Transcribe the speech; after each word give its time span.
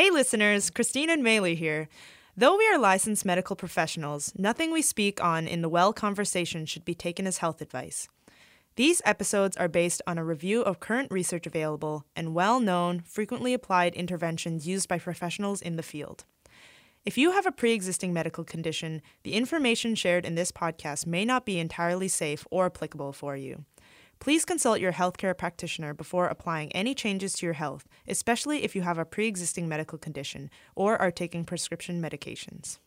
Hey, 0.00 0.08
listeners, 0.08 0.70
Christine 0.70 1.10
and 1.10 1.22
Maylee 1.22 1.58
here. 1.58 1.86
Though 2.34 2.56
we 2.56 2.66
are 2.68 2.78
licensed 2.78 3.26
medical 3.26 3.54
professionals, 3.54 4.32
nothing 4.34 4.72
we 4.72 4.80
speak 4.80 5.22
on 5.22 5.46
in 5.46 5.60
the 5.60 5.68
Well 5.68 5.92
conversation 5.92 6.64
should 6.64 6.86
be 6.86 6.94
taken 6.94 7.26
as 7.26 7.36
health 7.36 7.60
advice. 7.60 8.08
These 8.76 9.02
episodes 9.04 9.58
are 9.58 9.68
based 9.68 10.00
on 10.06 10.16
a 10.16 10.24
review 10.24 10.62
of 10.62 10.80
current 10.80 11.12
research 11.12 11.46
available 11.46 12.06
and 12.16 12.34
well 12.34 12.60
known, 12.60 13.00
frequently 13.00 13.52
applied 13.52 13.92
interventions 13.92 14.66
used 14.66 14.88
by 14.88 14.98
professionals 14.98 15.60
in 15.60 15.76
the 15.76 15.82
field. 15.82 16.24
If 17.04 17.18
you 17.18 17.32
have 17.32 17.44
a 17.44 17.52
pre 17.52 17.72
existing 17.72 18.14
medical 18.14 18.42
condition, 18.42 19.02
the 19.22 19.34
information 19.34 19.94
shared 19.94 20.24
in 20.24 20.34
this 20.34 20.50
podcast 20.50 21.06
may 21.06 21.26
not 21.26 21.44
be 21.44 21.58
entirely 21.58 22.08
safe 22.08 22.46
or 22.50 22.64
applicable 22.64 23.12
for 23.12 23.36
you. 23.36 23.66
Please 24.20 24.44
consult 24.44 24.80
your 24.80 24.92
healthcare 24.92 25.36
practitioner 25.36 25.94
before 25.94 26.26
applying 26.26 26.70
any 26.72 26.94
changes 26.94 27.32
to 27.32 27.46
your 27.46 27.54
health, 27.54 27.88
especially 28.06 28.62
if 28.62 28.76
you 28.76 28.82
have 28.82 28.98
a 28.98 29.06
pre 29.06 29.26
existing 29.26 29.66
medical 29.66 29.96
condition 29.96 30.50
or 30.76 31.00
are 31.00 31.10
taking 31.10 31.42
prescription 31.44 32.02
medications. 32.02 32.78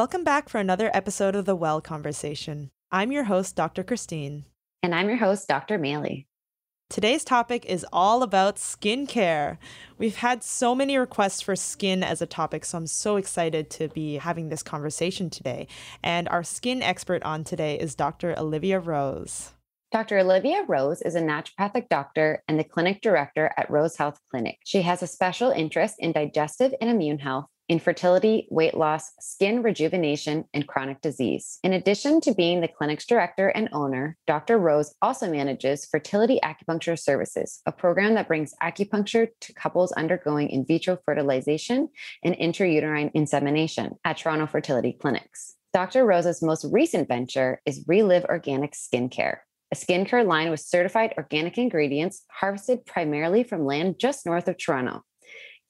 Welcome 0.00 0.24
back 0.24 0.48
for 0.48 0.56
another 0.56 0.90
episode 0.94 1.36
of 1.36 1.44
The 1.44 1.54
Well 1.54 1.82
Conversation. 1.82 2.70
I'm 2.90 3.12
your 3.12 3.24
host, 3.24 3.54
Dr. 3.54 3.84
Christine. 3.84 4.46
And 4.82 4.94
I'm 4.94 5.10
your 5.10 5.18
host, 5.18 5.46
Dr. 5.46 5.78
Maylee. 5.78 6.24
Today's 6.88 7.22
topic 7.22 7.66
is 7.66 7.84
all 7.92 8.22
about 8.22 8.56
skincare. 8.56 9.58
We've 9.98 10.16
had 10.16 10.42
so 10.42 10.74
many 10.74 10.96
requests 10.96 11.42
for 11.42 11.54
skin 11.54 12.02
as 12.02 12.22
a 12.22 12.26
topic, 12.26 12.64
so 12.64 12.78
I'm 12.78 12.86
so 12.86 13.16
excited 13.16 13.68
to 13.72 13.88
be 13.88 14.14
having 14.14 14.48
this 14.48 14.62
conversation 14.62 15.28
today. 15.28 15.68
And 16.02 16.30
our 16.30 16.44
skin 16.44 16.80
expert 16.80 17.22
on 17.22 17.44
today 17.44 17.78
is 17.78 17.94
Dr. 17.94 18.34
Olivia 18.38 18.80
Rose. 18.80 19.52
Dr. 19.92 20.20
Olivia 20.20 20.64
Rose 20.66 21.02
is 21.02 21.14
a 21.14 21.20
naturopathic 21.20 21.90
doctor 21.90 22.42
and 22.48 22.58
the 22.58 22.64
clinic 22.64 23.02
director 23.02 23.52
at 23.58 23.68
Rose 23.68 23.98
Health 23.98 24.18
Clinic. 24.30 24.60
She 24.64 24.80
has 24.80 25.02
a 25.02 25.06
special 25.06 25.50
interest 25.50 25.96
in 25.98 26.12
digestive 26.12 26.72
and 26.80 26.88
immune 26.88 27.18
health 27.18 27.46
infertility, 27.70 28.48
weight 28.50 28.74
loss, 28.74 29.12
skin 29.20 29.62
rejuvenation, 29.62 30.44
and 30.52 30.66
chronic 30.66 31.00
disease. 31.00 31.60
In 31.62 31.72
addition 31.72 32.20
to 32.22 32.34
being 32.34 32.60
the 32.60 32.68
clinic's 32.68 33.06
director 33.06 33.48
and 33.48 33.68
owner, 33.72 34.16
Dr. 34.26 34.58
Rose 34.58 34.92
also 35.00 35.30
manages 35.30 35.86
Fertility 35.86 36.40
Acupuncture 36.42 36.98
Services, 36.98 37.62
a 37.66 37.72
program 37.72 38.14
that 38.14 38.26
brings 38.26 38.52
acupuncture 38.60 39.28
to 39.40 39.52
couples 39.54 39.92
undergoing 39.92 40.50
in 40.50 40.66
vitro 40.66 40.98
fertilization 41.06 41.88
and 42.24 42.34
intrauterine 42.34 43.12
insemination 43.14 43.92
at 44.04 44.16
Toronto 44.16 44.46
Fertility 44.46 44.92
Clinics. 45.00 45.54
Dr. 45.72 46.04
Rose's 46.04 46.42
most 46.42 46.66
recent 46.72 47.06
venture 47.06 47.62
is 47.64 47.84
Reliv 47.84 48.24
Organic 48.24 48.72
Skincare, 48.72 49.36
a 49.70 49.76
skincare 49.76 50.26
line 50.26 50.50
with 50.50 50.58
certified 50.58 51.14
organic 51.16 51.56
ingredients 51.56 52.24
harvested 52.28 52.84
primarily 52.84 53.44
from 53.44 53.64
land 53.64 54.00
just 54.00 54.26
north 54.26 54.48
of 54.48 54.58
Toronto. 54.58 55.04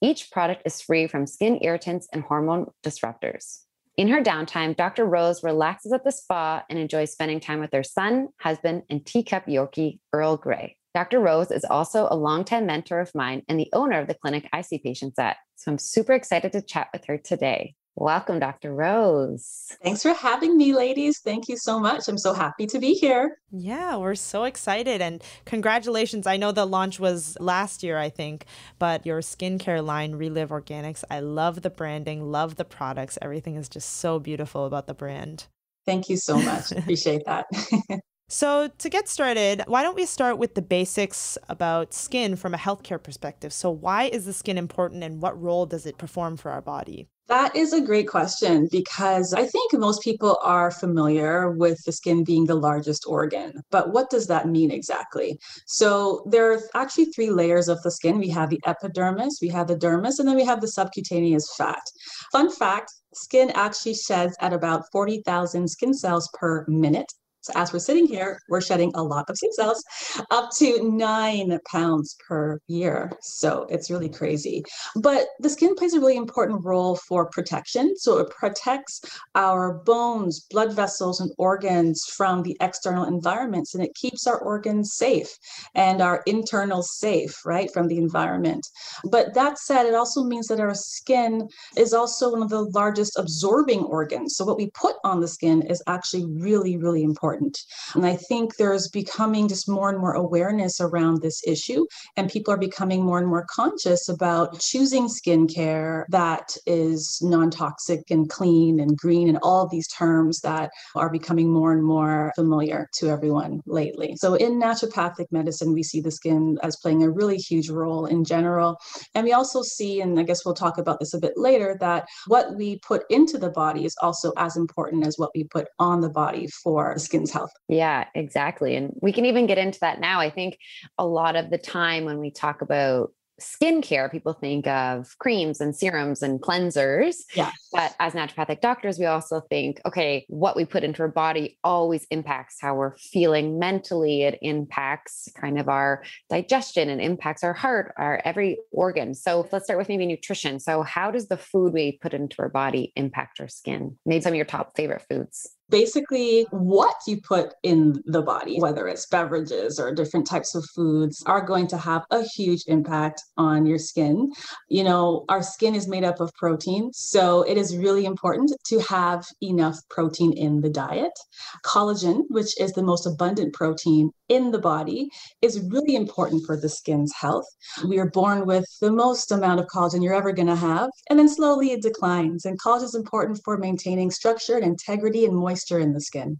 Each 0.01 0.31
product 0.31 0.63
is 0.65 0.81
free 0.81 1.05
from 1.05 1.27
skin 1.27 1.59
irritants 1.61 2.07
and 2.11 2.23
hormone 2.23 2.71
disruptors. 2.83 3.59
In 3.97 4.07
her 4.07 4.23
downtime, 4.23 4.75
Dr. 4.75 5.05
Rose 5.05 5.43
relaxes 5.43 5.93
at 5.93 6.03
the 6.03 6.11
spa 6.11 6.63
and 6.69 6.79
enjoys 6.79 7.11
spending 7.11 7.39
time 7.39 7.59
with 7.59 7.71
her 7.73 7.83
son, 7.83 8.29
husband, 8.39 8.83
and 8.89 9.05
teacup 9.05 9.45
Yorkie, 9.45 9.99
Earl 10.11 10.37
Grey. 10.37 10.75
Dr. 10.95 11.19
Rose 11.19 11.51
is 11.51 11.63
also 11.63 12.07
a 12.09 12.15
longtime 12.15 12.65
mentor 12.65 12.99
of 12.99 13.13
mine 13.13 13.43
and 13.47 13.59
the 13.59 13.69
owner 13.73 13.99
of 13.99 14.07
the 14.07 14.15
clinic 14.15 14.49
I 14.51 14.61
see 14.61 14.79
patients 14.79 15.19
at. 15.19 15.37
So 15.55 15.71
I'm 15.71 15.77
super 15.77 16.13
excited 16.13 16.51
to 16.53 16.61
chat 16.61 16.89
with 16.91 17.05
her 17.05 17.17
today. 17.17 17.75
Welcome, 17.95 18.39
Dr. 18.39 18.73
Rose. 18.73 19.67
Thanks 19.83 20.01
for 20.01 20.13
having 20.13 20.57
me, 20.57 20.73
ladies. 20.73 21.19
Thank 21.19 21.49
you 21.49 21.57
so 21.57 21.79
much. 21.79 22.07
I'm 22.07 22.17
so 22.17 22.33
happy 22.33 22.65
to 22.67 22.79
be 22.79 22.93
here. 22.93 23.37
Yeah, 23.51 23.97
we're 23.97 24.15
so 24.15 24.45
excited 24.45 25.01
and 25.01 25.21
congratulations. 25.45 26.25
I 26.25 26.37
know 26.37 26.51
the 26.51 26.65
launch 26.65 26.99
was 26.99 27.37
last 27.39 27.83
year, 27.83 27.97
I 27.97 28.09
think, 28.09 28.45
but 28.79 29.05
your 29.05 29.19
skincare 29.19 29.85
line, 29.85 30.13
Reliv 30.13 30.47
Organics, 30.47 31.03
I 31.11 31.19
love 31.19 31.61
the 31.61 31.69
branding, 31.69 32.31
love 32.31 32.55
the 32.55 32.65
products. 32.65 33.17
Everything 33.21 33.55
is 33.55 33.67
just 33.67 33.97
so 33.97 34.19
beautiful 34.19 34.65
about 34.65 34.87
the 34.87 34.93
brand. 34.93 35.47
Thank 35.85 36.09
you 36.09 36.15
so 36.15 36.37
much. 36.39 36.71
Appreciate 36.77 37.23
that. 37.25 37.45
So, 38.33 38.69
to 38.77 38.89
get 38.89 39.09
started, 39.09 39.61
why 39.67 39.83
don't 39.83 39.97
we 39.97 40.05
start 40.05 40.37
with 40.37 40.55
the 40.55 40.61
basics 40.61 41.37
about 41.49 41.93
skin 41.93 42.37
from 42.37 42.53
a 42.53 42.57
healthcare 42.57 43.03
perspective? 43.03 43.51
So, 43.51 43.69
why 43.69 44.05
is 44.05 44.23
the 44.23 44.31
skin 44.31 44.57
important 44.57 45.03
and 45.03 45.21
what 45.21 45.39
role 45.39 45.65
does 45.65 45.85
it 45.85 45.97
perform 45.97 46.37
for 46.37 46.49
our 46.49 46.61
body? 46.61 47.09
That 47.27 47.53
is 47.57 47.73
a 47.73 47.81
great 47.81 48.07
question 48.07 48.69
because 48.71 49.33
I 49.33 49.45
think 49.45 49.73
most 49.73 50.01
people 50.01 50.39
are 50.43 50.71
familiar 50.71 51.51
with 51.51 51.83
the 51.85 51.91
skin 51.91 52.23
being 52.23 52.45
the 52.45 52.55
largest 52.55 53.03
organ. 53.05 53.61
But 53.69 53.91
what 53.91 54.09
does 54.09 54.27
that 54.27 54.47
mean 54.47 54.71
exactly? 54.71 55.37
So, 55.67 56.23
there 56.25 56.53
are 56.53 56.61
actually 56.73 57.05
three 57.07 57.31
layers 57.31 57.67
of 57.67 57.81
the 57.83 57.91
skin 57.91 58.17
we 58.17 58.29
have 58.29 58.49
the 58.49 58.61
epidermis, 58.65 59.39
we 59.41 59.49
have 59.49 59.67
the 59.67 59.75
dermis, 59.75 60.19
and 60.19 60.27
then 60.27 60.37
we 60.37 60.45
have 60.45 60.61
the 60.61 60.69
subcutaneous 60.69 61.53
fat. 61.57 61.83
Fun 62.31 62.49
fact 62.49 62.93
skin 63.13 63.51
actually 63.55 63.95
sheds 63.95 64.37
at 64.39 64.53
about 64.53 64.85
40,000 64.93 65.67
skin 65.67 65.93
cells 65.93 66.29
per 66.39 66.63
minute. 66.69 67.11
So 67.41 67.53
as 67.55 67.73
we're 67.73 67.79
sitting 67.79 68.05
here, 68.05 68.39
we're 68.49 68.61
shedding 68.61 68.91
a 68.93 69.01
lot 69.01 69.27
of 69.27 69.35
skin 69.35 69.51
cells, 69.53 69.83
up 70.29 70.51
to 70.57 70.91
nine 70.91 71.57
pounds 71.67 72.15
per 72.27 72.59
year. 72.67 73.11
So 73.21 73.65
it's 73.69 73.89
really 73.89 74.09
crazy. 74.09 74.63
But 74.95 75.25
the 75.39 75.49
skin 75.49 75.75
plays 75.75 75.95
a 75.95 75.99
really 75.99 76.17
important 76.17 76.63
role 76.63 76.95
for 76.95 77.25
protection. 77.31 77.97
So 77.97 78.19
it 78.19 78.29
protects 78.29 79.01
our 79.33 79.73
bones, 79.85 80.45
blood 80.51 80.73
vessels, 80.73 81.19
and 81.19 81.31
organs 81.39 82.05
from 82.05 82.43
the 82.43 82.55
external 82.61 83.05
environments, 83.05 83.73
and 83.73 83.83
it 83.83 83.95
keeps 83.95 84.27
our 84.27 84.37
organs 84.37 84.93
safe 84.93 85.29
and 85.73 85.99
our 85.99 86.21
internal 86.27 86.83
safe, 86.83 87.43
right, 87.43 87.71
from 87.73 87.87
the 87.87 87.97
environment. 87.97 88.67
But 89.09 89.33
that 89.33 89.57
said, 89.57 89.87
it 89.87 89.95
also 89.95 90.23
means 90.23 90.47
that 90.47 90.59
our 90.59 90.75
skin 90.75 91.47
is 91.75 91.93
also 91.93 92.31
one 92.31 92.43
of 92.43 92.49
the 92.49 92.65
largest 92.65 93.17
absorbing 93.17 93.81
organs. 93.83 94.35
So 94.35 94.45
what 94.45 94.57
we 94.57 94.69
put 94.75 94.95
on 95.03 95.21
the 95.21 95.27
skin 95.27 95.63
is 95.63 95.81
actually 95.87 96.25
really, 96.27 96.77
really 96.77 97.01
important 97.01 97.30
important. 97.31 97.57
And 97.95 98.05
I 98.05 98.15
think 98.15 98.55
there's 98.55 98.87
becoming 98.89 99.47
just 99.47 99.69
more 99.69 99.89
and 99.89 99.99
more 99.99 100.13
awareness 100.13 100.79
around 100.79 101.21
this 101.21 101.41
issue, 101.45 101.85
and 102.17 102.29
people 102.29 102.53
are 102.53 102.57
becoming 102.57 103.03
more 103.03 103.19
and 103.19 103.27
more 103.27 103.45
conscious 103.49 104.09
about 104.09 104.59
choosing 104.59 105.07
skincare 105.07 106.05
that 106.09 106.55
is 106.65 107.19
non 107.21 107.49
toxic 107.51 108.09
and 108.09 108.29
clean 108.29 108.79
and 108.79 108.97
green, 108.97 109.29
and 109.29 109.39
all 109.41 109.67
these 109.67 109.87
terms 109.87 110.39
that 110.41 110.71
are 110.95 111.09
becoming 111.09 111.51
more 111.51 111.71
and 111.71 111.83
more 111.83 112.31
familiar 112.35 112.87
to 112.95 113.09
everyone 113.09 113.61
lately. 113.65 114.15
So, 114.17 114.35
in 114.35 114.59
naturopathic 114.59 115.27
medicine, 115.31 115.73
we 115.73 115.83
see 115.83 116.01
the 116.01 116.11
skin 116.11 116.57
as 116.63 116.77
playing 116.77 117.03
a 117.03 117.09
really 117.09 117.37
huge 117.37 117.69
role 117.69 118.05
in 118.05 118.23
general. 118.23 118.77
And 119.15 119.23
we 119.23 119.33
also 119.33 119.61
see, 119.61 120.01
and 120.01 120.19
I 120.19 120.23
guess 120.23 120.45
we'll 120.45 120.53
talk 120.53 120.77
about 120.77 120.99
this 120.99 121.13
a 121.13 121.19
bit 121.19 121.33
later, 121.35 121.77
that 121.79 122.05
what 122.27 122.55
we 122.55 122.79
put 122.79 123.03
into 123.09 123.37
the 123.37 123.49
body 123.49 123.85
is 123.85 123.95
also 124.01 124.31
as 124.37 124.55
important 124.57 125.05
as 125.05 125.17
what 125.17 125.31
we 125.35 125.43
put 125.43 125.67
on 125.79 126.01
the 126.01 126.09
body 126.09 126.47
for 126.47 126.97
skin 126.97 127.20
health. 127.29 127.51
Yeah, 127.67 128.05
exactly. 128.15 128.75
And 128.75 128.97
we 129.01 129.11
can 129.11 129.25
even 129.25 129.45
get 129.45 129.57
into 129.57 129.79
that 129.81 129.99
now. 129.99 130.19
I 130.19 130.29
think 130.29 130.57
a 130.97 131.05
lot 131.05 131.35
of 131.35 131.49
the 131.49 131.57
time 131.57 132.05
when 132.05 132.19
we 132.19 132.31
talk 132.31 132.61
about 132.61 133.11
skincare, 133.41 134.09
people 134.11 134.33
think 134.33 134.67
of 134.67 135.17
creams 135.19 135.59
and 135.59 135.75
serums 135.75 136.21
and 136.21 136.41
cleansers. 136.41 137.15
Yeah. 137.35 137.51
But 137.71 137.95
as 137.99 138.13
naturopathic 138.13 138.61
doctors, 138.61 138.99
we 138.99 139.05
also 139.05 139.41
think, 139.41 139.81
okay, 139.85 140.25
what 140.29 140.55
we 140.55 140.65
put 140.65 140.83
into 140.83 141.01
our 141.01 141.07
body 141.07 141.57
always 141.63 142.05
impacts 142.11 142.57
how 142.61 142.75
we're 142.75 142.95
feeling 142.97 143.59
mentally. 143.59 144.23
It 144.23 144.39
impacts 144.41 145.27
kind 145.35 145.59
of 145.59 145.67
our 145.67 146.03
digestion 146.29 146.89
and 146.89 147.01
impacts 147.01 147.43
our 147.43 147.53
heart, 147.53 147.93
our 147.97 148.21
every 148.23 148.59
organ. 148.71 149.13
So 149.13 149.47
let's 149.51 149.65
start 149.65 149.79
with 149.79 149.89
maybe 149.89 150.05
nutrition. 150.05 150.59
So, 150.59 150.83
how 150.83 151.11
does 151.11 151.27
the 151.27 151.37
food 151.37 151.73
we 151.73 151.93
put 152.01 152.13
into 152.13 152.41
our 152.41 152.49
body 152.49 152.93
impact 152.95 153.39
our 153.39 153.47
skin? 153.47 153.97
Maybe 154.05 154.21
some 154.21 154.33
of 154.33 154.37
your 154.37 154.45
top 154.45 154.75
favorite 154.75 155.03
foods 155.09 155.49
basically 155.71 156.45
what 156.51 156.95
you 157.07 157.19
put 157.21 157.53
in 157.63 158.03
the 158.05 158.21
body, 158.21 158.59
whether 158.59 158.87
it's 158.87 159.07
beverages 159.07 159.79
or 159.79 159.93
different 159.93 160.27
types 160.27 160.53
of 160.53 160.63
foods, 160.75 161.23
are 161.25 161.41
going 161.41 161.65
to 161.67 161.77
have 161.77 162.03
a 162.11 162.21
huge 162.21 162.63
impact 162.67 163.23
on 163.37 163.65
your 163.65 163.79
skin. 163.79 164.31
You 164.67 164.83
know, 164.83 165.25
our 165.29 165.41
skin 165.41 165.73
is 165.73 165.87
made 165.87 166.03
up 166.03 166.19
of 166.19 166.33
protein, 166.35 166.91
so 166.93 167.43
it 167.43 167.57
is 167.57 167.77
really 167.77 168.05
important 168.05 168.53
to 168.65 168.79
have 168.81 169.25
enough 169.41 169.79
protein 169.89 170.33
in 170.33 170.61
the 170.61 170.69
diet. 170.69 171.17
Collagen, 171.65 172.23
which 172.29 172.59
is 172.59 172.73
the 172.73 172.83
most 172.83 173.07
abundant 173.07 173.53
protein 173.53 174.11
in 174.29 174.51
the 174.51 174.59
body, 174.59 175.09
is 175.41 175.61
really 175.71 175.95
important 175.95 176.45
for 176.45 176.55
the 176.55 176.69
skin's 176.69 177.13
health. 177.13 177.47
We 177.87 177.97
are 177.99 178.09
born 178.09 178.45
with 178.45 178.65
the 178.81 178.91
most 178.91 179.31
amount 179.31 179.59
of 179.59 179.67
collagen 179.67 180.03
you're 180.03 180.13
ever 180.13 180.33
going 180.33 180.47
to 180.47 180.55
have, 180.55 180.89
and 181.09 181.17
then 181.17 181.29
slowly 181.29 181.71
it 181.71 181.81
declines. 181.81 182.45
And 182.45 182.59
collagen 182.59 182.83
is 182.83 182.95
important 182.95 183.39
for 183.45 183.57
maintaining 183.57 184.11
structure 184.11 184.57
and 184.57 184.65
integrity 184.65 185.25
and 185.25 185.35
moisture 185.35 185.60
moisture 185.61 185.79
in 185.79 185.93
the 185.93 186.01
skin. 186.01 186.37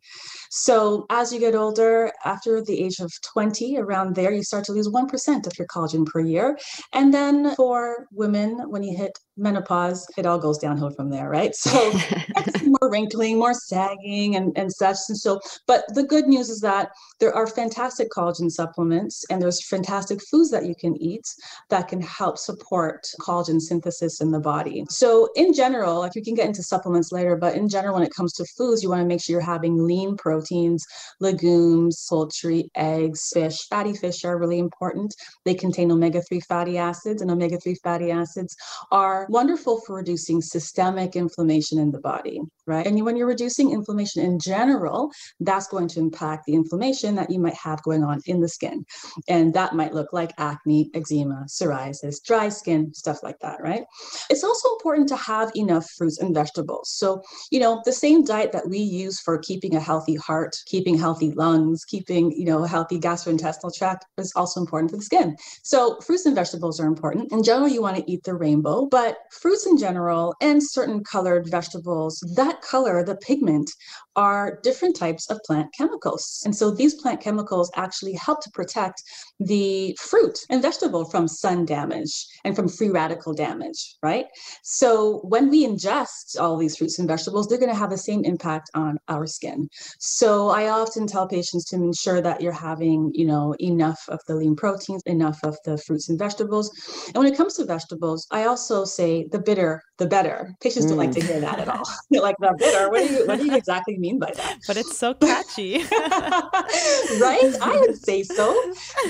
So 0.49 1.05
as 1.09 1.31
you 1.31 1.39
get 1.39 1.55
older, 1.55 2.11
after 2.25 2.61
the 2.61 2.83
age 2.83 2.99
of 2.99 3.11
20, 3.33 3.77
around 3.77 4.15
there, 4.15 4.31
you 4.31 4.43
start 4.43 4.65
to 4.65 4.73
lose 4.73 4.87
1% 4.87 5.47
of 5.47 5.53
your 5.57 5.67
collagen 5.67 6.05
per 6.05 6.19
year. 6.19 6.57
And 6.93 7.13
then 7.13 7.55
for 7.55 8.07
women, 8.11 8.69
when 8.69 8.83
you 8.83 8.97
hit 8.97 9.17
menopause, 9.41 10.05
it 10.17 10.25
all 10.25 10.39
goes 10.39 10.57
downhill 10.57 10.91
from 10.91 11.09
there, 11.09 11.29
right? 11.29 11.53
So 11.55 11.93
more 12.65 12.91
wrinkling, 12.91 13.37
more 13.37 13.53
sagging 13.53 14.35
and, 14.35 14.57
and 14.57 14.71
such. 14.71 14.97
And 15.09 15.17
so, 15.17 15.39
but 15.67 15.83
the 15.93 16.03
good 16.03 16.27
news 16.27 16.49
is 16.49 16.61
that 16.61 16.89
there 17.19 17.33
are 17.33 17.47
fantastic 17.47 18.09
collagen 18.09 18.49
supplements 18.51 19.25
and 19.29 19.41
there's 19.41 19.65
fantastic 19.67 20.19
foods 20.29 20.51
that 20.51 20.65
you 20.65 20.75
can 20.75 20.95
eat 21.01 21.25
that 21.69 21.87
can 21.87 22.01
help 22.01 22.37
support 22.37 23.07
collagen 23.19 23.59
synthesis 23.59 24.21
in 24.21 24.31
the 24.31 24.39
body. 24.39 24.85
So 24.89 25.29
in 25.35 25.53
general, 25.53 25.99
like 25.99 26.15
we 26.15 26.23
can 26.23 26.35
get 26.35 26.47
into 26.47 26.63
supplements 26.63 27.11
later, 27.11 27.35
but 27.35 27.55
in 27.55 27.69
general, 27.69 27.95
when 27.95 28.03
it 28.03 28.13
comes 28.13 28.33
to 28.33 28.45
foods, 28.57 28.83
you 28.83 28.89
want 28.89 29.01
to 29.01 29.07
make 29.07 29.21
sure 29.21 29.33
you're 29.33 29.41
having 29.41 29.85
lean 29.85 30.17
proteins, 30.17 30.85
legumes, 31.19 32.05
poultry, 32.09 32.69
eggs, 32.75 33.29
fish. 33.33 33.67
Fatty 33.69 33.93
fish 33.93 34.23
are 34.25 34.37
really 34.37 34.59
important. 34.59 35.13
They 35.45 35.53
contain 35.53 35.91
omega-3 35.91 36.43
fatty 36.45 36.77
acids 36.77 37.21
and 37.21 37.31
omega-3 37.31 37.75
fatty 37.83 38.11
acids 38.11 38.55
are 38.91 39.27
wonderful 39.31 39.81
for 39.85 39.95
reducing 39.95 40.41
systemic 40.41 41.15
inflammation 41.15 41.79
in 41.79 41.91
the 41.91 41.99
body, 41.99 42.41
right? 42.67 42.85
And 42.85 43.03
when 43.05 43.15
you're 43.15 43.27
reducing 43.27 43.71
inflammation 43.71 44.23
in 44.23 44.39
general, 44.39 45.09
that's 45.39 45.67
going 45.67 45.87
to 45.89 45.99
impact 45.99 46.45
the 46.45 46.53
inflammation 46.53 47.15
that 47.15 47.29
you 47.29 47.39
might 47.39 47.55
have 47.55 47.81
going 47.83 48.03
on 48.03 48.19
in 48.25 48.41
the 48.41 48.49
skin. 48.49 48.83
And 49.29 49.53
that 49.53 49.73
might 49.73 49.93
look 49.93 50.11
like 50.11 50.33
acne, 50.37 50.91
eczema, 50.93 51.45
psoriasis, 51.47 52.21
dry 52.23 52.49
skin, 52.49 52.93
stuff 52.93 53.23
like 53.23 53.39
that, 53.39 53.61
right? 53.61 53.83
It's 54.29 54.43
also 54.43 54.69
important 54.73 55.07
to 55.09 55.15
have 55.15 55.51
enough 55.55 55.89
fruits 55.97 56.19
and 56.19 56.35
vegetables. 56.35 56.91
So, 56.91 57.21
you 57.51 57.59
know, 57.59 57.81
the 57.85 57.93
same 57.93 58.23
diet 58.25 58.51
that 58.51 58.67
we 58.67 58.79
use 58.79 59.19
for 59.21 59.37
keeping 59.37 59.75
a 59.75 59.79
healthy 59.79 60.15
heart, 60.15 60.55
keeping 60.65 60.97
healthy 60.97 61.31
lungs, 61.31 61.85
keeping, 61.85 62.31
you 62.33 62.45
know, 62.45 62.63
healthy 62.63 62.99
gastrointestinal 62.99 63.73
tract 63.73 64.05
is 64.17 64.33
also 64.35 64.59
important 64.59 64.91
for 64.91 64.97
the 64.97 65.03
skin. 65.03 65.37
So, 65.63 65.99
fruits 66.01 66.25
and 66.25 66.35
vegetables 66.35 66.79
are 66.79 66.87
important. 66.87 67.31
In 67.31 67.43
general, 67.43 67.69
you 67.69 67.81
want 67.81 67.97
to 67.97 68.11
eat 68.11 68.23
the 68.23 68.35
rainbow, 68.35 68.87
but 68.87 69.10
fruits 69.31 69.65
in 69.65 69.77
general 69.77 70.33
and 70.41 70.61
certain 70.61 71.03
colored 71.03 71.49
vegetables, 71.49 72.19
that 72.35 72.61
color, 72.61 73.03
the 73.03 73.15
pigment, 73.15 73.69
are 74.15 74.59
different 74.63 74.95
types 74.95 75.29
of 75.29 75.39
plant 75.45 75.73
chemicals. 75.73 76.41
And 76.45 76.55
so 76.55 76.69
these 76.69 76.95
plant 76.95 77.21
chemicals 77.21 77.71
actually 77.75 78.13
help 78.13 78.41
to 78.43 78.51
protect 78.51 79.01
the 79.39 79.95
fruit 79.99 80.37
and 80.49 80.61
vegetable 80.61 81.05
from 81.05 81.27
sun 81.27 81.65
damage 81.65 82.27
and 82.43 82.55
from 82.55 82.67
free 82.67 82.89
radical 82.89 83.33
damage, 83.33 83.95
right? 84.03 84.25
So 84.63 85.19
when 85.23 85.49
we 85.49 85.65
ingest 85.65 86.39
all 86.39 86.57
these 86.57 86.77
fruits 86.77 86.99
and 86.99 87.07
vegetables, 87.07 87.47
they're 87.47 87.57
going 87.57 87.71
to 87.71 87.75
have 87.75 87.89
the 87.89 87.97
same 87.97 88.25
impact 88.25 88.69
on 88.73 88.97
our 89.07 89.25
skin. 89.27 89.69
So 89.99 90.49
I 90.49 90.69
often 90.69 91.07
tell 91.07 91.27
patients 91.27 91.65
to 91.65 91.77
ensure 91.77 92.21
that 92.21 92.41
you're 92.41 92.51
having, 92.51 93.11
you 93.13 93.25
know, 93.25 93.55
enough 93.59 94.01
of 94.09 94.19
the 94.27 94.35
lean 94.35 94.55
proteins, 94.55 95.01
enough 95.05 95.39
of 95.43 95.57
the 95.63 95.77
fruits 95.77 96.09
and 96.09 96.19
vegetables. 96.19 96.69
And 97.07 97.17
when 97.17 97.31
it 97.31 97.37
comes 97.37 97.55
to 97.55 97.65
vegetables, 97.65 98.27
I 98.31 98.43
also 98.43 98.83
say 98.83 99.00
the 99.31 99.39
bitter, 99.39 99.83
the 99.97 100.07
better. 100.07 100.55
Patients 100.61 100.85
mm. 100.85 100.89
don't 100.89 100.97
like 100.97 101.11
to 101.11 101.21
hear 101.21 101.39
that 101.39 101.59
at 101.59 101.67
all. 101.67 101.83
They're 102.09 102.21
like, 102.21 102.35
the 102.39 102.55
bitter, 102.57 102.89
what 102.89 103.07
do 103.07 103.13
you 103.13 103.27
what 103.27 103.39
do 103.39 103.45
you 103.45 103.55
exactly 103.61 103.97
mean 103.97 104.19
by 104.19 104.31
that? 104.35 104.59
But 104.67 104.77
it's 104.77 104.97
so 104.97 105.13
catchy. 105.29 105.77
right? 105.79 107.53
I 107.61 107.77
would 107.79 107.97
say 107.97 108.23
so. 108.23 108.47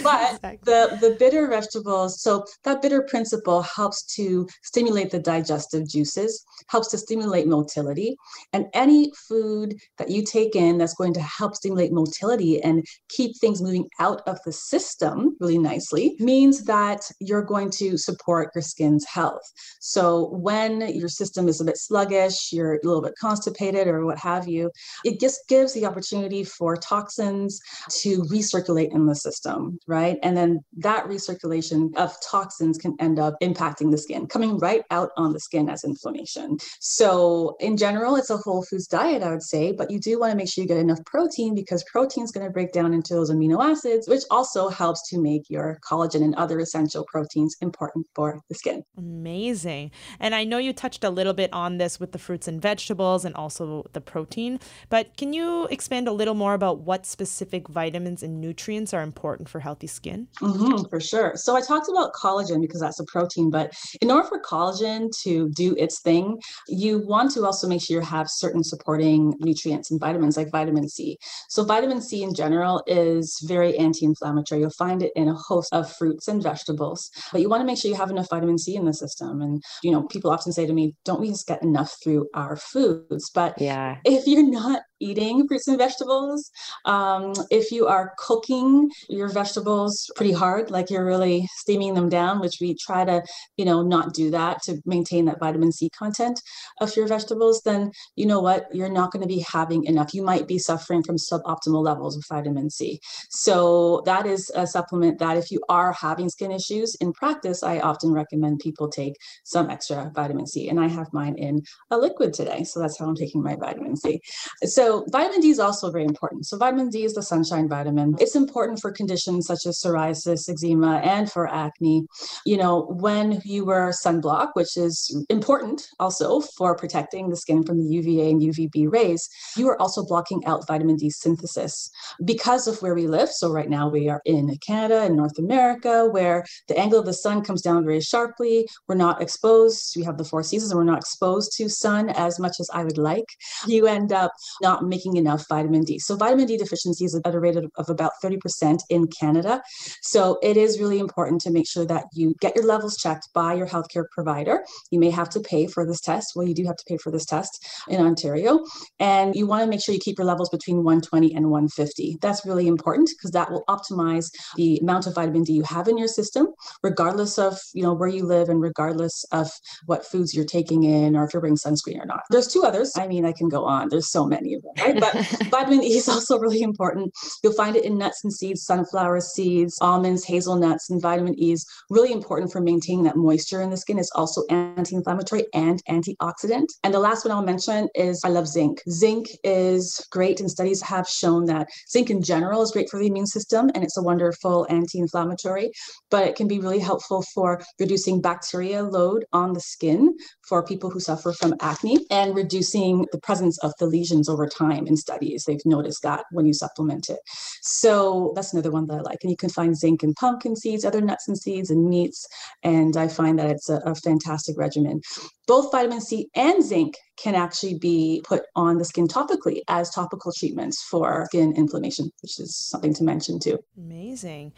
But 0.03 0.35
exactly. 0.35 0.59
the 0.63 0.97
the 1.01 1.15
bitter 1.19 1.47
vegetables, 1.47 2.21
so 2.21 2.45
that 2.63 2.81
bitter 2.81 3.01
principle 3.03 3.61
helps 3.61 4.03
to 4.15 4.47
stimulate 4.63 5.11
the 5.11 5.19
digestive 5.19 5.88
juices, 5.88 6.43
helps 6.67 6.89
to 6.89 6.97
stimulate 6.97 7.47
motility. 7.47 8.15
And 8.53 8.65
any 8.73 9.11
food 9.27 9.75
that 9.97 10.09
you 10.09 10.23
take 10.23 10.55
in 10.55 10.77
that's 10.77 10.93
going 10.93 11.13
to 11.13 11.21
help 11.21 11.55
stimulate 11.55 11.91
motility 11.91 12.61
and 12.61 12.85
keep 13.09 13.38
things 13.38 13.61
moving 13.61 13.88
out 13.99 14.21
of 14.27 14.39
the 14.45 14.51
system 14.51 15.35
really 15.39 15.57
nicely 15.57 16.15
means 16.19 16.63
that 16.63 17.01
you're 17.19 17.43
going 17.43 17.69
to 17.69 17.97
support 17.97 18.51
your 18.55 18.61
skin's 18.61 19.05
health. 19.05 19.41
So 19.81 20.29
when 20.29 20.81
your 20.95 21.09
system 21.09 21.47
is 21.47 21.59
a 21.59 21.65
bit 21.65 21.77
sluggish, 21.77 22.53
you're 22.53 22.75
a 22.75 22.79
little 22.83 23.01
bit 23.01 23.15
constipated 23.19 23.87
or 23.87 24.05
what 24.05 24.19
have 24.19 24.47
you, 24.47 24.71
it 25.03 25.19
just 25.19 25.47
gives 25.49 25.73
the 25.73 25.85
opportunity 25.87 26.43
for 26.43 26.77
toxins 26.77 27.59
to 28.01 28.21
recirculate 28.23 28.93
in 28.93 29.07
the 29.07 29.15
system, 29.15 29.79
right? 29.87 30.19
And 30.21 30.37
then 30.37 30.63
that 30.77 31.05
recirculation 31.05 31.95
of 31.97 32.15
toxins 32.21 32.77
can 32.77 32.95
end 32.99 33.17
up 33.17 33.35
impacting 33.41 33.89
the 33.89 33.97
skin, 33.97 34.27
coming 34.27 34.59
right 34.59 34.83
out 34.91 35.09
on 35.17 35.33
the 35.33 35.39
skin 35.39 35.67
as 35.67 35.83
inflammation. 35.83 36.57
So, 36.79 37.55
in 37.59 37.75
general, 37.75 38.15
it's 38.15 38.29
a 38.29 38.37
whole 38.37 38.63
foods 38.63 38.85
diet, 38.85 39.23
I 39.23 39.31
would 39.31 39.41
say, 39.41 39.71
but 39.71 39.89
you 39.89 39.99
do 39.99 40.19
want 40.19 40.31
to 40.31 40.37
make 40.37 40.49
sure 40.49 40.61
you 40.61 40.67
get 40.67 40.77
enough 40.77 41.03
protein 41.05 41.55
because 41.55 41.83
protein 41.85 42.23
is 42.23 42.31
going 42.31 42.45
to 42.45 42.53
break 42.53 42.71
down 42.71 42.93
into 42.93 43.15
those 43.15 43.31
amino 43.31 43.63
acids, 43.63 44.07
which 44.07 44.23
also 44.29 44.69
helps 44.69 45.09
to 45.09 45.19
make 45.19 45.49
your 45.49 45.79
collagen 45.89 46.23
and 46.23 46.35
other 46.35 46.59
essential 46.59 47.03
proteins 47.11 47.55
important 47.61 48.05
for 48.13 48.39
the 48.47 48.55
skin. 48.55 48.83
Amazing. 48.97 49.70
And 50.19 50.35
I 50.35 50.44
know 50.44 50.57
you 50.57 50.73
touched 50.73 51.03
a 51.03 51.09
little 51.09 51.33
bit 51.33 51.51
on 51.53 51.77
this 51.77 52.00
with 52.00 52.12
the 52.12 52.19
fruits 52.19 52.47
and 52.47 52.62
vegetables 52.62 53.25
and 53.25 53.33
also 53.35 53.85
the 53.94 54.01
protein, 54.01 54.59
but 54.89 55.15
can 55.18 55.33
you 55.33 55.68
expand 55.68 56.07
a 56.07 56.12
little 56.12 56.33
more 56.33 56.53
about 56.53 56.79
what 56.79 57.06
specific 57.06 57.68
vitamins 57.68 58.23
and 58.23 58.41
nutrients 58.41 58.94
are 58.94 59.03
important 59.03 59.50
for 59.50 59.59
healthy 59.59 59.88
skin? 59.88 60.27
Mm-hmm, 60.41 60.89
for 60.89 61.00
sure. 61.00 61.33
So 61.35 61.56
I 61.56 61.62
talked 61.62 61.89
about 61.89 62.13
collagen 62.13 62.62
because 62.62 62.81
that's 62.81 63.00
a 63.00 63.06
protein, 63.06 63.50
but 63.50 63.73
in 64.01 64.12
order 64.12 64.27
for 64.27 64.41
collagen 64.41 65.09
to 65.23 65.50
do 65.50 65.75
its 65.77 66.01
thing, 66.01 66.41
you 66.67 67.00
want 67.00 67.31
to 67.31 67.45
also 67.45 67.67
make 67.67 67.81
sure 67.81 68.00
you 68.00 68.06
have 68.06 68.27
certain 68.29 68.63
supporting 68.63 69.33
nutrients 69.39 69.91
and 69.91 70.00
vitamins 70.00 70.38
like 70.38 70.51
vitamin 70.51 70.88
C. 70.89 71.17
So 71.50 71.63
vitamin 71.63 72.01
C 72.01 72.24
in 72.24 72.33
general 72.33 72.83
is 72.88 73.39
very 73.47 73.77
anti-inflammatory. 73.77 74.62
You'll 74.62 74.71
find 74.71 75.01
it 75.03 75.12
in 75.15 75.27
a 75.27 75.35
host 75.35 75.69
of 75.74 75.91
fruits 75.97 76.27
and 76.27 76.41
vegetables, 76.41 77.09
but 77.31 77.41
you 77.41 77.50
want 77.50 77.62
to 77.62 77.65
make 77.65 77.77
sure 77.77 77.89
you 77.89 77.97
have 77.97 78.12
enough 78.12 78.29
vitamin 78.29 78.57
C 78.57 78.75
in 78.75 78.85
the 78.85 78.94
system. 78.94 79.41
And 79.41 79.60
you 79.83 79.91
know, 79.91 80.03
people 80.03 80.31
often 80.31 80.51
say 80.51 80.65
to 80.65 80.73
me, 80.73 80.95
"Don't 81.05 81.21
we 81.21 81.29
just 81.29 81.47
get 81.47 81.63
enough 81.63 81.95
through 82.03 82.27
our 82.33 82.55
foods?" 82.55 83.29
But 83.33 83.59
yeah, 83.59 83.97
if 84.05 84.27
you're 84.27 84.49
not 84.49 84.81
eating 85.01 85.48
fruits 85.48 85.68
and 85.68 85.77
vegetables. 85.77 86.51
Um, 86.86 87.33
if 87.50 87.71
you 87.71 87.88
are 87.88 88.13
cooking 88.18 88.89
your 89.09 89.27
vegetables 89.27 90.09
pretty 90.15 90.31
hard, 90.31 90.71
like 90.71 90.89
you're 90.89 91.06
really 91.06 91.48
steaming 91.57 91.94
them 91.94 92.09
down, 92.09 92.39
which 92.39 92.57
we 92.62 92.75
try 92.75 93.03
to, 93.06 93.24
you 93.57 93.65
know, 93.65 93.81
not 93.81 94.13
do 94.13 94.31
that 94.31 94.62
to 94.63 94.81
maintain 94.86 95.25
that 95.25 95.39
vitamin 95.39 95.71
C 95.71 95.89
content 95.98 96.39
of 96.80 96.95
your 96.95 97.07
vegetables, 97.07 97.62
then 97.63 97.92
you 98.15 98.25
know 98.25 98.39
what? 98.39 98.68
You're 98.74 98.89
not 98.89 99.12
going 99.12 99.21
to 99.21 99.27
be 99.27 99.45
having 99.51 99.83
enough. 99.86 100.13
You 100.13 100.24
might 100.24 100.48
be 100.48 100.59
suffering 100.59 101.03
from 101.03 101.18
suboptimal 101.18 101.83
levels 101.83 102.15
of 102.15 102.24
vitamin 102.30 102.70
C. 102.70 103.00
So 103.29 104.01
that 104.05 104.25
is 104.25 104.51
a 104.55 104.67
supplement 104.67 105.20
that 105.20 105.38
if 105.38 105.51
you 105.51 105.62
are 105.70 105.93
having 105.93 106.29
skin 106.29 106.51
issues 106.51 106.96
in 106.96 107.13
practice, 107.13 107.63
I 107.63 107.79
often 107.79 108.12
recommend 108.12 108.60
people 108.60 108.88
take 108.89 109.15
some 109.43 109.70
extra 109.70 110.12
vitamin 110.13 110.48
C. 110.48 110.70
And 110.70 110.79
I 110.79 110.88
have 110.88 111.08
mine 111.13 111.36
in 111.38 111.62
a 111.89 111.98
liquid 111.98 112.34
today. 112.34 112.63
So 112.63 112.79
that's 112.79 113.00
how 113.00 113.05
I'm 113.08 113.15
taking 113.15 113.41
my 113.41 113.55
vitamin 113.55 113.96
C. 113.96 114.22
So 114.63 114.90
so 114.91 115.05
vitamin 115.10 115.39
D 115.39 115.50
is 115.50 115.60
also 115.60 115.89
very 115.89 116.03
important. 116.03 116.45
So 116.45 116.57
vitamin 116.57 116.89
D 116.89 117.05
is 117.05 117.13
the 117.13 117.24
sunshine 117.24 117.69
vitamin. 117.69 118.13
It's 118.19 118.36
important 118.36 118.81
for 118.81 118.91
conditions 118.91 119.48
such 119.48 119.65
as 119.65 119.79
psoriasis, 119.79 120.50
eczema, 120.50 120.98
and 120.98 121.31
for 121.31 121.48
acne. 121.48 122.05
You 122.45 122.57
know, 122.57 122.88
when 123.00 123.41
you 123.45 123.63
wear 123.63 123.89
sunblock, 123.91 124.50
which 124.53 124.75
is 124.75 125.25
important 125.29 125.88
also 126.00 126.41
for 126.41 126.75
protecting 126.75 127.29
the 127.29 127.38
skin 127.38 127.63
from 127.63 127.77
the 127.77 127.86
UVA 127.86 128.31
and 128.31 128.41
UVB 128.41 128.91
rays, 128.91 129.29
you 129.55 129.69
are 129.69 129.81
also 129.81 130.03
blocking 130.03 130.43
out 130.45 130.67
vitamin 130.67 130.98
D 130.98 131.10
synthesis 131.10 131.89
because 132.25 132.67
of 132.67 132.81
where 132.81 132.93
we 132.93 133.07
live. 133.07 133.29
So 133.29 133.50
right 133.50 133.69
now 133.69 133.88
we 133.88 134.10
are 134.10 134.21
in 134.25 134.57
Canada 134.57 135.03
and 135.03 135.15
North 135.15 135.39
America, 135.39 136.10
where 136.12 136.43
the 136.67 136.77
angle 136.77 137.00
of 137.00 137.05
the 137.05 137.13
sun 137.13 137.43
comes 137.45 137.62
down 137.62 137.86
very 137.86 138.01
sharply. 138.01 138.67
We're 138.89 138.95
not 138.95 139.21
exposed. 139.21 139.93
We 139.95 140.03
have 140.03 140.17
the 140.17 140.25
four 140.25 140.43
seasons, 140.43 140.71
and 140.71 140.79
we're 140.79 140.91
not 140.91 141.00
exposed 141.00 141.53
to 141.55 141.69
sun 141.69 142.10
as 142.10 142.39
much 142.39 142.60
as 142.60 142.69
I 142.74 142.83
would 142.83 142.98
like. 142.98 143.29
You 143.67 143.88
end 143.88 144.12
up 144.12 144.33
not 144.62 144.80
making 144.88 145.17
enough 145.17 145.45
vitamin 145.47 145.83
D. 145.83 146.00
So 146.00 146.15
vitamin 146.15 146.47
D 146.47 146.57
deficiency 146.57 147.05
is 147.05 147.19
at 147.23 147.35
a 147.35 147.39
rate 147.39 147.57
of 147.57 147.89
about 147.89 148.13
30% 148.23 148.79
in 148.89 149.07
Canada. 149.07 149.61
So 150.01 150.38
it 150.41 150.57
is 150.57 150.79
really 150.79 151.00
important 151.00 151.41
to 151.41 151.51
make 151.51 151.67
sure 151.67 151.85
that 151.85 152.05
you 152.13 152.35
get 152.39 152.55
your 152.55 152.65
levels 152.65 152.97
checked 152.97 153.29
by 153.33 153.53
your 153.53 153.67
healthcare 153.67 154.05
provider. 154.11 154.63
You 154.91 155.00
may 155.00 155.09
have 155.09 155.29
to 155.29 155.39
pay 155.39 155.67
for 155.67 155.85
this 155.85 156.01
test. 156.01 156.33
Well, 156.35 156.47
you 156.47 156.53
do 156.53 156.65
have 156.65 156.77
to 156.77 156.85
pay 156.88 156.97
for 156.97 157.11
this 157.11 157.25
test 157.25 157.65
in 157.88 158.01
Ontario. 158.01 158.59
And 159.00 159.35
you 159.35 159.47
want 159.47 159.63
to 159.63 159.69
make 159.69 159.81
sure 159.81 159.93
you 159.93 160.01
keep 160.01 160.17
your 160.17 160.27
levels 160.27 160.50
between 160.50 160.77
120 160.77 161.33
and 161.35 161.50
150. 161.50 162.17
That's 162.21 162.45
really 162.45 162.67
important 162.67 163.09
because 163.09 163.31
that 163.31 163.51
will 163.51 163.63
optimize 163.69 164.29
the 164.55 164.79
amount 164.81 165.07
of 165.07 165.15
vitamin 165.15 165.43
D 165.43 165.53
you 165.53 165.63
have 165.63 165.88
in 165.88 165.97
your 165.97 166.07
system, 166.07 166.47
regardless 166.83 167.38
of 167.38 167.59
you 167.73 167.83
know 167.83 167.93
where 167.93 168.09
you 168.09 168.25
live 168.25 168.50
and 168.50 168.61
regardless 168.61 169.23
of 169.31 169.50
what 169.85 170.05
foods 170.05 170.33
you're 170.33 170.45
taking 170.45 170.83
in 170.83 171.15
or 171.15 171.25
if 171.25 171.33
you're 171.33 171.41
wearing 171.41 171.57
sunscreen 171.57 172.01
or 172.01 172.05
not. 172.05 172.21
There's 172.29 172.47
two 172.47 172.63
others. 172.63 172.93
I 172.97 173.07
mean, 173.07 173.25
I 173.25 173.31
can 173.31 173.50
go 173.50 173.65
on. 173.65 173.89
There's 173.89 174.11
so 174.11 174.25
many 174.25 174.53
of 174.53 174.61
them 174.63 174.70
right? 174.79 174.99
But 174.99 175.13
vitamin 175.49 175.83
E 175.83 175.97
is 175.97 176.09
also 176.09 176.39
really 176.39 176.61
important. 176.61 177.13
You'll 177.43 177.53
find 177.53 177.75
it 177.75 177.85
in 177.85 177.97
nuts 177.97 178.23
and 178.23 178.33
seeds, 178.33 178.63
sunflower 178.63 179.21
seeds, 179.21 179.77
almonds, 179.81 180.25
hazelnuts, 180.25 180.89
and 180.89 181.01
vitamin 181.01 181.39
E 181.41 181.51
is 181.51 181.65
really 181.89 182.11
important 182.11 182.51
for 182.51 182.61
maintaining 182.61 183.03
that 183.03 183.17
moisture 183.17 183.61
in 183.61 183.69
the 183.69 183.77
skin. 183.77 183.99
It's 183.99 184.11
also 184.11 184.43
anti-inflammatory 184.49 185.45
and 185.53 185.83
antioxidant. 185.89 186.67
And 186.83 186.93
the 186.93 186.99
last 186.99 187.25
one 187.25 187.31
I'll 187.31 187.43
mention 187.43 187.89
is 187.95 188.21
I 188.23 188.29
love 188.29 188.47
zinc. 188.47 188.81
Zinc 188.89 189.27
is 189.43 190.05
great, 190.11 190.39
and 190.39 190.49
studies 190.49 190.81
have 190.81 191.07
shown 191.07 191.45
that 191.45 191.67
zinc 191.89 192.09
in 192.09 192.21
general 192.21 192.61
is 192.61 192.71
great 192.71 192.89
for 192.89 192.99
the 192.99 193.07
immune 193.07 193.27
system, 193.27 193.69
and 193.75 193.83
it's 193.83 193.97
a 193.97 194.03
wonderful 194.03 194.67
anti-inflammatory. 194.69 195.71
But 196.09 196.27
it 196.27 196.35
can 196.35 196.47
be 196.47 196.59
really 196.59 196.79
helpful 196.79 197.23
for 197.33 197.61
reducing 197.79 198.21
bacteria 198.21 198.83
load 198.83 199.25
on 199.33 199.53
the 199.53 199.59
skin 199.59 200.15
for 200.47 200.63
people 200.63 200.89
who 200.89 200.99
suffer 200.99 201.33
from 201.33 201.55
acne 201.61 202.05
and 202.09 202.35
reducing 202.35 203.05
the 203.11 203.19
presence 203.19 203.57
of 203.59 203.73
the 203.79 203.85
lesions 203.85 204.29
over 204.29 204.47
time 204.47 204.61
in 204.70 204.98
studies. 204.98 205.46
They've 205.46 205.65
noticed 205.65 206.03
that 206.03 206.25
when 206.32 206.46
you 206.46 206.53
supplement 206.53 207.10
it. 207.10 207.20
So 207.62 208.34
that's 208.36 208.53
another 208.53 208.72
one 208.72 208.88
that 208.88 209.00
I 209.00 209.01
like. 209.01 209.20
And 209.24 209.32
you 209.32 209.38
can 209.38 209.50
find 209.50 209.75
zinc 209.75 210.03
in 210.03 210.13
pumpkin 210.13 210.56
seeds, 210.56 210.86
other 210.86 211.01
nuts 211.01 211.27
and 211.27 211.38
seeds, 211.38 211.70
and 211.70 211.89
meats. 211.89 212.27
And 212.63 212.96
I 212.98 213.08
find 213.08 213.39
that 213.39 213.50
it's 213.50 213.70
a, 213.70 213.77
a 213.86 213.96
fantastic 213.96 214.58
regimen. 214.58 215.01
Both 215.48 215.72
vitamin 215.72 216.01
C 216.01 216.27
and 216.36 216.63
zinc 216.63 216.96
can 217.18 217.36
actually 217.36 217.77
be 217.80 218.22
put 218.24 218.44
on 218.56 218.77
the 218.77 218.86
skin 218.86 219.08
topically 219.08 219.62
as 219.68 219.89
topical 219.89 220.32
treatments 220.38 220.84
for 220.84 221.25
skin 221.27 221.53
inflammation, 221.56 222.12
which 222.22 222.39
is 222.39 222.56
something 222.56 222.94
to 222.94 223.03
mention 223.03 223.39
too. 223.39 223.58
Amazing. 223.77 224.53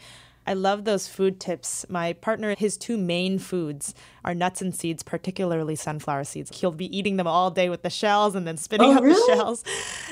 I 0.46 0.52
love 0.52 0.84
those 0.84 1.08
food 1.08 1.40
tips. 1.40 1.86
My 1.88 2.12
partner, 2.12 2.54
his 2.54 2.76
two 2.76 2.98
main 2.98 3.38
foods 3.38 3.94
are 4.24 4.34
nuts 4.34 4.62
and 4.62 4.74
seeds, 4.74 5.02
particularly 5.02 5.76
sunflower 5.76 6.24
seeds. 6.24 6.58
He'll 6.58 6.72
be 6.72 6.96
eating 6.96 7.16
them 7.16 7.26
all 7.26 7.50
day 7.50 7.68
with 7.68 7.82
the 7.82 7.90
shells 7.90 8.34
and 8.34 8.46
then 8.46 8.56
spitting 8.56 8.90
oh, 8.90 8.94
out 8.94 9.02
really? 9.02 9.14
the 9.14 9.34
shells. 9.34 9.64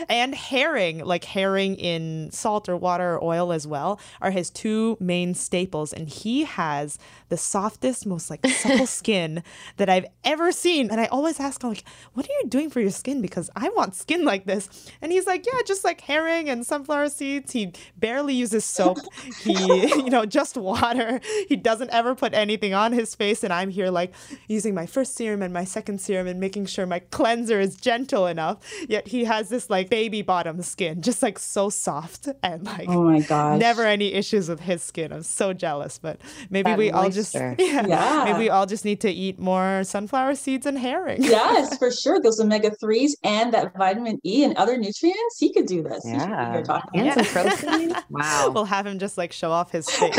And 0.09 0.35
herring, 0.35 1.04
like 1.04 1.25
herring 1.25 1.76
in 1.76 2.31
salt 2.31 2.69
or 2.69 2.76
water 2.76 3.14
or 3.14 3.25
oil 3.25 3.52
as 3.52 3.66
well, 3.66 4.00
are 4.21 4.31
his 4.31 4.50
two 4.50 4.97
main 5.00 5.35
staples. 5.35 5.92
And 5.92 6.09
he 6.09 6.45
has 6.45 6.99
the 7.28 7.37
softest, 7.37 8.07
most 8.07 8.28
like 8.28 8.47
supple 8.47 8.87
skin 9.02 9.42
that 9.76 9.88
I've 9.88 10.07
ever 10.25 10.52
seen. 10.52 10.90
And 10.90 11.00
I 11.00 11.07
always 11.07 11.40
ask 11.40 11.62
him, 11.62 11.71
like, 11.71 11.85
what 12.12 12.26
are 12.26 12.33
you 12.42 12.49
doing 12.49 12.69
for 12.69 12.81
your 12.81 12.90
skin? 12.90 13.23
Because 13.23 13.49
I 13.57 13.71
want 13.71 13.95
skin 13.95 14.25
like 14.25 14.45
this. 14.45 14.90
And 15.00 15.11
he's 15.11 15.26
like, 15.26 15.47
yeah, 15.47 15.61
just 15.64 15.85
like 15.85 16.02
herring 16.02 16.50
and 16.50 16.66
sunflower 16.66 17.09
seeds. 17.09 17.52
He 17.52 17.73
barely 17.97 18.35
uses 18.35 18.64
soap. 18.64 18.99
He, 19.42 19.54
you 19.97 20.11
know, 20.11 20.26
just 20.26 20.57
water. 20.57 21.21
He 21.49 21.57
doesn't 21.57 21.90
ever 21.90 22.14
put 22.14 22.35
anything 22.35 22.75
on 22.75 22.92
his 22.92 23.14
face. 23.14 23.42
And 23.42 23.52
I'm 23.52 23.71
here 23.71 23.90
like, 23.90 24.01
like 24.02 24.14
using 24.49 24.75
my 24.75 24.87
first 24.87 25.14
serum 25.14 25.42
and 25.42 25.52
my 25.52 25.64
second 25.64 26.00
serum 26.00 26.26
and 26.26 26.40
making 26.40 26.66
sure 26.66 26.87
my 26.87 26.99
cleanser 26.99 27.61
is 27.61 27.76
gentle 27.76 28.26
enough. 28.26 28.59
Yet 28.88 29.09
he 29.09 29.25
has 29.25 29.49
this 29.49 29.71
like 29.71 29.90
baby 29.90 30.23
bottom 30.23 30.62
skin, 30.62 31.02
just 31.02 31.23
like 31.23 31.38
so 31.38 31.71
soft 31.71 32.28
and 32.42 32.64
like 32.64 32.88
oh 32.88 33.04
my 33.04 33.21
god, 33.21 33.59
never 33.59 33.85
any 33.85 34.12
issues 34.12 34.49
with 34.49 34.61
his 34.61 34.82
skin. 34.82 35.12
I'm 35.12 35.23
so 35.23 35.52
jealous, 35.52 35.99
but 35.99 36.21
maybe 36.50 36.71
that 36.71 36.78
we 36.78 36.90
moisture. 36.90 36.99
all 36.99 37.11
just 37.11 37.35
yeah, 37.59 37.87
yeah, 37.87 38.25
maybe 38.25 38.38
we 38.38 38.50
all 38.50 38.66
just 38.66 38.85
need 38.85 39.00
to 39.02 39.11
eat 39.11 39.38
more 39.38 39.85
sunflower 39.85 40.35
seeds 40.35 40.66
and 40.66 40.78
herring. 40.78 41.23
yes, 41.23 41.78
for 41.78 41.90
sure. 42.02 42.21
Those 42.21 42.40
omega 42.40 42.71
threes 42.80 43.16
and 43.25 43.52
that 43.54 43.76
vitamin 43.76 44.18
E 44.25 44.44
and 44.44 44.56
other 44.56 44.76
nutrients. 44.76 45.38
He 45.38 45.52
could 45.52 45.66
do 45.66 45.82
this. 45.82 46.02
Yeah, 46.04 46.62
and 46.94 47.06
yeah. 47.06 47.14
some 47.14 47.25
protein. 47.26 47.94
wow. 48.11 48.50
We'll 48.54 48.64
have 48.64 48.87
him 48.87 48.99
just 48.99 49.18
like 49.18 49.32
show 49.32 49.50
off 49.50 49.71
his 49.73 49.88
face. 49.90 50.18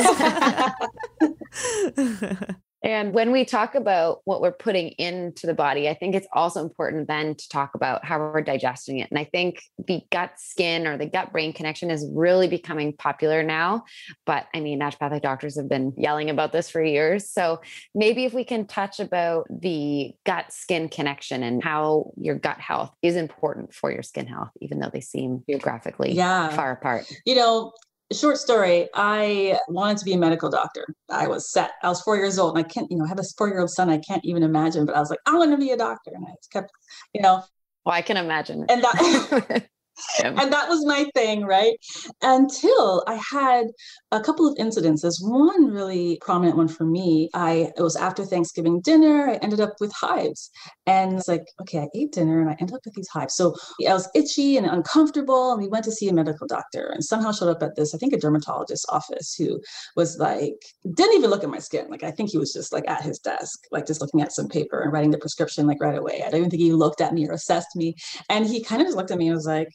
And 2.83 3.13
when 3.13 3.31
we 3.31 3.45
talk 3.45 3.75
about 3.75 4.19
what 4.25 4.41
we're 4.41 4.51
putting 4.51 4.89
into 4.89 5.47
the 5.47 5.53
body, 5.53 5.87
I 5.87 5.93
think 5.93 6.15
it's 6.15 6.27
also 6.33 6.61
important 6.61 7.07
then 7.07 7.33
to 7.35 7.49
talk 7.49 7.75
about 7.75 8.03
how 8.03 8.19
we're 8.19 8.41
digesting 8.41 8.99
it. 8.99 9.09
And 9.09 9.17
I 9.17 9.23
think 9.23 9.63
the 9.87 10.01
gut 10.11 10.33
skin 10.37 10.85
or 10.85 10.97
the 10.97 11.05
gut 11.05 11.31
brain 11.31 11.53
connection 11.53 11.89
is 11.89 12.05
really 12.13 12.49
becoming 12.49 12.91
popular 12.91 13.41
now. 13.41 13.85
But 14.25 14.47
I 14.53 14.59
mean, 14.59 14.81
naturopathic 14.81 15.21
doctors 15.21 15.55
have 15.55 15.69
been 15.69 15.93
yelling 15.97 16.29
about 16.29 16.51
this 16.51 16.69
for 16.69 16.83
years. 16.83 17.29
So 17.29 17.61
maybe 17.95 18.25
if 18.25 18.33
we 18.33 18.43
can 18.43 18.67
touch 18.67 18.99
about 18.99 19.47
the 19.49 20.13
gut 20.25 20.51
skin 20.51 20.89
connection 20.89 21.41
and 21.41 21.63
how 21.63 22.11
your 22.17 22.35
gut 22.35 22.59
health 22.59 22.93
is 23.01 23.15
important 23.15 23.73
for 23.73 23.91
your 23.93 24.03
skin 24.03 24.27
health, 24.27 24.49
even 24.59 24.79
though 24.79 24.91
they 24.91 25.01
seem 25.01 25.43
geographically 25.49 26.11
yeah. 26.11 26.49
far 26.49 26.71
apart. 26.71 27.09
You 27.25 27.35
know, 27.35 27.71
short 28.13 28.38
story 28.38 28.88
i 28.93 29.58
wanted 29.67 29.98
to 29.98 30.05
be 30.05 30.13
a 30.13 30.17
medical 30.17 30.50
doctor. 30.50 30.86
I 31.10 31.27
was 31.27 31.51
set. 31.51 31.72
I 31.84 31.89
was 31.89 32.01
four 32.01 32.17
years 32.17 32.39
old 32.39 32.58
and 32.58 32.65
i 32.65 32.67
can't 32.67 32.89
you 32.89 32.98
know 32.98 33.05
have 33.05 33.20
a 33.20 33.24
four 33.38 33.48
year 33.48 33.62
old 33.62 33.70
son 33.70 33.89
i 33.89 33.98
can't 33.98 34.24
even 34.25 34.43
imagine 34.43 34.86
but 34.86 34.96
i 34.96 35.00
was 35.00 35.10
like 35.10 35.20
i 35.25 35.36
want 35.38 35.51
to 35.51 35.58
be 35.58 35.72
a 35.72 35.77
doctor 35.77 36.12
and 36.13 36.25
i 36.25 36.32
kept 36.51 36.72
you 37.13 37.22
know. 37.22 37.43
Well 37.86 37.96
i 37.96 38.01
can 38.01 38.17
imagine. 38.17 38.65
And 38.70 38.84
that 38.84 39.67
and 40.23 40.51
that 40.51 40.69
was 40.69 40.85
my 40.85 41.05
thing, 41.13 41.45
right? 41.45 41.75
Until 42.21 43.03
I 43.07 43.19
had 43.31 43.67
a 44.12 44.19
couple 44.19 44.47
of 44.47 44.57
incidences. 44.57 45.15
One 45.21 45.71
really 45.71 46.17
prominent 46.21 46.57
one 46.57 46.67
for 46.67 46.85
me. 46.85 47.29
I 47.33 47.71
it 47.77 47.81
was 47.81 47.95
after 47.95 48.25
Thanksgiving 48.25 48.81
dinner. 48.81 49.29
I 49.29 49.35
ended 49.35 49.59
up 49.59 49.73
with 49.79 49.91
hives, 49.93 50.50
and 50.85 51.13
it's 51.13 51.27
like, 51.27 51.43
okay, 51.62 51.79
I 51.79 51.88
ate 51.95 52.12
dinner 52.13 52.41
and 52.41 52.50
I 52.50 52.55
ended 52.59 52.75
up 52.75 52.81
with 52.85 52.93
these 52.95 53.09
hives. 53.09 53.35
So 53.35 53.55
I 53.88 53.93
was 53.93 54.09
itchy 54.15 54.57
and 54.57 54.65
uncomfortable, 54.65 55.51
and 55.51 55.62
we 55.62 55.67
went 55.67 55.85
to 55.85 55.91
see 55.91 56.09
a 56.09 56.13
medical 56.13 56.47
doctor, 56.47 56.88
and 56.88 57.03
somehow 57.03 57.31
showed 57.31 57.50
up 57.50 57.63
at 57.63 57.75
this, 57.75 57.93
I 57.93 57.97
think, 57.97 58.13
a 58.13 58.17
dermatologist's 58.17 58.85
office 58.89 59.35
who 59.38 59.59
was 59.95 60.17
like, 60.19 60.55
didn't 60.95 61.17
even 61.17 61.29
look 61.29 61.43
at 61.43 61.50
my 61.50 61.59
skin. 61.59 61.88
Like 61.89 62.03
I 62.03 62.12
think 62.12 62.29
he 62.31 62.38
was 62.38 62.53
just 62.53 62.73
like 62.73 62.88
at 62.88 63.03
his 63.03 63.19
desk, 63.19 63.59
like 63.71 63.88
just 63.88 64.01
looking 64.01 64.21
at 64.21 64.33
some 64.33 64.47
paper 64.47 64.81
and 64.81 64.91
writing 64.91 65.12
the 65.12 65.17
prescription 65.17 65.67
like 65.67 65.81
right 65.81 65.97
away. 65.97 66.23
I 66.25 66.29
don't 66.29 66.39
even 66.39 66.50
think 66.50 66.62
he 66.62 66.73
looked 66.73 67.01
at 67.01 67.13
me 67.13 67.27
or 67.27 67.33
assessed 67.33 67.75
me, 67.75 67.95
and 68.29 68.45
he 68.45 68.63
kind 68.63 68.81
of 68.81 68.88
just 68.88 68.97
looked 68.97 69.12
at 69.12 69.17
me 69.17 69.27
and 69.27 69.35
was 69.35 69.45
like 69.45 69.69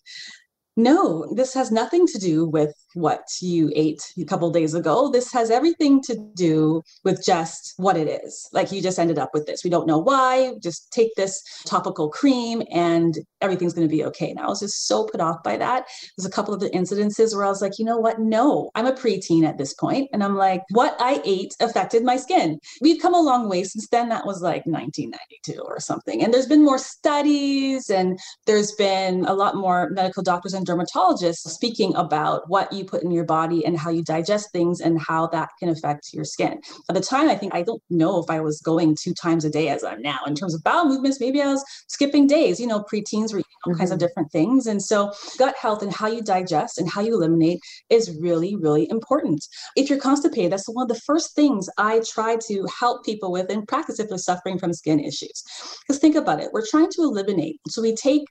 no, 0.79 1.27
this 1.35 1.53
has 1.55 1.73
nothing 1.73 2.07
to 2.07 2.19
do 2.19 2.47
with 2.47 2.73
what 2.95 3.25
you 3.43 3.73
ate 3.75 4.01
a 4.17 4.25
couple 4.25 4.49
days 4.53 4.75
ago. 4.75 5.11
This 5.11 5.33
has 5.33 5.51
everything 5.51 6.01
to 6.03 6.17
do 6.37 6.83
with 7.03 7.25
just 7.27 7.75
what 7.79 7.97
it 7.97 8.07
is. 8.07 8.49
Like 8.53 8.71
you 8.71 8.81
just 8.81 9.01
ended 9.01 9.19
up 9.19 9.31
with 9.35 9.45
this. 9.45 9.65
We 9.65 9.71
don't 9.71 9.89
know 9.89 9.99
why. 9.99 10.53
Just 10.63 10.93
take 10.93 11.13
this 11.17 11.43
topical 11.67 12.09
cream 12.11 12.63
and 12.71 13.19
everything's 13.41 13.75
going 13.75 13.89
to 13.89 13.95
be 13.95 14.05
okay. 14.05 14.31
And 14.31 14.39
I 14.39 14.47
was 14.47 14.61
just 14.61 14.87
so 14.87 15.05
put 15.05 15.21
off 15.21 15.43
by 15.43 15.57
that. 15.57 15.87
There's 16.17 16.27
a 16.27 16.31
couple 16.31 16.55
of 16.55 16.61
the 16.61 16.71
incidences 16.71 17.35
where 17.35 17.45
I 17.45 17.49
was 17.49 17.63
like, 17.63 17.79
you 17.79 17.85
know 17.85 17.99
what? 17.99 18.19
No, 18.19 18.71
I'm 18.75 18.87
a 18.87 18.93
preteen 18.93 19.45
at 19.45 19.59
this 19.59 19.75
point, 19.75 20.09
And 20.13 20.23
I'm 20.23 20.37
like, 20.37 20.63
what 20.71 20.97
I 20.99 21.21
ate 21.25 21.55
affected 21.61 22.05
my 22.05 22.17
skin. 22.17 22.59
We've 22.81 23.01
come 23.01 23.15
a 23.15 23.21
long 23.21 23.49
way 23.49 23.65
since 23.65 23.89
then. 23.89 24.09
That 24.09 24.27
was 24.27 24.43
like 24.43 24.67
1992 24.67 25.61
or 25.61 25.81
something. 25.81 26.23
And 26.23 26.33
there's 26.33 26.47
been 26.47 26.65
more 26.65 26.79
studies 26.79 27.91
and 27.91 28.19
there's 28.47 28.73
been 28.73 29.25
a 29.27 29.35
lot 29.35 29.57
more 29.57 29.91
medical 29.91 30.23
doctors 30.23 30.55
and 30.55 30.67
dermatologists 30.67 31.49
speaking 31.49 31.95
about 31.95 32.49
what 32.49 32.73
you 32.73 32.85
put 32.85 33.03
in 33.03 33.11
your 33.11 33.25
body 33.25 33.65
and 33.65 33.79
how 33.79 33.91
you 33.91 34.03
digest 34.03 34.51
things 34.53 34.81
and 34.81 35.01
how 35.01 35.27
that 35.29 35.51
can 35.59 35.69
affect 35.69 36.13
your 36.13 36.25
skin. 36.25 36.61
At 36.89 36.95
the 36.95 37.01
time, 37.01 37.29
I 37.29 37.37
think 37.37 37.55
I 37.55 37.63
don't 37.63 37.83
know 37.91 38.23
if 38.23 38.31
I 38.31 38.41
was 38.41 38.61
going 38.61 38.97
two 39.01 39.15
times 39.15 39.45
a 39.45 39.51
day 39.51 39.69
as 39.69 39.85
I'm 39.85 40.03
now 40.03 40.21
in 40.27 40.35
terms 40.35 40.55
of 40.55 40.63
bowel 40.65 40.87
movements. 40.87 41.21
Maybe 41.21 41.41
I 41.43 41.49
was 41.49 41.65
skipping 41.89 42.27
days. 42.27 42.61
You 42.61 42.67
know, 42.67 42.85
preteens 42.93 43.28
were 43.33 43.41
eating 43.41 43.51
all 43.65 43.73
mm-hmm. 43.73 43.79
kinds 43.79 43.91
of 43.91 43.99
mm-hmm. 43.99 44.07
different 44.07 44.33
things. 44.33 44.67
And 44.67 44.83
so, 44.83 45.13
gut 45.39 45.55
health 45.61 45.83
and 45.83 45.93
how 45.93 46.09
you 46.09 46.23
digest 46.23 46.79
and 46.79 46.89
how 46.89 47.01
you 47.01 47.15
eliminate 47.15 47.61
is 47.91 48.17
really, 48.21 48.57
really 48.57 48.89
important. 48.91 49.45
If 49.77 49.91
you're 49.91 50.01
constipated, 50.01 50.53
that's 50.53 50.69
one 50.69 50.83
of 50.83 50.89
the 50.89 51.01
first 51.07 51.35
things 51.35 51.69
I 51.79 52.01
try 52.01 52.37
to 52.49 52.67
help 52.79 53.05
people 53.05 53.33
with 53.33 53.51
in 53.51 53.67
practice 53.67 54.01
if 54.01 54.09
they're 54.09 54.19
suffering 54.19 54.59
from 54.59 54.73
skin 54.73 55.01
issues. 55.01 55.43
Because 55.81 56.01
think 56.01 56.17
about 56.17 56.41
it, 56.41 56.51
we're 56.53 56.67
trying 56.67 56.91
to 56.91 57.03
eliminate. 57.03 57.61
So 57.69 57.83
we 57.83 57.95
take 57.95 58.25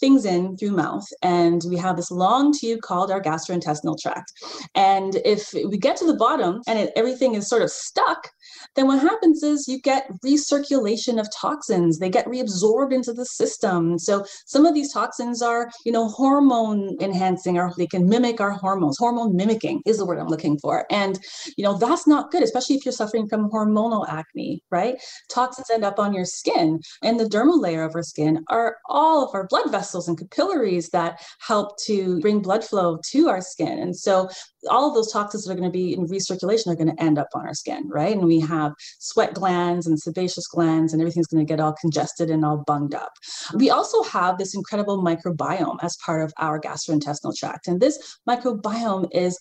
things 0.00 0.24
in 0.24 0.56
through 0.56 0.72
mouth 0.72 1.06
and 1.22 1.62
we 1.68 1.76
have 1.76 1.96
this 1.96 2.10
long 2.10 2.52
tube 2.52 2.80
called 2.80 3.10
our 3.10 3.22
gastrointestinal 3.22 3.96
tract 3.98 4.32
and 4.74 5.16
if 5.24 5.52
we 5.54 5.78
get 5.78 5.96
to 5.96 6.04
the 6.04 6.16
bottom 6.16 6.60
and 6.66 6.78
it, 6.78 6.92
everything 6.96 7.34
is 7.34 7.48
sort 7.48 7.62
of 7.62 7.70
stuck 7.70 8.28
then 8.76 8.86
what 8.86 9.00
happens 9.00 9.42
is 9.42 9.68
you 9.68 9.80
get 9.80 10.08
recirculation 10.24 11.20
of 11.20 11.28
toxins. 11.34 11.98
They 11.98 12.10
get 12.10 12.26
reabsorbed 12.26 12.92
into 12.92 13.12
the 13.12 13.24
system. 13.24 13.98
So 13.98 14.24
some 14.46 14.66
of 14.66 14.74
these 14.74 14.92
toxins 14.92 15.42
are 15.42 15.70
you 15.84 15.92
know 15.92 16.08
hormone 16.08 16.96
enhancing 17.00 17.58
or 17.58 17.72
they 17.76 17.86
can 17.86 18.08
mimic 18.08 18.40
our 18.40 18.52
hormones. 18.52 18.98
Hormone 18.98 19.36
mimicking 19.36 19.82
is 19.86 19.98
the 19.98 20.06
word 20.06 20.18
i'm 20.18 20.28
looking 20.28 20.58
for. 20.58 20.86
And 20.90 21.18
you 21.56 21.64
know 21.64 21.76
that's 21.76 22.06
not 22.06 22.30
good 22.30 22.42
especially 22.42 22.76
if 22.76 22.84
you're 22.84 22.92
suffering 22.92 23.28
from 23.28 23.50
hormonal 23.50 24.08
acne 24.08 24.62
right? 24.70 24.96
Toxins 25.30 25.70
end 25.70 25.84
up 25.84 25.98
on 25.98 26.12
your 26.12 26.24
skin 26.24 26.80
and 27.02 27.18
the 27.18 27.24
dermal 27.24 27.60
layer 27.60 27.84
of 27.84 27.94
our 27.94 28.02
skin 28.02 28.44
are 28.48 28.76
all 28.88 29.24
of 29.24 29.34
our 29.34 29.46
blood 29.46 29.70
vessels 29.70 30.08
and 30.08 30.18
capillaries 30.18 30.88
that 30.90 31.20
help 31.40 31.78
to 31.84 32.20
bring 32.20 32.40
blood 32.40 32.64
flow 32.64 32.98
to 33.10 33.28
our 33.28 33.40
skin. 33.40 33.78
And 33.78 33.96
so 33.96 34.28
all 34.70 34.88
of 34.88 34.94
those 34.94 35.12
toxins 35.12 35.44
that 35.44 35.52
are 35.52 35.56
going 35.56 35.70
to 35.70 35.72
be 35.72 35.94
in 35.94 36.06
recirculation 36.06 36.68
are 36.68 36.76
going 36.76 36.94
to 36.94 37.02
end 37.02 37.18
up 37.18 37.28
on 37.34 37.46
our 37.46 37.54
skin, 37.54 37.88
right? 37.88 38.16
And 38.16 38.26
we 38.26 38.40
have 38.40 38.63
sweat 38.98 39.34
glands 39.34 39.86
and 39.86 39.98
sebaceous 39.98 40.46
glands, 40.46 40.92
and 40.92 41.02
everything's 41.02 41.26
going 41.26 41.44
to 41.44 41.50
get 41.50 41.60
all 41.60 41.74
congested 41.80 42.30
and 42.30 42.44
all 42.44 42.64
bunged 42.66 42.94
up. 42.94 43.12
We 43.54 43.70
also 43.70 44.02
have 44.04 44.38
this 44.38 44.54
incredible 44.54 45.02
microbiome 45.02 45.78
as 45.82 45.96
part 46.04 46.22
of 46.22 46.32
our 46.38 46.60
gastrointestinal 46.60 47.36
tract. 47.36 47.66
And 47.68 47.80
this 47.80 48.18
microbiome 48.28 49.08
is 49.12 49.38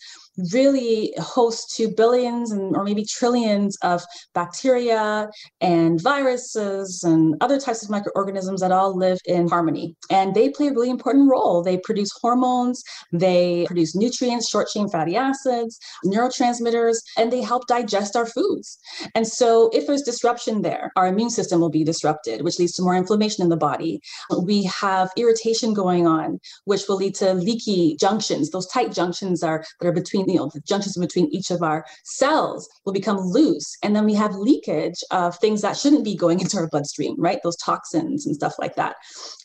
really 0.51 1.13
host 1.17 1.75
to 1.75 1.89
billions 1.89 2.51
and 2.51 2.75
or 2.75 2.83
maybe 2.83 3.05
trillions 3.05 3.77
of 3.81 4.03
bacteria 4.33 5.29
and 5.61 6.01
viruses 6.01 7.03
and 7.03 7.35
other 7.41 7.59
types 7.59 7.83
of 7.83 7.89
microorganisms 7.89 8.61
that 8.61 8.71
all 8.71 8.97
live 8.97 9.19
in 9.25 9.47
harmony. 9.47 9.95
And 10.09 10.33
they 10.33 10.49
play 10.49 10.67
a 10.67 10.71
really 10.71 10.89
important 10.89 11.29
role. 11.29 11.63
They 11.63 11.77
produce 11.77 12.09
hormones, 12.21 12.83
they 13.11 13.65
produce 13.67 13.95
nutrients, 13.95 14.49
short 14.49 14.67
chain 14.69 14.89
fatty 14.89 15.15
acids, 15.15 15.79
neurotransmitters, 16.05 16.97
and 17.17 17.31
they 17.31 17.41
help 17.41 17.67
digest 17.67 18.15
our 18.15 18.25
foods. 18.25 18.77
And 19.15 19.27
so 19.27 19.69
if 19.73 19.87
there's 19.87 20.01
disruption 20.01 20.61
there, 20.61 20.91
our 20.95 21.07
immune 21.07 21.29
system 21.29 21.59
will 21.59 21.69
be 21.69 21.83
disrupted, 21.83 22.41
which 22.41 22.59
leads 22.59 22.73
to 22.73 22.81
more 22.81 22.95
inflammation 22.95 23.43
in 23.43 23.49
the 23.49 23.57
body. 23.57 23.99
We 24.43 24.63
have 24.63 25.11
irritation 25.17 25.73
going 25.73 26.07
on, 26.07 26.39
which 26.65 26.87
will 26.87 26.97
lead 26.97 27.15
to 27.15 27.33
leaky 27.33 27.97
junctions. 27.99 28.49
Those 28.49 28.67
tight 28.67 28.91
junctions 28.91 29.43
are 29.43 29.63
that 29.79 29.87
are 29.87 29.91
between, 29.91 30.22
you 30.27 30.35
know, 30.35 30.49
the 30.53 30.61
junctions 30.61 30.97
between 30.97 31.27
each 31.27 31.51
of 31.51 31.63
our 31.63 31.85
cells 32.03 32.69
will 32.85 32.93
become 32.93 33.17
loose. 33.17 33.77
And 33.83 33.95
then 33.95 34.05
we 34.05 34.13
have 34.15 34.35
leakage 34.35 35.03
of 35.11 35.37
things 35.37 35.61
that 35.61 35.77
shouldn't 35.77 36.03
be 36.03 36.15
going 36.15 36.39
into 36.41 36.57
our 36.57 36.67
bloodstream, 36.67 37.15
right? 37.17 37.39
Those 37.43 37.57
toxins 37.57 38.25
and 38.25 38.35
stuff 38.35 38.55
like 38.59 38.75
that. 38.75 38.95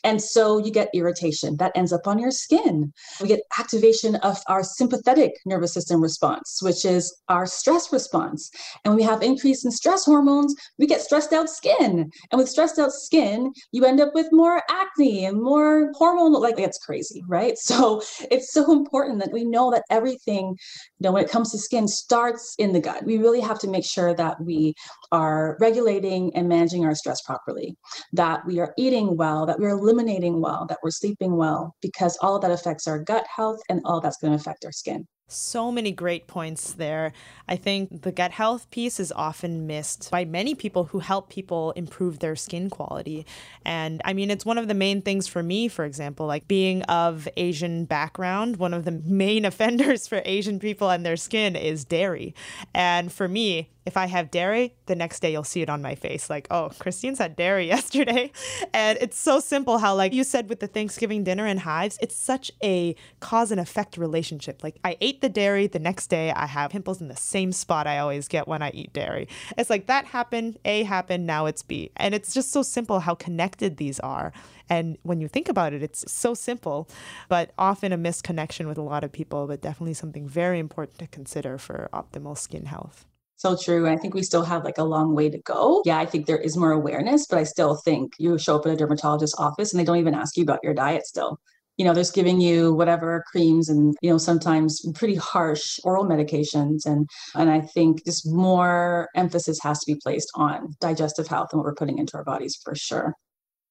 And 0.03 0.21
so 0.21 0.57
you 0.57 0.71
get 0.71 0.89
irritation 0.93 1.57
that 1.57 1.71
ends 1.75 1.91
up 1.91 2.07
on 2.07 2.19
your 2.19 2.31
skin. 2.31 2.93
We 3.21 3.27
get 3.27 3.41
activation 3.57 4.15
of 4.17 4.37
our 4.47 4.63
sympathetic 4.63 5.33
nervous 5.45 5.73
system 5.73 6.01
response, 6.01 6.59
which 6.61 6.85
is 6.85 7.15
our 7.27 7.45
stress 7.45 7.91
response. 7.91 8.49
And 8.85 8.95
we 8.95 9.03
have 9.03 9.21
increase 9.21 9.65
in 9.65 9.71
stress 9.71 10.05
hormones, 10.05 10.55
we 10.77 10.87
get 10.87 11.01
stressed 11.01 11.33
out 11.33 11.49
skin. 11.49 12.11
And 12.31 12.39
with 12.39 12.49
stressed 12.49 12.79
out 12.79 12.91
skin, 12.91 13.51
you 13.71 13.85
end 13.85 13.99
up 13.99 14.13
with 14.13 14.27
more 14.31 14.61
acne 14.69 15.25
and 15.25 15.41
more 15.41 15.91
hormonal, 15.93 16.41
like 16.41 16.57
that's 16.57 16.79
crazy, 16.79 17.23
right? 17.27 17.57
So 17.69 18.01
it's 18.31 18.51
so 18.51 18.71
important 18.71 19.19
that 19.19 19.31
we 19.31 19.45
know 19.45 19.69
that 19.69 19.83
everything, 19.91 20.57
you 20.99 21.05
know, 21.05 21.11
when 21.11 21.23
it 21.23 21.31
comes 21.31 21.51
to 21.51 21.57
skin 21.57 21.87
starts 21.87 22.55
in 22.57 22.73
the 22.73 22.79
gut. 22.79 23.05
We 23.05 23.17
really 23.17 23.41
have 23.41 23.59
to 23.59 23.67
make 23.69 23.85
sure 23.85 24.13
that 24.13 24.41
we 24.43 24.73
are 25.11 25.57
regulating 25.59 26.35
and 26.35 26.47
managing 26.47 26.85
our 26.85 26.95
stress 26.95 27.21
properly, 27.21 27.75
that 28.13 28.45
we 28.45 28.59
are 28.59 28.73
eating 28.77 29.17
well, 29.17 29.45
that 29.45 29.59
we're 29.59 29.69
eliminating 29.69 30.41
well, 30.41 30.65
that 30.67 30.79
we're 30.83 30.91
sleeping 30.91 31.35
well, 31.37 31.75
because 31.81 32.17
all 32.21 32.35
of 32.35 32.41
that 32.41 32.51
affects 32.51 32.87
our 32.87 32.99
gut 32.99 33.25
health 33.33 33.59
and 33.69 33.81
all 33.85 34.01
that's 34.01 34.17
going 34.17 34.33
to 34.33 34.39
affect 34.39 34.65
our 34.65 34.71
skin. 34.71 35.07
So 35.31 35.71
many 35.71 35.91
great 35.91 36.25
points 36.25 36.73
there. 36.73 37.13
I 37.47 37.55
think 37.55 38.01
the 38.01 38.11
gut 38.11 38.31
health 38.31 38.69
piece 38.71 38.99
is 38.99 39.11
often 39.11 39.67
missed 39.67 40.09
by 40.09 40.25
many 40.25 40.55
people 40.55 40.85
who 40.85 40.99
help 40.99 41.29
people 41.29 41.71
improve 41.73 42.17
their 42.17 42.35
skin 42.35 42.69
quality. 42.69 43.27
And 43.63 44.01
I 44.05 44.13
mean, 44.13 44.31
it's 44.31 44.43
one 44.43 44.57
of 44.57 44.67
the 44.67 44.73
main 44.73 45.03
things 45.03 45.27
for 45.27 45.43
me, 45.43 45.67
for 45.67 45.85
example, 45.85 46.25
like 46.25 46.47
being 46.47 46.81
of 46.83 47.27
Asian 47.37 47.85
background, 47.85 48.57
one 48.57 48.73
of 48.73 48.85
the 48.85 48.91
main 49.05 49.45
offenders 49.45 50.07
for 50.07 50.23
Asian 50.25 50.59
people 50.59 50.89
and 50.89 51.05
their 51.05 51.15
skin 51.15 51.55
is 51.55 51.85
dairy. 51.85 52.33
And 52.73 53.11
for 53.11 53.27
me, 53.27 53.69
if 53.89 53.97
I 53.97 54.05
have 54.05 54.29
dairy, 54.29 54.75
the 54.85 54.93
next 54.93 55.19
day 55.19 55.31
you'll 55.31 55.43
see 55.43 55.63
it 55.63 55.69
on 55.69 55.81
my 55.81 55.95
face. 55.95 56.29
Like, 56.29 56.47
oh, 56.51 56.69
Christine's 56.77 57.17
had 57.17 57.35
dairy 57.35 57.65
yesterday. 57.75 58.31
And 58.71 58.99
it's 59.01 59.17
so 59.17 59.39
simple 59.39 59.79
how, 59.79 59.95
like 59.95 60.13
you 60.13 60.23
said 60.23 60.47
with 60.47 60.59
the 60.59 60.67
Thanksgiving 60.67 61.23
dinner 61.23 61.47
and 61.47 61.59
hives, 61.59 61.97
it's 61.99 62.15
such 62.15 62.51
a 62.63 62.95
cause 63.19 63.49
and 63.49 63.59
effect 63.59 63.97
relationship. 63.97 64.63
Like, 64.63 64.77
I 64.83 64.95
ate 65.01 65.21
the 65.21 65.29
dairy, 65.29 65.65
the 65.65 65.79
next 65.79 66.05
day 66.07 66.31
I 66.31 66.45
have 66.45 66.69
pimples 66.69 67.01
in 67.01 67.07
the 67.07 67.15
same 67.15 67.51
spot 67.51 67.87
I 67.87 67.97
always 67.97 68.27
get 68.27 68.47
when 68.47 68.61
I 68.61 68.69
eat 68.69 68.93
dairy. 68.93 69.27
It's 69.57 69.71
like 69.71 69.87
that 69.87 70.05
happened, 70.05 70.59
A 70.65 70.83
happened, 70.83 71.25
now 71.25 71.47
it's 71.47 71.63
B. 71.63 71.91
And 71.97 72.13
it's 72.13 72.31
just 72.31 72.51
so 72.51 72.61
simple 72.61 72.99
how 72.99 73.15
connected 73.15 73.77
these 73.77 73.99
are. 74.01 74.31
And 74.69 74.99
when 75.01 75.19
you 75.19 75.27
think 75.27 75.49
about 75.49 75.73
it, 75.73 75.81
it's 75.81 76.09
so 76.11 76.35
simple, 76.35 76.87
but 77.27 77.53
often 77.57 77.91
a 77.91 77.97
misconnection 77.97 78.67
with 78.67 78.77
a 78.77 78.83
lot 78.83 79.03
of 79.03 79.11
people, 79.11 79.47
but 79.47 79.61
definitely 79.61 79.95
something 79.95 80.27
very 80.27 80.59
important 80.59 80.99
to 80.99 81.07
consider 81.07 81.57
for 81.57 81.89
optimal 81.91 82.37
skin 82.37 82.67
health 82.67 83.07
so 83.39 83.55
true. 83.55 83.87
I 83.87 83.95
think 83.95 84.13
we 84.13 84.21
still 84.21 84.43
have 84.43 84.65
like 84.65 84.77
a 84.77 84.83
long 84.83 85.15
way 85.15 85.29
to 85.29 85.37
go. 85.39 85.81
Yeah, 85.85 85.97
I 85.97 86.05
think 86.05 86.25
there 86.25 86.37
is 86.37 86.57
more 86.57 86.73
awareness, 86.73 87.25
but 87.25 87.39
I 87.39 87.43
still 87.43 87.77
think 87.85 88.11
you 88.19 88.37
show 88.37 88.57
up 88.57 88.65
at 88.65 88.73
a 88.73 88.75
dermatologist's 88.75 89.39
office 89.39 89.71
and 89.71 89.79
they 89.79 89.85
don't 89.85 89.97
even 89.97 90.13
ask 90.13 90.35
you 90.35 90.43
about 90.43 90.59
your 90.61 90.73
diet 90.73 91.07
still. 91.07 91.39
You 91.77 91.85
know, 91.85 91.93
they're 91.93 92.01
just 92.01 92.13
giving 92.13 92.41
you 92.41 92.73
whatever 92.73 93.23
creams 93.31 93.69
and, 93.69 93.95
you 94.01 94.09
know, 94.09 94.17
sometimes 94.17 94.85
pretty 94.93 95.15
harsh 95.15 95.79
oral 95.85 96.03
medications. 96.03 96.85
And 96.85 97.07
and 97.33 97.49
I 97.49 97.61
think 97.61 98.03
just 98.05 98.29
more 98.29 99.07
emphasis 99.15 99.57
has 99.63 99.79
to 99.79 99.93
be 99.93 99.99
placed 100.03 100.29
on 100.35 100.73
digestive 100.81 101.27
health 101.27 101.47
and 101.53 101.59
what 101.59 101.65
we're 101.65 101.75
putting 101.75 101.97
into 101.97 102.17
our 102.17 102.25
bodies 102.25 102.59
for 102.61 102.75
sure. 102.75 103.13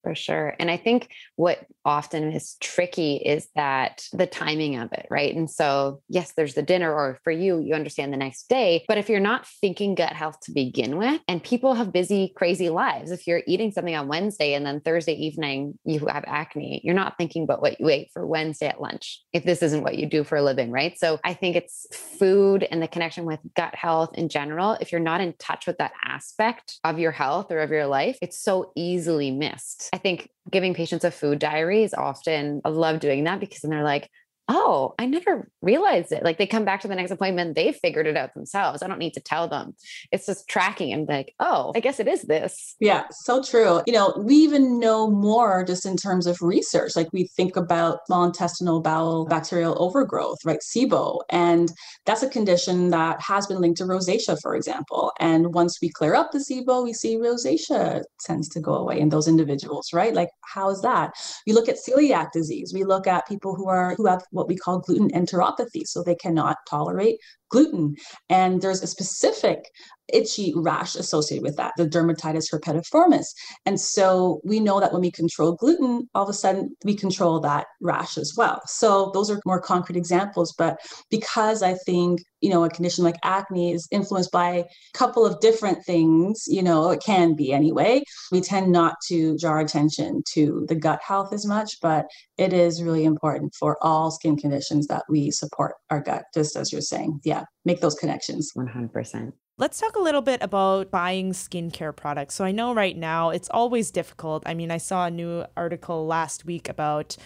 For 0.08 0.14
sure. 0.14 0.56
And 0.58 0.70
I 0.70 0.78
think 0.78 1.10
what 1.36 1.66
often 1.84 2.32
is 2.32 2.56
tricky 2.60 3.16
is 3.16 3.46
that 3.56 4.06
the 4.14 4.26
timing 4.26 4.76
of 4.76 4.90
it, 4.92 5.06
right? 5.10 5.36
And 5.36 5.50
so, 5.50 6.00
yes, 6.08 6.32
there's 6.32 6.54
the 6.54 6.62
dinner, 6.62 6.90
or 6.90 7.18
for 7.24 7.30
you, 7.30 7.58
you 7.58 7.74
understand 7.74 8.10
the 8.10 8.16
next 8.16 8.48
day. 8.48 8.86
But 8.88 8.96
if 8.96 9.10
you're 9.10 9.20
not 9.20 9.46
thinking 9.46 9.94
gut 9.94 10.14
health 10.14 10.40
to 10.44 10.52
begin 10.52 10.96
with, 10.96 11.20
and 11.28 11.42
people 11.42 11.74
have 11.74 11.92
busy, 11.92 12.32
crazy 12.34 12.70
lives, 12.70 13.10
if 13.10 13.26
you're 13.26 13.42
eating 13.46 13.70
something 13.70 13.94
on 13.94 14.08
Wednesday 14.08 14.54
and 14.54 14.64
then 14.64 14.80
Thursday 14.80 15.12
evening 15.12 15.78
you 15.84 16.06
have 16.06 16.24
acne, 16.26 16.80
you're 16.84 16.94
not 16.94 17.18
thinking 17.18 17.42
about 17.42 17.60
what 17.60 17.78
you 17.78 17.90
ate 17.90 18.08
for 18.14 18.26
Wednesday 18.26 18.68
at 18.68 18.80
lunch 18.80 19.20
if 19.34 19.44
this 19.44 19.62
isn't 19.62 19.82
what 19.82 19.98
you 19.98 20.06
do 20.06 20.24
for 20.24 20.36
a 20.36 20.42
living, 20.42 20.70
right? 20.70 20.98
So 20.98 21.20
I 21.22 21.34
think 21.34 21.54
it's 21.54 21.86
food 22.18 22.66
and 22.70 22.80
the 22.80 22.88
connection 22.88 23.26
with 23.26 23.40
gut 23.54 23.74
health 23.74 24.14
in 24.14 24.30
general. 24.30 24.78
If 24.80 24.90
you're 24.90 25.02
not 25.02 25.20
in 25.20 25.34
touch 25.38 25.66
with 25.66 25.76
that 25.76 25.92
aspect 26.02 26.78
of 26.82 26.98
your 26.98 27.12
health 27.12 27.52
or 27.52 27.60
of 27.60 27.70
your 27.70 27.86
life, 27.86 28.16
it's 28.22 28.42
so 28.42 28.72
easily 28.74 29.30
missed. 29.30 29.90
I 29.98 30.00
think 30.00 30.30
giving 30.48 30.74
patients 30.74 31.04
a 31.04 31.10
food 31.10 31.40
diary 31.40 31.82
is 31.82 31.92
often, 31.92 32.60
I 32.64 32.68
love 32.68 33.00
doing 33.00 33.24
that 33.24 33.40
because 33.40 33.62
then 33.62 33.72
they're 33.72 33.82
like, 33.82 34.08
oh, 34.48 34.94
I 34.98 35.06
never 35.06 35.50
realized 35.60 36.10
it. 36.12 36.24
Like 36.24 36.38
they 36.38 36.46
come 36.46 36.64
back 36.64 36.80
to 36.80 36.88
the 36.88 36.94
next 36.94 37.10
appointment, 37.10 37.54
they 37.54 37.72
figured 37.72 38.06
it 38.06 38.16
out 38.16 38.34
themselves. 38.34 38.82
I 38.82 38.88
don't 38.88 38.98
need 38.98 39.14
to 39.14 39.20
tell 39.20 39.46
them. 39.46 39.74
It's 40.10 40.26
just 40.26 40.48
tracking 40.48 40.92
and 40.92 41.06
like, 41.06 41.34
oh, 41.38 41.72
I 41.76 41.80
guess 41.80 42.00
it 42.00 42.08
is 42.08 42.22
this. 42.22 42.74
Yeah, 42.80 43.04
so 43.10 43.42
true. 43.42 43.82
You 43.86 43.92
know, 43.92 44.14
we 44.18 44.34
even 44.36 44.80
know 44.80 45.10
more 45.10 45.64
just 45.64 45.84
in 45.84 45.96
terms 45.96 46.26
of 46.26 46.40
research. 46.40 46.96
Like 46.96 47.12
we 47.12 47.24
think 47.36 47.56
about 47.56 48.06
small 48.06 48.24
intestinal 48.24 48.80
bowel 48.80 49.26
bacterial 49.26 49.76
overgrowth, 49.82 50.38
right? 50.44 50.60
SIBO. 50.60 51.20
And 51.30 51.70
that's 52.06 52.22
a 52.22 52.28
condition 52.28 52.90
that 52.90 53.20
has 53.20 53.46
been 53.46 53.60
linked 53.60 53.78
to 53.78 53.84
rosacea, 53.84 54.40
for 54.40 54.54
example. 54.54 55.12
And 55.20 55.52
once 55.54 55.78
we 55.82 55.90
clear 55.90 56.14
up 56.14 56.32
the 56.32 56.38
SIBO, 56.38 56.84
we 56.84 56.94
see 56.94 57.16
rosacea 57.16 58.02
tends 58.24 58.48
to 58.50 58.60
go 58.60 58.74
away 58.74 58.98
in 58.98 59.10
those 59.10 59.28
individuals, 59.28 59.92
right? 59.92 60.14
Like, 60.14 60.30
how 60.44 60.70
is 60.70 60.80
that? 60.82 61.12
You 61.46 61.54
look 61.54 61.68
at 61.68 61.76
celiac 61.76 62.32
disease. 62.32 62.72
We 62.72 62.84
look 62.84 63.06
at 63.06 63.28
people 63.28 63.54
who 63.54 63.68
are 63.68 63.94
who 63.96 64.06
have 64.06 64.22
what 64.38 64.48
we 64.48 64.56
call 64.56 64.78
gluten 64.78 65.10
enteropathy. 65.10 65.86
So 65.86 66.02
they 66.02 66.14
cannot 66.14 66.56
tolerate 66.70 67.18
gluten. 67.50 67.96
And 68.28 68.60
there's 68.60 68.82
a 68.82 68.86
specific 68.86 69.64
itchy 70.12 70.52
rash 70.56 70.94
associated 70.94 71.42
with 71.42 71.56
that, 71.56 71.72
the 71.76 71.86
dermatitis 71.86 72.50
herpetiformis. 72.52 73.26
And 73.66 73.80
so 73.80 74.40
we 74.44 74.60
know 74.60 74.80
that 74.80 74.92
when 74.92 75.02
we 75.02 75.10
control 75.10 75.52
gluten, 75.52 76.08
all 76.14 76.24
of 76.24 76.28
a 76.28 76.34
sudden 76.34 76.74
we 76.84 76.94
control 76.94 77.40
that 77.40 77.66
rash 77.80 78.16
as 78.16 78.34
well. 78.36 78.60
So 78.66 79.10
those 79.14 79.30
are 79.30 79.40
more 79.44 79.60
concrete 79.60 79.96
examples. 79.96 80.54
But 80.56 80.78
because 81.10 81.62
I 81.62 81.74
think, 81.74 82.20
you 82.40 82.50
know, 82.50 82.64
a 82.64 82.70
condition 82.70 83.04
like 83.04 83.16
acne 83.24 83.72
is 83.72 83.88
influenced 83.90 84.32
by 84.32 84.48
a 84.48 84.64
couple 84.94 85.26
of 85.26 85.40
different 85.40 85.84
things, 85.84 86.44
you 86.46 86.62
know, 86.62 86.90
it 86.90 87.02
can 87.04 87.34
be 87.34 87.52
anyway, 87.52 88.02
we 88.30 88.40
tend 88.40 88.72
not 88.72 88.94
to 89.08 89.36
draw 89.38 89.60
attention 89.60 90.22
to 90.32 90.64
the 90.68 90.74
gut 90.74 91.00
health 91.02 91.32
as 91.32 91.44
much, 91.44 91.80
but 91.82 92.06
it 92.38 92.52
is 92.52 92.82
really 92.82 93.04
important 93.04 93.52
for 93.58 93.76
all 93.82 94.10
skin 94.10 94.36
conditions 94.36 94.86
that 94.86 95.02
we 95.08 95.30
support 95.30 95.74
our 95.90 96.00
gut, 96.00 96.22
just 96.32 96.56
as 96.56 96.72
you're 96.72 96.80
saying. 96.80 97.20
Yeah, 97.24 97.37
make 97.64 97.80
those 97.80 97.94
connections. 97.94 98.52
100%. 98.56 99.32
Let's 99.56 99.80
talk 99.80 99.96
a 99.96 100.00
little 100.00 100.22
bit 100.22 100.40
about 100.40 100.90
buying 100.90 101.32
skincare 101.32 101.94
products. 101.94 102.36
So 102.36 102.44
I 102.44 102.52
know 102.52 102.72
right 102.74 102.96
now 102.96 103.30
it's 103.30 103.48
always 103.50 103.90
difficult. 103.90 104.44
I 104.46 104.54
mean, 104.54 104.70
I 104.70 104.78
saw 104.78 105.06
a 105.06 105.10
new 105.10 105.44
article 105.56 106.06
last 106.06 106.44
week 106.44 106.68
about 106.68 107.16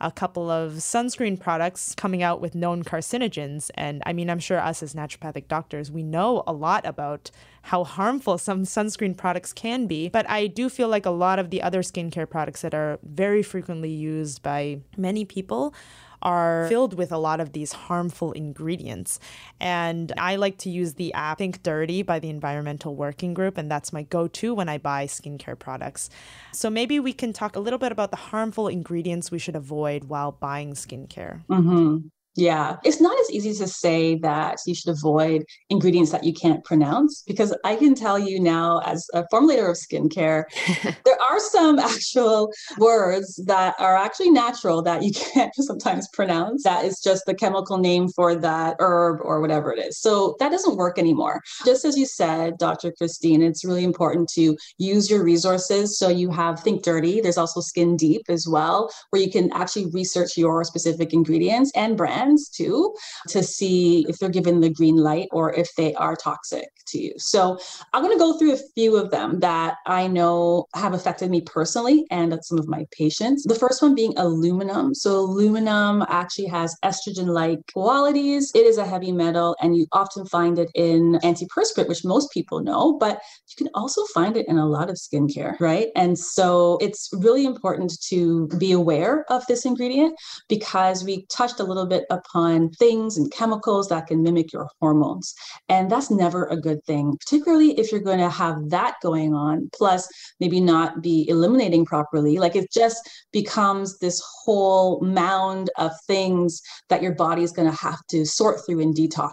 a 0.00 0.12
couple 0.12 0.50
of 0.50 0.74
sunscreen 0.74 1.38
products 1.38 1.94
coming 1.94 2.22
out 2.22 2.40
with 2.40 2.54
known 2.54 2.84
carcinogens. 2.84 3.70
And 3.74 4.02
I 4.06 4.12
mean, 4.12 4.30
I'm 4.30 4.38
sure 4.38 4.58
us 4.58 4.82
as 4.82 4.94
naturopathic 4.94 5.48
doctors, 5.48 5.90
we 5.90 6.02
know 6.02 6.42
a 6.46 6.52
lot 6.52 6.86
about 6.86 7.30
how 7.62 7.84
harmful 7.84 8.38
some 8.38 8.62
sunscreen 8.62 9.16
products 9.16 9.52
can 9.52 9.86
be. 9.86 10.08
But 10.08 10.28
I 10.30 10.46
do 10.46 10.68
feel 10.68 10.88
like 10.88 11.06
a 11.06 11.10
lot 11.10 11.38
of 11.38 11.50
the 11.50 11.62
other 11.62 11.82
skincare 11.82 12.28
products 12.28 12.62
that 12.62 12.74
are 12.74 12.98
very 13.02 13.42
frequently 13.42 13.90
used 13.90 14.42
by 14.42 14.80
many 14.96 15.24
people 15.24 15.74
are 16.20 16.68
filled 16.68 16.94
with 16.94 17.10
a 17.10 17.18
lot 17.18 17.40
of 17.40 17.52
these 17.52 17.72
harmful 17.72 18.32
ingredients. 18.32 19.18
And 19.60 20.12
I 20.18 20.36
like 20.36 20.58
to 20.58 20.70
use 20.70 20.94
the 20.94 21.12
app 21.14 21.38
Think 21.38 21.62
Dirty 21.62 22.02
by 22.02 22.18
the 22.18 22.30
Environmental 22.30 22.96
Working 22.96 23.32
Group, 23.32 23.56
and 23.58 23.70
that's 23.70 23.92
my 23.92 24.02
go 24.02 24.26
to 24.26 24.54
when 24.54 24.68
I 24.68 24.76
buy 24.76 25.06
skincare 25.06 25.56
products. 25.56 26.10
So 26.52 26.68
maybe 26.68 26.98
we 26.98 27.12
can 27.12 27.32
talk 27.32 27.54
a 27.54 27.60
little 27.60 27.78
bit 27.78 27.92
about 27.92 28.10
the 28.10 28.16
harmful 28.16 28.66
ingredients 28.66 29.30
we 29.30 29.38
should 29.38 29.54
avoid 29.54 30.04
while 30.04 30.32
buying 30.32 30.74
skincare. 30.74 31.44
Mm-hmm. 31.46 32.08
Yeah, 32.38 32.76
it's 32.84 33.00
not 33.00 33.18
as 33.18 33.32
easy 33.32 33.52
to 33.52 33.66
say 33.66 34.14
that 34.20 34.58
you 34.64 34.72
should 34.72 34.90
avoid 34.92 35.44
ingredients 35.70 36.12
that 36.12 36.22
you 36.22 36.32
can't 36.32 36.62
pronounce 36.62 37.24
because 37.26 37.52
I 37.64 37.74
can 37.74 37.96
tell 37.96 38.16
you 38.16 38.38
now, 38.38 38.78
as 38.84 39.08
a 39.12 39.24
formulator 39.24 39.68
of 39.68 39.76
skincare, 39.76 40.44
there 41.04 41.20
are 41.20 41.40
some 41.40 41.80
actual 41.80 42.52
words 42.78 43.42
that 43.46 43.74
are 43.80 43.96
actually 43.96 44.30
natural 44.30 44.82
that 44.82 45.02
you 45.02 45.10
can't 45.34 45.52
sometimes 45.56 46.06
pronounce. 46.12 46.62
That 46.62 46.84
is 46.84 47.00
just 47.00 47.26
the 47.26 47.34
chemical 47.34 47.76
name 47.76 48.06
for 48.06 48.36
that 48.36 48.76
herb 48.78 49.18
or 49.22 49.40
whatever 49.40 49.72
it 49.72 49.84
is. 49.84 50.00
So 50.00 50.36
that 50.38 50.52
doesn't 50.52 50.76
work 50.76 50.96
anymore. 50.96 51.42
Just 51.64 51.84
as 51.84 51.98
you 51.98 52.06
said, 52.06 52.56
Dr. 52.58 52.92
Christine, 52.92 53.42
it's 53.42 53.64
really 53.64 53.82
important 53.82 54.28
to 54.34 54.56
use 54.76 55.10
your 55.10 55.24
resources. 55.24 55.98
So 55.98 56.08
you 56.08 56.30
have 56.30 56.60
Think 56.60 56.84
Dirty, 56.84 57.20
there's 57.20 57.36
also 57.36 57.60
Skin 57.60 57.96
Deep 57.96 58.22
as 58.28 58.46
well, 58.46 58.92
where 59.10 59.20
you 59.20 59.28
can 59.28 59.52
actually 59.54 59.86
research 59.86 60.36
your 60.36 60.62
specific 60.62 61.12
ingredients 61.12 61.72
and 61.74 61.96
brand 61.96 62.27
brands 62.28 62.48
too 62.48 62.94
to 63.28 63.42
see 63.42 64.06
if 64.08 64.18
they're 64.18 64.28
given 64.28 64.60
the 64.60 64.70
green 64.70 64.96
light 64.96 65.28
or 65.32 65.52
if 65.54 65.68
they 65.76 65.94
are 65.94 66.16
toxic 66.16 66.68
to 66.86 66.98
you. 66.98 67.12
So 67.18 67.58
I'm 67.92 68.02
going 68.02 68.16
to 68.16 68.18
go 68.18 68.38
through 68.38 68.54
a 68.54 68.58
few 68.74 68.96
of 68.96 69.10
them 69.10 69.40
that 69.40 69.76
I 69.86 70.06
know 70.06 70.66
have 70.74 70.94
affected 70.94 71.30
me 71.30 71.42
personally 71.42 72.06
and 72.10 72.38
some 72.42 72.58
of 72.58 72.68
my 72.68 72.86
patients. 72.96 73.44
The 73.44 73.54
first 73.54 73.82
one 73.82 73.94
being 73.94 74.14
aluminum. 74.16 74.94
So 74.94 75.18
aluminum 75.18 76.04
actually 76.08 76.46
has 76.46 76.76
estrogen-like 76.84 77.58
qualities. 77.72 78.52
It 78.54 78.66
is 78.66 78.78
a 78.78 78.86
heavy 78.86 79.12
metal 79.12 79.56
and 79.60 79.76
you 79.76 79.86
often 79.92 80.24
find 80.26 80.58
it 80.58 80.70
in 80.74 81.18
antiperspirant, 81.22 81.88
which 81.88 82.04
most 82.04 82.30
people 82.32 82.60
know, 82.60 82.96
but 82.98 83.20
you 83.48 83.56
can 83.56 83.68
also 83.74 84.04
find 84.14 84.36
it 84.36 84.48
in 84.48 84.58
a 84.58 84.66
lot 84.66 84.88
of 84.88 84.96
skincare, 84.96 85.58
right? 85.60 85.88
And 85.94 86.18
so 86.18 86.78
it's 86.80 87.10
really 87.12 87.44
important 87.44 87.92
to 88.08 88.48
be 88.58 88.72
aware 88.72 89.24
of 89.30 89.46
this 89.46 89.64
ingredient 89.64 90.16
because 90.48 91.04
we 91.04 91.26
touched 91.26 91.60
a 91.60 91.64
little 91.64 91.86
bit 91.86 92.04
upon 92.10 92.70
things 92.70 93.16
and 93.16 93.30
chemicals 93.32 93.88
that 93.88 94.06
can 94.06 94.22
mimic 94.22 94.52
your 94.52 94.68
hormones. 94.80 95.34
And 95.68 95.90
that's 95.90 96.10
never 96.10 96.46
a 96.46 96.56
good 96.56 96.84
thing, 96.84 97.16
particularly 97.18 97.78
if 97.78 97.90
you're 97.90 98.00
going 98.00 98.18
to 98.18 98.30
have 98.30 98.70
that 98.70 98.96
going 99.02 99.34
on, 99.34 99.70
plus 99.74 100.08
maybe 100.40 100.60
not 100.60 101.02
be 101.02 101.28
eliminating 101.28 101.84
properly. 101.84 102.38
Like 102.38 102.56
it 102.56 102.70
just 102.72 103.08
becomes 103.32 103.98
this 103.98 104.22
whole 104.44 105.00
mound 105.00 105.70
of 105.78 105.92
things 106.06 106.60
that 106.88 107.02
your 107.02 107.14
body 107.14 107.42
is 107.42 107.52
going 107.52 107.70
to 107.70 107.76
have 107.76 108.00
to 108.08 108.24
sort 108.24 108.64
through 108.64 108.80
and 108.80 108.94
detox. 108.94 109.32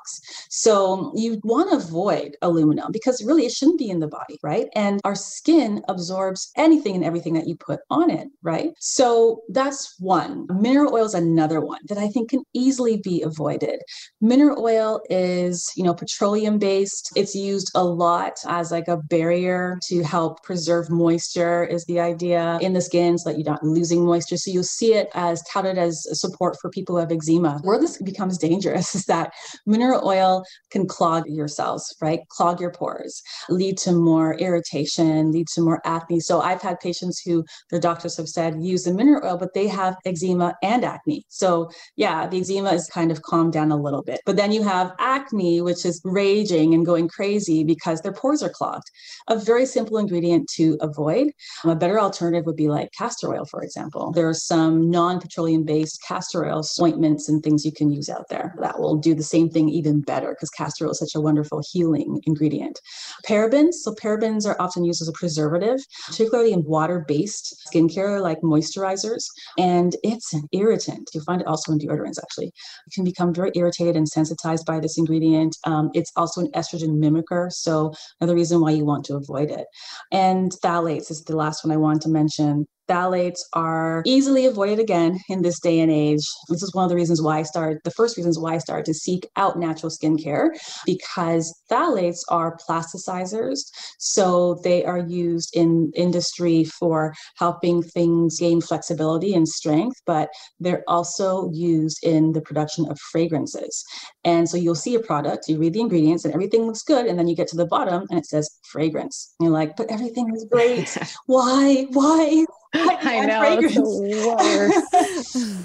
So 0.50 1.12
you 1.16 1.40
want 1.44 1.70
to 1.70 1.78
avoid 1.78 2.36
aluminum 2.42 2.92
because 2.92 3.24
really 3.24 3.46
it 3.46 3.52
shouldn't 3.52 3.80
be 3.80 3.90
in 3.90 4.00
the 4.00 4.08
body, 4.08 4.38
right? 4.44 4.68
And 4.76 5.00
our 5.04 5.16
skin 5.16 5.82
absorbs 5.88 6.52
anything 6.56 6.96
and 6.96 7.04
everything 7.04 7.34
that 7.34 7.48
you 7.48 7.56
put 7.56 7.80
on 7.90 8.10
it, 8.10 8.28
right? 8.42 8.72
So 8.80 9.42
that's 9.50 9.96
one. 10.00 10.48
Mineral 10.50 10.94
oil 10.94 11.06
is 11.06 11.14
another 11.14 11.62
one 11.62 11.80
that 11.88 11.98
I 11.98 12.08
think 12.08 12.30
can 12.30 12.44
easily 12.54 12.65
be 13.04 13.22
avoided. 13.22 13.82
Mineral 14.22 14.64
oil 14.64 15.02
is, 15.10 15.72
you 15.76 15.84
know, 15.84 15.94
petroleum 15.94 16.58
based. 16.58 17.12
It's 17.16 17.36
used 17.36 17.72
a 17.76 17.84
lot 17.84 18.34
as 18.48 18.72
like 18.72 18.88
a 18.88 18.98
barrier 18.98 19.80
to 19.88 20.04
help 20.04 20.44
preserve 20.44 20.90
moisture 20.90 21.64
is 21.64 21.86
the 21.86 22.00
idea 22.00 22.58
in 22.62 22.74
the 22.74 22.82
skin 22.82 23.18
so 23.18 23.30
that 23.30 23.38
you're 23.38 23.50
not 23.50 23.64
losing 23.64 24.06
moisture. 24.06 24.38
So 24.38 24.52
you'll 24.52 24.64
see 24.64 24.94
it 24.94 25.10
as 25.14 25.44
touted 25.44 25.78
as 25.78 26.06
support 26.20 26.58
for 26.62 26.70
people 26.70 26.96
who 26.96 27.00
have 27.02 27.12
eczema. 27.12 27.60
Where 27.64 27.80
this 27.80 28.02
becomes 28.02 28.38
dangerous 28.38 28.96
is 29.00 29.06
that 29.06 29.34
mineral 29.66 30.08
oil 30.08 30.44
can 30.72 30.88
clog 30.88 31.24
your 31.28 31.48
cells, 31.48 31.96
right? 32.02 32.22
Clog 32.30 32.60
your 32.60 32.72
pores, 32.72 33.22
lead 33.50 33.78
to 33.80 33.92
more 33.92 34.36
irritation, 34.36 35.32
lead 35.32 35.48
to 35.54 35.62
more 35.62 35.82
acne. 35.86 36.20
So 36.20 36.42
I've 36.42 36.62
had 36.62 36.80
patients 36.80 37.22
who 37.22 37.44
their 37.70 37.80
doctors 37.80 38.18
have 38.18 38.30
said 38.30 38.62
use 38.62 38.84
the 38.84 38.94
mineral 38.94 39.28
oil, 39.28 39.38
but 39.38 39.54
they 39.54 39.68
have 39.68 39.96
eczema 40.06 40.56
and 40.64 40.84
acne. 40.84 41.24
So 41.30 41.70
yeah, 41.96 42.28
the 42.28 42.40
eczema 42.40 42.55
is 42.64 42.88
kind 42.88 43.12
of 43.12 43.22
calmed 43.22 43.54
down 43.54 43.72
a 43.72 43.78
little 43.78 44.04
bit. 44.04 44.22
But 44.26 44.38
then 44.38 44.52
you 44.52 44.64
have 44.64 44.94
acne, 45.00 45.62
which 45.62 45.86
is 45.86 46.02
raging 46.04 46.74
and 46.74 46.86
going 46.86 47.08
crazy 47.08 47.64
because 47.64 48.02
their 48.02 48.14
pores 48.14 48.42
are 48.42 48.50
clogged. 48.50 48.90
A 49.28 49.38
very 49.38 49.66
simple 49.66 49.98
ingredient 49.98 50.50
to 50.56 50.78
avoid. 50.82 51.32
A 51.64 51.76
better 51.76 52.00
alternative 52.00 52.46
would 52.46 52.56
be 52.56 52.70
like 52.70 52.92
castor 52.92 53.34
oil, 53.34 53.46
for 53.46 53.64
example. 53.64 54.12
There 54.12 54.30
are 54.30 54.34
some 54.34 54.90
non 54.90 55.20
petroleum 55.20 55.64
based 55.64 56.02
castor 56.08 56.46
oil 56.46 56.64
ointments 56.82 57.28
and 57.30 57.44
things 57.44 57.66
you 57.66 57.72
can 57.72 57.92
use 57.92 58.10
out 58.10 58.30
there 58.30 58.56
that 58.60 58.80
will 58.80 58.96
do 58.96 59.14
the 59.14 59.24
same 59.24 59.50
thing 59.50 59.70
even 59.70 60.02
better 60.02 60.30
because 60.32 60.50
castor 60.50 60.86
oil 60.86 60.92
is 60.92 61.00
such 61.00 61.16
a 61.16 61.22
wonderful 61.22 61.62
healing 61.72 62.22
ingredient. 62.26 62.80
Parabens. 63.28 63.74
So, 63.76 63.94
parabens 63.94 64.46
are 64.46 64.60
often 64.60 64.84
used 64.84 65.02
as 65.02 65.08
a 65.08 65.14
preservative, 65.14 65.80
particularly 66.08 66.54
in 66.54 66.64
water 66.64 67.04
based 67.08 67.68
skincare 67.72 68.22
like 68.22 68.42
moisturizers. 68.42 69.26
And 69.58 69.96
it's 70.04 70.34
an 70.34 70.48
irritant. 70.52 71.10
You'll 71.14 71.24
find 71.24 71.42
it 71.42 71.48
also 71.48 71.72
in 71.72 71.80
deodorants, 71.80 72.20
actually 72.22 72.45
actually 72.46 72.94
can 72.94 73.04
become 73.04 73.34
very 73.34 73.52
irritated 73.56 73.96
and 73.96 74.08
sensitized 74.08 74.66
by 74.66 74.80
this 74.80 74.98
ingredient. 74.98 75.56
Um, 75.66 75.90
it's 75.94 76.12
also 76.16 76.42
an 76.42 76.52
estrogen 76.56 76.98
mimicker, 76.98 77.52
so 77.52 77.94
another 78.20 78.36
reason 78.36 78.62
why 78.62 78.72
you 78.72 78.86
want 78.86 79.06
to 79.06 79.16
avoid 79.16 79.52
it. 79.52 79.66
And 80.12 80.52
phthalates 80.64 81.12
is 81.12 81.24
the 81.24 81.36
last 81.36 81.64
one 81.64 81.72
I 81.72 81.78
want 81.78 82.02
to 82.04 82.10
mention 82.10 82.68
phthalates 82.90 83.40
are 83.54 84.04
easily 84.06 84.46
avoided 84.46 84.80
again 84.80 85.20
in 85.30 85.42
this 85.42 85.60
day 85.60 85.80
and 85.80 85.92
age. 85.92 86.26
This 86.50 86.64
is 86.64 86.74
one 86.74 86.84
of 86.84 86.90
the 86.90 86.96
reasons 86.96 87.22
why 87.22 87.40
I 87.40 87.44
started, 87.44 87.80
the 87.84 87.92
first 87.92 88.18
reasons 88.18 88.40
why 88.40 88.56
I 88.56 88.58
started 88.58 88.86
to 88.86 88.94
seek 88.94 89.28
out 89.36 89.58
natural 89.58 89.92
skincare, 89.92 90.50
because 90.86 91.54
phthalates 91.72 92.20
are 92.30 92.58
plasticizers. 92.68 93.60
So 94.00 94.60
they 94.64 94.86
are 94.86 95.00
used 95.00 95.56
in 95.56 95.92
industry 95.96 96.64
for 96.64 97.14
helping 97.38 97.82
things 97.82 98.40
gain 98.40 98.62
flexibility 98.62 99.34
and 99.34 99.48
strength, 99.48 100.02
but 100.06 100.30
they're 100.60 100.84
also 100.88 101.50
used 101.52 102.00
in 102.04 102.34
the 102.34 102.42
production 102.42 102.90
of 102.90 103.00
fragrances. 103.12 103.84
And 104.24 104.50
so 104.50 104.58
you'll 104.58 104.76
see 104.76 104.96
a 104.96 105.00
product, 105.00 105.48
you 105.48 105.58
read 105.58 105.74
the 105.74 105.82
ingredients, 105.82 106.26
and 106.26 106.34
everything 106.34 106.66
looks 106.66 106.84
good. 106.84 107.06
And 107.06 107.18
then 107.18 107.28
you 107.28 107.36
get 107.36 107.48
to 107.50 107.58
the 107.58 107.66
bottom 107.66 108.06
and 108.10 108.20
it 108.20 108.26
says 108.26 108.50
fragrance. 108.64 109.34
And 109.40 109.46
you're 109.46 109.54
like, 109.54 109.76
but 109.76 109.92
everything 109.92 110.32
is 110.34 110.46
great. 110.52 110.98
Why? 111.26 111.88
Why? 111.92 112.46
I 112.74 113.26
know. 113.26 113.40
Fragrance. 113.42 115.15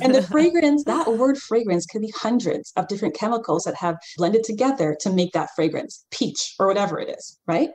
And 0.00 0.14
the 0.14 0.22
fragrance, 0.30 0.84
that 0.84 1.06
word 1.06 1.38
fragrance 1.38 1.86
could 1.86 2.02
be 2.02 2.12
hundreds 2.16 2.72
of 2.76 2.88
different 2.88 3.14
chemicals 3.14 3.64
that 3.64 3.74
have 3.76 3.96
blended 4.16 4.44
together 4.44 4.96
to 5.00 5.10
make 5.10 5.32
that 5.32 5.50
fragrance, 5.54 6.04
peach 6.10 6.54
or 6.58 6.66
whatever 6.66 6.98
it 6.98 7.08
is, 7.08 7.38
right? 7.46 7.70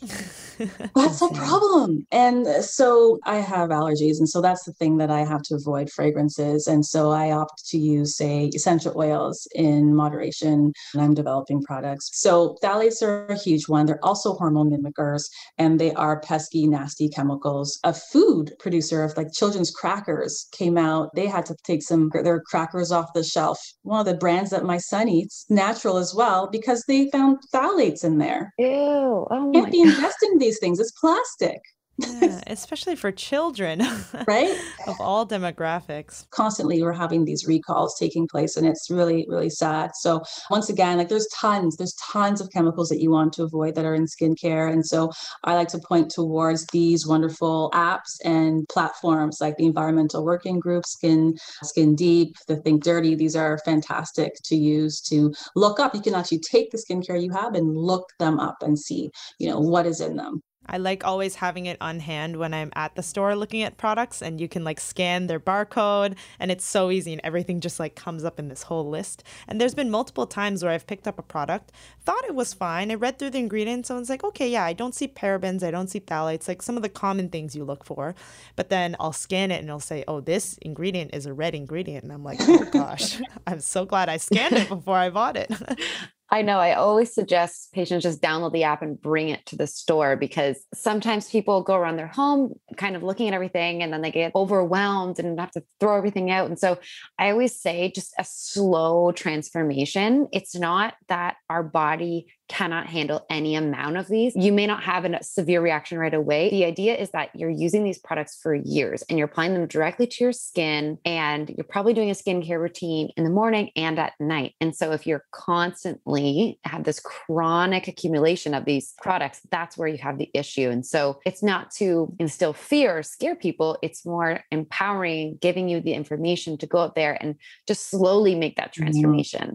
that's 0.94 1.22
a 1.22 1.28
problem. 1.34 2.06
And 2.12 2.46
so 2.64 3.18
I 3.24 3.36
have 3.36 3.70
allergies. 3.70 4.18
And 4.18 4.28
so 4.28 4.40
that's 4.40 4.64
the 4.64 4.72
thing 4.72 4.98
that 4.98 5.10
I 5.10 5.20
have 5.20 5.42
to 5.42 5.56
avoid 5.56 5.90
fragrances. 5.90 6.66
And 6.66 6.84
so 6.86 7.10
I 7.10 7.32
opt 7.32 7.66
to 7.70 7.78
use, 7.78 8.16
say, 8.16 8.50
essential 8.54 8.96
oils 8.96 9.46
in 9.54 9.94
moderation 9.94 10.72
when 10.92 11.04
I'm 11.04 11.14
developing 11.14 11.62
products. 11.62 12.10
So 12.12 12.56
phthalates 12.62 13.02
are 13.02 13.26
a 13.26 13.36
huge 13.36 13.68
one. 13.68 13.86
They're 13.86 14.04
also 14.04 14.34
hormone 14.34 14.70
mimickers 14.70 15.24
and 15.58 15.80
they 15.80 15.92
are 15.94 16.20
pesky, 16.20 16.68
nasty 16.68 17.08
chemicals. 17.08 17.78
A 17.82 17.92
food 17.92 18.52
producer 18.60 19.02
of 19.02 19.16
like 19.16 19.32
children's 19.32 19.70
crackers 19.70 20.46
came 20.52 20.78
out. 20.78 21.10
They 21.18 21.26
had 21.26 21.46
to 21.46 21.56
take 21.64 21.82
some 21.82 22.12
their 22.14 22.40
crackers 22.40 22.92
off 22.92 23.12
the 23.12 23.24
shelf. 23.24 23.58
One 23.82 23.98
of 23.98 24.06
the 24.06 24.14
brands 24.14 24.50
that 24.50 24.64
my 24.64 24.78
son 24.78 25.08
eats, 25.08 25.46
natural 25.50 25.96
as 25.96 26.14
well, 26.14 26.48
because 26.48 26.84
they 26.86 27.10
found 27.10 27.38
phthalates 27.52 28.04
in 28.04 28.18
there. 28.18 28.54
Ew. 28.56 29.26
Oh 29.28 29.50
Can't 29.52 29.72
be 29.72 29.84
ingesting 29.84 30.38
these 30.38 30.60
things. 30.60 30.78
It's 30.78 30.92
plastic. 30.92 31.60
Yeah, 31.98 32.40
especially 32.46 32.94
for 32.94 33.10
children, 33.10 33.82
right? 34.28 34.56
of 34.86 34.96
all 35.00 35.26
demographics. 35.26 36.28
Constantly, 36.30 36.82
we're 36.82 36.92
having 36.92 37.24
these 37.24 37.46
recalls 37.46 37.98
taking 37.98 38.28
place, 38.28 38.56
and 38.56 38.66
it's 38.66 38.88
really, 38.88 39.26
really 39.28 39.50
sad. 39.50 39.90
So, 39.96 40.22
once 40.50 40.68
again, 40.68 40.98
like 40.98 41.08
there's 41.08 41.28
tons, 41.34 41.76
there's 41.76 41.94
tons 41.94 42.40
of 42.40 42.50
chemicals 42.50 42.88
that 42.88 43.00
you 43.00 43.10
want 43.10 43.32
to 43.34 43.42
avoid 43.42 43.74
that 43.74 43.84
are 43.84 43.94
in 43.94 44.06
skincare. 44.06 44.72
And 44.72 44.86
so, 44.86 45.10
I 45.44 45.54
like 45.54 45.68
to 45.68 45.80
point 45.80 46.10
towards 46.10 46.66
these 46.66 47.06
wonderful 47.06 47.70
apps 47.74 48.18
and 48.24 48.66
platforms 48.68 49.38
like 49.40 49.56
the 49.56 49.66
Environmental 49.66 50.24
Working 50.24 50.60
Group, 50.60 50.86
Skin, 50.86 51.36
Skin 51.62 51.96
Deep, 51.96 52.36
the 52.46 52.56
Think 52.56 52.84
Dirty. 52.84 53.16
These 53.16 53.34
are 53.34 53.58
fantastic 53.64 54.34
to 54.44 54.56
use 54.56 55.00
to 55.02 55.32
look 55.56 55.80
up. 55.80 55.94
You 55.94 56.00
can 56.00 56.14
actually 56.14 56.40
take 56.40 56.70
the 56.70 56.78
skincare 56.78 57.20
you 57.20 57.32
have 57.32 57.54
and 57.54 57.76
look 57.76 58.08
them 58.20 58.38
up 58.38 58.62
and 58.62 58.78
see, 58.78 59.10
you 59.38 59.48
know, 59.48 59.58
what 59.58 59.86
is 59.86 60.00
in 60.00 60.16
them. 60.16 60.42
I 60.68 60.76
like 60.78 61.04
always 61.04 61.36
having 61.36 61.66
it 61.66 61.78
on 61.80 62.00
hand 62.00 62.36
when 62.36 62.52
I'm 62.52 62.72
at 62.74 62.94
the 62.94 63.02
store 63.02 63.34
looking 63.34 63.62
at 63.62 63.78
products 63.78 64.22
and 64.22 64.40
you 64.40 64.48
can 64.48 64.64
like 64.64 64.80
scan 64.80 65.26
their 65.26 65.40
barcode 65.40 66.16
and 66.38 66.50
it's 66.50 66.64
so 66.64 66.90
easy 66.90 67.12
and 67.12 67.20
everything 67.24 67.60
just 67.60 67.80
like 67.80 67.94
comes 67.94 68.24
up 68.24 68.38
in 68.38 68.48
this 68.48 68.64
whole 68.64 68.88
list. 68.88 69.24
And 69.46 69.60
there's 69.60 69.74
been 69.74 69.90
multiple 69.90 70.26
times 70.26 70.62
where 70.62 70.72
I've 70.72 70.86
picked 70.86 71.08
up 71.08 71.18
a 71.18 71.22
product, 71.22 71.72
thought 72.00 72.24
it 72.24 72.34
was 72.34 72.52
fine. 72.52 72.90
I 72.90 72.94
read 72.94 73.18
through 73.18 73.30
the 73.30 73.38
ingredients 73.38 73.90
and 73.90 73.98
was 73.98 74.10
like, 74.10 74.24
okay, 74.24 74.48
yeah, 74.48 74.64
I 74.64 74.72
don't 74.72 74.94
see 74.94 75.08
parabens, 75.08 75.62
I 75.62 75.70
don't 75.70 75.88
see 75.88 76.00
phthalates, 76.00 76.48
like 76.48 76.62
some 76.62 76.76
of 76.76 76.82
the 76.82 76.88
common 76.88 77.28
things 77.28 77.56
you 77.56 77.64
look 77.64 77.84
for. 77.84 78.14
But 78.56 78.68
then 78.68 78.96
I'll 79.00 79.12
scan 79.12 79.50
it 79.50 79.60
and 79.60 79.68
it'll 79.68 79.80
say, 79.80 80.04
oh, 80.06 80.20
this 80.20 80.58
ingredient 80.62 81.14
is 81.14 81.26
a 81.26 81.32
red 81.32 81.54
ingredient. 81.54 82.04
And 82.04 82.12
I'm 82.12 82.24
like, 82.24 82.40
oh 82.42 82.64
gosh, 82.70 83.20
I'm 83.46 83.60
so 83.60 83.84
glad 83.84 84.08
I 84.08 84.18
scanned 84.18 84.54
it 84.54 84.68
before 84.68 84.96
I 84.96 85.10
bought 85.10 85.36
it. 85.36 85.50
I 86.30 86.42
know. 86.42 86.58
I 86.58 86.74
always 86.74 87.14
suggest 87.14 87.72
patients 87.72 88.02
just 88.02 88.20
download 88.20 88.52
the 88.52 88.64
app 88.64 88.82
and 88.82 89.00
bring 89.00 89.30
it 89.30 89.46
to 89.46 89.56
the 89.56 89.66
store 89.66 90.14
because 90.14 90.62
sometimes 90.74 91.30
people 91.30 91.62
go 91.62 91.74
around 91.74 91.96
their 91.96 92.06
home 92.06 92.52
kind 92.76 92.96
of 92.96 93.02
looking 93.02 93.28
at 93.28 93.34
everything 93.34 93.82
and 93.82 93.90
then 93.90 94.02
they 94.02 94.10
get 94.10 94.32
overwhelmed 94.34 95.18
and 95.18 95.40
have 95.40 95.50
to 95.52 95.62
throw 95.80 95.96
everything 95.96 96.30
out. 96.30 96.46
And 96.46 96.58
so 96.58 96.78
I 97.18 97.30
always 97.30 97.58
say 97.58 97.90
just 97.94 98.12
a 98.18 98.24
slow 98.24 99.10
transformation. 99.12 100.28
It's 100.30 100.54
not 100.54 100.94
that 101.08 101.36
our 101.48 101.62
body 101.62 102.26
cannot 102.48 102.86
handle 102.86 103.24
any 103.28 103.54
amount 103.54 103.96
of 103.96 104.08
these. 104.08 104.34
You 104.34 104.52
may 104.52 104.66
not 104.66 104.82
have 104.82 105.04
a 105.04 105.22
severe 105.22 105.60
reaction 105.60 105.98
right 105.98 106.14
away. 106.14 106.50
The 106.50 106.64
idea 106.64 106.96
is 106.96 107.10
that 107.10 107.30
you're 107.34 107.50
using 107.50 107.84
these 107.84 107.98
products 107.98 108.38
for 108.40 108.54
years 108.54 109.02
and 109.08 109.18
you're 109.18 109.28
applying 109.28 109.54
them 109.54 109.66
directly 109.66 110.06
to 110.06 110.24
your 110.24 110.32
skin 110.32 110.98
and 111.04 111.50
you're 111.50 111.64
probably 111.68 111.92
doing 111.92 112.10
a 112.10 112.14
skincare 112.14 112.60
routine 112.60 113.10
in 113.16 113.24
the 113.24 113.30
morning 113.30 113.70
and 113.76 113.98
at 113.98 114.14
night. 114.18 114.54
And 114.60 114.74
so 114.74 114.92
if 114.92 115.06
you're 115.06 115.24
constantly 115.30 116.58
have 116.64 116.84
this 116.84 117.00
chronic 117.00 117.86
accumulation 117.88 118.54
of 118.54 118.64
these 118.64 118.94
products, 119.02 119.40
that's 119.50 119.76
where 119.76 119.88
you 119.88 119.98
have 119.98 120.18
the 120.18 120.30
issue. 120.34 120.70
And 120.70 120.84
so 120.84 121.20
it's 121.26 121.42
not 121.42 121.70
to 121.72 122.14
instill 122.18 122.52
fear 122.52 122.98
or 122.98 123.02
scare 123.02 123.36
people, 123.36 123.78
it's 123.82 124.06
more 124.06 124.44
empowering, 124.50 125.38
giving 125.40 125.68
you 125.68 125.80
the 125.80 125.94
information 125.94 126.56
to 126.58 126.66
go 126.66 126.78
out 126.78 126.94
there 126.94 127.18
and 127.20 127.36
just 127.66 127.90
slowly 127.90 128.34
make 128.34 128.56
that 128.56 128.72
mm-hmm. 128.72 128.82
transformation. 128.82 129.42
Mm-hmm. 129.42 129.54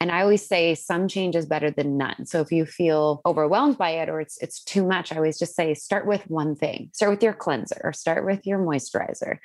And 0.00 0.10
I 0.10 0.22
always 0.22 0.46
say 0.46 0.74
some 0.74 1.08
change 1.08 1.36
is 1.36 1.46
better 1.46 1.70
than 1.70 1.98
none. 1.98 2.24
So 2.26 2.40
if 2.40 2.50
you 2.50 2.64
feel 2.64 3.20
overwhelmed 3.26 3.76
by 3.76 3.90
it 3.90 4.08
or 4.08 4.20
it's 4.20 4.38
it's 4.38 4.62
too 4.64 4.86
much, 4.86 5.12
I 5.12 5.16
always 5.16 5.38
just 5.38 5.54
say 5.54 5.74
start 5.74 6.06
with 6.06 6.28
one 6.30 6.56
thing. 6.56 6.90
Start 6.92 7.10
with 7.10 7.22
your 7.22 7.34
cleanser 7.34 7.80
or 7.84 7.92
start 7.92 8.24
with 8.24 8.46
your 8.46 8.58
moisturizer 8.58 9.38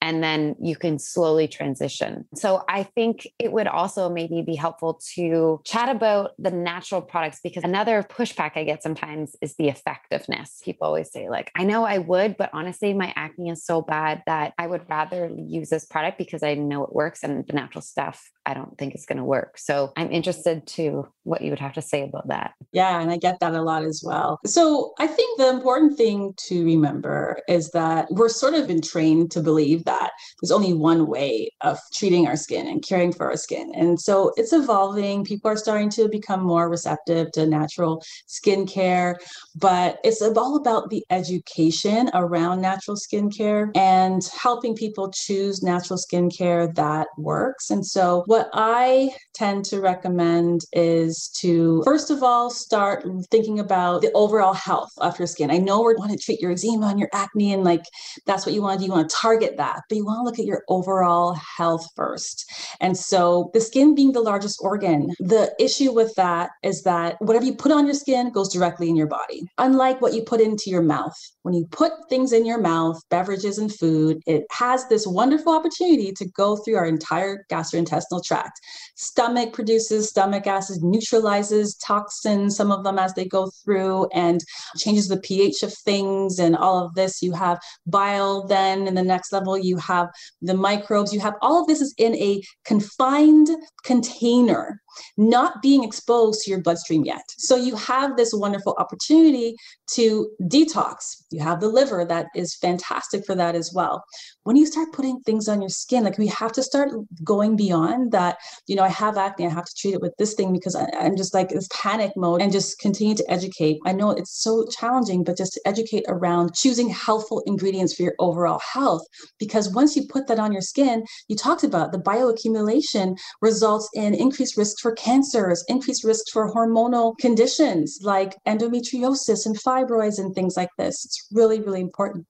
and 0.00 0.22
then 0.22 0.56
you 0.60 0.76
can 0.76 0.98
slowly 0.98 1.48
transition. 1.48 2.24
So 2.34 2.64
I 2.68 2.84
think 2.84 3.28
it 3.38 3.52
would 3.52 3.66
also 3.66 4.08
maybe 4.08 4.42
be 4.42 4.54
helpful 4.54 5.00
to 5.14 5.60
chat 5.64 5.88
about 5.88 6.32
the 6.38 6.50
natural 6.50 7.02
products 7.02 7.40
because 7.42 7.64
another 7.64 8.02
pushback 8.02 8.52
I 8.54 8.64
get 8.64 8.82
sometimes 8.82 9.36
is 9.42 9.56
the 9.56 9.68
effectiveness. 9.68 10.60
People 10.64 10.86
always 10.86 11.10
say, 11.10 11.28
like, 11.28 11.50
I 11.54 11.64
know 11.64 11.84
I 11.84 11.98
would, 11.98 12.36
but 12.36 12.50
honestly, 12.52 12.94
my 12.94 13.12
acne 13.16 13.50
is 13.50 13.64
so 13.64 13.82
bad 13.82 14.22
that 14.26 14.54
I 14.58 14.66
would 14.66 14.88
rather 14.88 15.30
use 15.36 15.68
this 15.68 15.84
product 15.84 16.16
because 16.16 16.42
I 16.42 16.54
know 16.54 16.84
it 16.84 16.94
works 16.94 17.22
and 17.22 17.46
the 17.46 17.52
natural 17.52 17.82
stuff 17.82 18.30
I 18.46 18.54
don't 18.54 18.78
think 18.78 18.94
it's 18.94 19.04
going 19.04 19.18
to 19.18 19.24
work. 19.24 19.58
So 19.58 19.92
I'm 19.98 20.12
interested 20.12 20.64
to 20.68 21.08
what 21.24 21.42
you 21.42 21.50
would 21.50 21.58
have 21.58 21.72
to 21.72 21.82
say 21.82 22.04
about 22.04 22.28
that. 22.28 22.52
Yeah, 22.72 23.00
and 23.00 23.10
I 23.10 23.16
get 23.16 23.40
that 23.40 23.54
a 23.54 23.62
lot 23.62 23.82
as 23.82 24.00
well. 24.04 24.38
So 24.46 24.92
I 25.00 25.08
think 25.08 25.38
the 25.38 25.50
important 25.50 25.96
thing 25.96 26.34
to 26.46 26.64
remember 26.64 27.40
is 27.48 27.70
that 27.70 28.06
we're 28.10 28.28
sort 28.28 28.54
of 28.54 28.68
been 28.68 28.80
trained 28.80 29.32
to 29.32 29.40
believe 29.40 29.84
that 29.86 30.12
there's 30.40 30.52
only 30.52 30.72
one 30.72 31.08
way 31.08 31.50
of 31.62 31.80
treating 31.92 32.28
our 32.28 32.36
skin 32.36 32.68
and 32.68 32.86
caring 32.86 33.12
for 33.12 33.28
our 33.28 33.36
skin. 33.36 33.72
And 33.74 34.00
so 34.00 34.32
it's 34.36 34.52
evolving. 34.52 35.24
People 35.24 35.50
are 35.50 35.56
starting 35.56 35.90
to 35.90 36.08
become 36.08 36.44
more 36.44 36.70
receptive 36.70 37.32
to 37.32 37.44
natural 37.46 38.00
skincare, 38.28 39.16
but 39.56 39.98
it's 40.04 40.22
all 40.22 40.56
about 40.56 40.90
the 40.90 41.04
education 41.10 42.08
around 42.14 42.60
natural 42.60 42.96
skincare 42.96 43.76
and 43.76 44.22
helping 44.40 44.76
people 44.76 45.10
choose 45.10 45.60
natural 45.60 45.98
skincare 45.98 46.72
that 46.76 47.08
works. 47.16 47.70
And 47.70 47.84
so 47.84 48.22
what 48.26 48.48
I 48.52 49.10
tend 49.34 49.64
to 49.66 49.87
recommend 49.92 50.60
is 50.72 51.30
to 51.40 51.82
first 51.84 52.10
of 52.10 52.22
all 52.22 52.50
start 52.50 53.04
thinking 53.30 53.58
about 53.58 54.02
the 54.02 54.12
overall 54.12 54.54
health 54.54 54.92
of 54.98 55.18
your 55.18 55.26
skin. 55.34 55.50
I 55.50 55.58
know 55.58 55.76
we 55.82 55.94
want 55.94 56.12
to 56.12 56.18
treat 56.18 56.40
your 56.40 56.52
eczema 56.52 56.88
and 56.88 57.00
your 57.00 57.12
acne 57.12 57.52
and 57.54 57.64
like 57.64 57.84
that's 58.26 58.44
what 58.44 58.54
you 58.54 58.62
want 58.62 58.74
to 58.74 58.80
do. 58.80 58.86
You 58.86 58.96
want 58.96 59.08
to 59.08 59.16
target 59.16 59.56
that 59.56 59.78
but 59.88 59.96
you 59.96 60.04
want 60.04 60.18
to 60.20 60.24
look 60.24 60.38
at 60.38 60.44
your 60.44 60.62
overall 60.68 61.36
health 61.56 61.86
first. 61.96 62.50
And 62.80 62.96
so, 62.96 63.50
the 63.54 63.60
skin 63.60 63.94
being 63.94 64.12
the 64.12 64.20
largest 64.20 64.58
organ, 64.62 65.10
the 65.18 65.54
issue 65.58 65.92
with 65.92 66.14
that 66.16 66.50
is 66.62 66.82
that 66.82 67.16
whatever 67.20 67.44
you 67.44 67.54
put 67.54 67.72
on 67.72 67.86
your 67.86 67.94
skin 67.94 68.30
goes 68.30 68.52
directly 68.52 68.88
in 68.88 68.96
your 68.96 69.06
body, 69.06 69.42
unlike 69.58 70.00
what 70.00 70.14
you 70.14 70.22
put 70.22 70.40
into 70.40 70.70
your 70.70 70.82
mouth. 70.82 71.16
When 71.42 71.54
you 71.54 71.66
put 71.70 71.92
things 72.10 72.32
in 72.32 72.44
your 72.44 72.60
mouth, 72.60 73.00
beverages 73.10 73.58
and 73.58 73.74
food, 73.74 74.20
it 74.26 74.44
has 74.50 74.86
this 74.88 75.06
wonderful 75.06 75.54
opportunity 75.54 76.12
to 76.12 76.28
go 76.36 76.56
through 76.56 76.76
our 76.76 76.86
entire 76.86 77.44
gastrointestinal 77.50 78.22
tract. 78.24 78.60
Stomach 78.96 79.52
produces 79.52 79.77
stomach 79.80 80.46
acid, 80.46 80.82
neutralizes 80.82 81.76
toxins, 81.76 82.56
some 82.56 82.70
of 82.70 82.84
them 82.84 82.98
as 82.98 83.14
they 83.14 83.24
go 83.24 83.50
through, 83.64 84.08
and 84.12 84.40
changes 84.76 85.08
the 85.08 85.20
pH 85.20 85.62
of 85.62 85.72
things 85.72 86.38
and 86.38 86.56
all 86.56 86.84
of 86.84 86.94
this. 86.94 87.22
You 87.22 87.32
have 87.32 87.58
bile, 87.86 88.46
then 88.46 88.86
in 88.86 88.94
the 88.94 89.02
next 89.02 89.32
level, 89.32 89.56
you 89.58 89.76
have 89.78 90.08
the 90.42 90.54
microbes, 90.54 91.12
you 91.12 91.20
have 91.20 91.34
all 91.42 91.60
of 91.60 91.66
this 91.66 91.80
is 91.80 91.94
in 91.98 92.14
a 92.16 92.42
confined 92.64 93.48
container 93.84 94.80
not 95.16 95.62
being 95.62 95.84
exposed 95.84 96.42
to 96.42 96.50
your 96.50 96.60
bloodstream 96.60 97.04
yet. 97.04 97.22
So 97.38 97.56
you 97.56 97.76
have 97.76 98.16
this 98.16 98.32
wonderful 98.34 98.74
opportunity 98.78 99.54
to 99.92 100.30
detox. 100.42 101.22
You 101.30 101.40
have 101.40 101.60
the 101.60 101.68
liver 101.68 102.04
that 102.04 102.26
is 102.34 102.56
fantastic 102.56 103.24
for 103.24 103.34
that 103.34 103.54
as 103.54 103.72
well. 103.74 104.04
When 104.44 104.56
you 104.56 104.66
start 104.66 104.92
putting 104.92 105.20
things 105.20 105.48
on 105.48 105.60
your 105.60 105.70
skin, 105.70 106.04
like 106.04 106.18
we 106.18 106.26
have 106.28 106.52
to 106.52 106.62
start 106.62 106.90
going 107.24 107.56
beyond 107.56 108.12
that, 108.12 108.38
you 108.66 108.76
know, 108.76 108.82
I 108.82 108.88
have 108.88 109.16
acne, 109.16 109.46
I 109.46 109.50
have 109.50 109.64
to 109.64 109.74
treat 109.76 109.94
it 109.94 110.00
with 110.00 110.14
this 110.18 110.34
thing 110.34 110.52
because 110.52 110.74
I, 110.74 110.88
am 110.98 111.16
just 111.16 111.34
like 111.34 111.50
this 111.50 111.68
panic 111.72 112.12
mode 112.16 112.42
and 112.42 112.52
just 112.52 112.78
continue 112.78 113.14
to 113.14 113.30
educate. 113.30 113.78
I 113.86 113.92
know 113.92 114.10
it's 114.10 114.42
so 114.42 114.66
challenging, 114.66 115.24
but 115.24 115.36
just 115.36 115.54
to 115.54 115.60
educate 115.66 116.04
around 116.08 116.54
choosing 116.54 116.88
healthful 116.88 117.42
ingredients 117.46 117.94
for 117.94 118.02
your 118.02 118.14
overall 118.18 118.60
health. 118.60 119.02
Because 119.38 119.72
once 119.72 119.96
you 119.96 120.06
put 120.06 120.26
that 120.28 120.38
on 120.38 120.52
your 120.52 120.62
skin, 120.62 121.04
you 121.28 121.36
talked 121.36 121.64
about 121.64 121.92
the 121.92 121.98
bioaccumulation 121.98 123.16
results 123.40 123.88
in 123.94 124.14
increased 124.14 124.56
risk 124.56 124.78
for 124.80 124.87
for 124.88 124.94
cancers, 124.94 125.62
increased 125.68 126.02
risk 126.02 126.32
for 126.32 126.50
hormonal 126.50 127.14
conditions 127.18 127.98
like 128.02 128.34
endometriosis 128.46 129.44
and 129.44 129.54
fibroids 129.60 130.18
and 130.18 130.34
things 130.34 130.56
like 130.56 130.70
this. 130.78 131.04
It's 131.04 131.28
really, 131.30 131.60
really 131.60 131.82
important. 131.82 132.26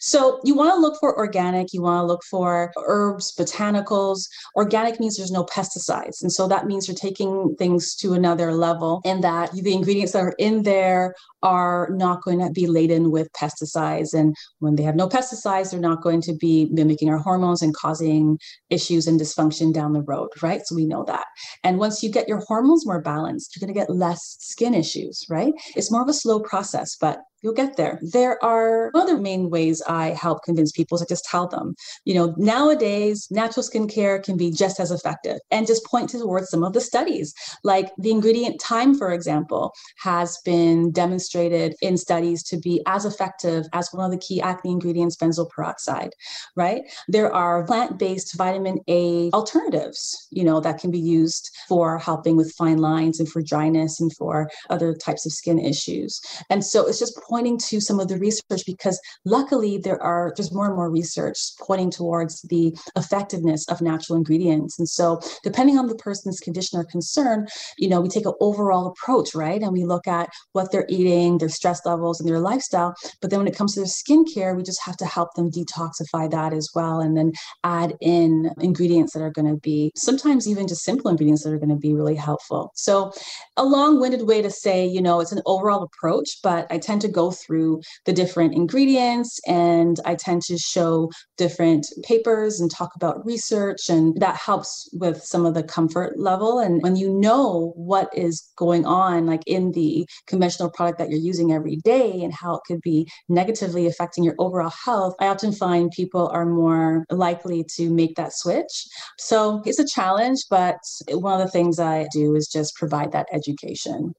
So 0.00 0.40
you 0.42 0.56
want 0.56 0.74
to 0.74 0.80
look 0.80 0.98
for 0.98 1.16
organic, 1.16 1.72
you 1.72 1.82
want 1.82 2.02
to 2.02 2.06
look 2.06 2.22
for 2.28 2.72
herbs, 2.84 3.32
botanicals. 3.38 4.24
Organic 4.56 4.98
means 4.98 5.16
there's 5.16 5.30
no 5.30 5.44
pesticides. 5.44 6.20
And 6.22 6.32
so 6.32 6.48
that 6.48 6.66
means 6.66 6.88
you're 6.88 6.96
taking 6.96 7.54
things 7.60 7.94
to 7.96 8.14
another 8.14 8.52
level 8.52 9.02
and 9.04 9.22
that 9.22 9.52
the 9.52 9.72
ingredients 9.72 10.12
that 10.12 10.22
are 10.22 10.34
in 10.38 10.64
there 10.64 11.14
are 11.42 11.88
not 11.92 12.22
going 12.22 12.38
to 12.40 12.50
be 12.50 12.66
laden 12.66 13.10
with 13.10 13.32
pesticides. 13.32 14.12
And 14.12 14.34
when 14.58 14.76
they 14.76 14.82
have 14.82 14.96
no 14.96 15.08
pesticides, 15.08 15.70
they're 15.70 15.80
not 15.80 16.02
going 16.02 16.20
to 16.22 16.34
be 16.34 16.68
mimicking 16.70 17.08
our 17.08 17.18
hormones 17.18 17.62
and 17.62 17.74
causing 17.74 18.38
issues 18.68 19.06
and 19.06 19.18
dysfunction 19.18 19.72
down 19.72 19.92
the 19.92 20.02
road, 20.02 20.28
right? 20.42 20.60
So 20.66 20.74
we 20.74 20.86
know 20.86 21.04
that. 21.04 21.24
And 21.64 21.78
once 21.78 21.99
you 22.02 22.10
get 22.10 22.28
your 22.28 22.42
hormones 22.46 22.86
more 22.86 23.00
balanced, 23.00 23.54
you're 23.54 23.66
going 23.66 23.74
to 23.74 23.80
get 23.80 23.90
less 23.90 24.36
skin 24.40 24.74
issues, 24.74 25.24
right? 25.28 25.52
It's 25.76 25.90
more 25.90 26.02
of 26.02 26.08
a 26.08 26.14
slow 26.14 26.40
process, 26.40 26.96
but 27.00 27.20
you'll 27.42 27.54
get 27.54 27.76
there. 27.76 27.98
There 28.02 28.42
are 28.44 28.90
other 28.94 29.16
main 29.16 29.50
ways 29.50 29.82
I 29.88 30.08
help 30.08 30.44
convince 30.44 30.72
people 30.72 30.98
to 30.98 31.06
just 31.06 31.24
tell 31.24 31.48
them, 31.48 31.74
you 32.04 32.14
know, 32.14 32.34
nowadays 32.36 33.26
natural 33.30 33.64
skincare 33.64 34.22
can 34.22 34.36
be 34.36 34.50
just 34.50 34.80
as 34.80 34.90
effective 34.90 35.38
and 35.50 35.66
just 35.66 35.84
point 35.84 36.10
towards 36.10 36.50
some 36.50 36.62
of 36.62 36.72
the 36.72 36.80
studies. 36.80 37.34
Like 37.64 37.90
the 37.98 38.10
ingredient 38.10 38.60
thyme, 38.60 38.94
for 38.94 39.12
example, 39.12 39.72
has 40.02 40.38
been 40.44 40.90
demonstrated 40.90 41.74
in 41.80 41.96
studies 41.96 42.42
to 42.44 42.58
be 42.58 42.82
as 42.86 43.04
effective 43.04 43.66
as 43.72 43.88
one 43.92 44.04
of 44.04 44.10
the 44.10 44.18
key 44.18 44.40
acne 44.40 44.72
ingredients, 44.72 45.16
benzoyl 45.16 45.50
peroxide, 45.50 46.14
right? 46.56 46.82
There 47.08 47.32
are 47.32 47.64
plant-based 47.64 48.36
vitamin 48.36 48.80
A 48.88 49.30
alternatives, 49.32 50.28
you 50.30 50.44
know, 50.44 50.60
that 50.60 50.78
can 50.78 50.90
be 50.90 51.00
used 51.00 51.50
for 51.68 51.98
helping 51.98 52.36
with 52.36 52.52
fine 52.52 52.78
lines 52.78 53.20
and 53.20 53.28
for 53.28 53.42
dryness 53.42 54.00
and 54.00 54.14
for 54.16 54.50
other 54.68 54.94
types 54.94 55.26
of 55.26 55.32
skin 55.32 55.58
issues. 55.58 56.20
And 56.48 56.64
so 56.64 56.86
it's 56.86 56.98
just 56.98 57.16
pointing 57.30 57.56
to 57.58 57.80
some 57.80 58.00
of 58.00 58.08
the 58.08 58.18
research 58.18 58.62
because 58.66 59.00
luckily 59.24 59.78
there 59.78 60.02
are 60.02 60.32
there's 60.36 60.52
more 60.52 60.66
and 60.66 60.74
more 60.74 60.90
research 60.90 61.38
pointing 61.60 61.90
towards 61.90 62.42
the 62.42 62.76
effectiveness 62.96 63.66
of 63.68 63.80
natural 63.80 64.18
ingredients. 64.18 64.78
And 64.78 64.88
so 64.88 65.20
depending 65.44 65.78
on 65.78 65.86
the 65.86 65.94
person's 65.94 66.40
condition 66.40 66.78
or 66.78 66.84
concern 66.84 67.46
you 67.78 67.88
know 67.88 68.00
we 68.00 68.08
take 68.08 68.26
an 68.26 68.34
overall 68.40 68.88
approach 68.88 69.34
right? 69.34 69.62
And 69.62 69.72
we 69.72 69.84
look 69.84 70.06
at 70.06 70.28
what 70.52 70.72
they're 70.72 70.86
eating 70.88 71.38
their 71.38 71.48
stress 71.48 71.80
levels 71.86 72.20
and 72.20 72.28
their 72.28 72.40
lifestyle. 72.40 72.94
But 73.20 73.30
then 73.30 73.38
when 73.40 73.48
it 73.48 73.56
comes 73.56 73.74
to 73.74 73.80
their 73.80 73.86
skincare 73.86 74.56
we 74.56 74.62
just 74.62 74.82
have 74.84 74.96
to 74.98 75.06
help 75.06 75.34
them 75.34 75.50
detoxify 75.50 76.30
that 76.30 76.52
as 76.52 76.68
well 76.74 77.00
and 77.00 77.16
then 77.16 77.32
add 77.64 77.96
in 78.00 78.50
ingredients 78.60 79.12
that 79.12 79.22
are 79.22 79.30
going 79.30 79.48
to 79.48 79.60
be 79.60 79.92
sometimes 79.94 80.48
even 80.48 80.66
just 80.66 80.82
simple 80.82 81.10
ingredients 81.10 81.44
that 81.44 81.52
are 81.52 81.58
going 81.58 81.76
to 81.76 81.76
be 81.88 81.94
really 81.94 82.16
helpful. 82.16 82.72
So 82.74 83.12
a 83.56 83.64
long-winded 83.64 84.26
way 84.26 84.42
to 84.42 84.50
say 84.50 84.86
you 84.86 85.02
know 85.02 85.20
it's 85.20 85.32
an 85.32 85.42
overall 85.46 85.82
approach 85.82 86.38
but 86.42 86.66
i 86.70 86.78
tend 86.78 87.00
to 87.00 87.08
go 87.08 87.19
go 87.20 87.30
through 87.30 87.80
the 88.06 88.12
different 88.12 88.54
ingredients 88.54 89.38
and 89.46 89.96
I 90.04 90.14
tend 90.14 90.42
to 90.42 90.56
show 90.58 91.10
different 91.36 91.86
papers 92.02 92.60
and 92.60 92.70
talk 92.70 92.90
about 92.96 93.24
research. 93.24 93.88
And 93.88 94.16
that 94.20 94.36
helps 94.36 94.88
with 94.92 95.22
some 95.22 95.44
of 95.46 95.54
the 95.54 95.62
comfort 95.62 96.18
level. 96.18 96.58
And 96.58 96.82
when 96.82 96.96
you 96.96 97.10
know 97.12 97.72
what 97.76 98.08
is 98.16 98.36
going 98.56 98.84
on, 98.86 99.26
like 99.26 99.42
in 99.46 99.72
the 99.72 100.06
conventional 100.26 100.70
product 100.70 100.98
that 100.98 101.10
you're 101.10 101.28
using 101.32 101.52
every 101.52 101.76
day 101.76 102.22
and 102.22 102.32
how 102.32 102.54
it 102.54 102.62
could 102.66 102.80
be 102.82 103.08
negatively 103.28 103.86
affecting 103.86 104.24
your 104.24 104.36
overall 104.38 104.72
health, 104.84 105.14
I 105.20 105.26
often 105.26 105.52
find 105.52 105.90
people 105.90 106.28
are 106.28 106.46
more 106.46 107.04
likely 107.10 107.64
to 107.76 107.90
make 107.90 108.16
that 108.16 108.32
switch. 108.32 108.86
So 109.18 109.62
it's 109.66 109.78
a 109.78 109.86
challenge, 109.86 110.38
but 110.48 110.78
one 111.08 111.40
of 111.40 111.46
the 111.46 111.52
things 111.52 111.78
I 111.78 112.06
do 112.12 112.34
is 112.34 112.48
just 112.48 112.76
provide 112.76 113.12
that 113.12 113.28
education. 113.32 114.14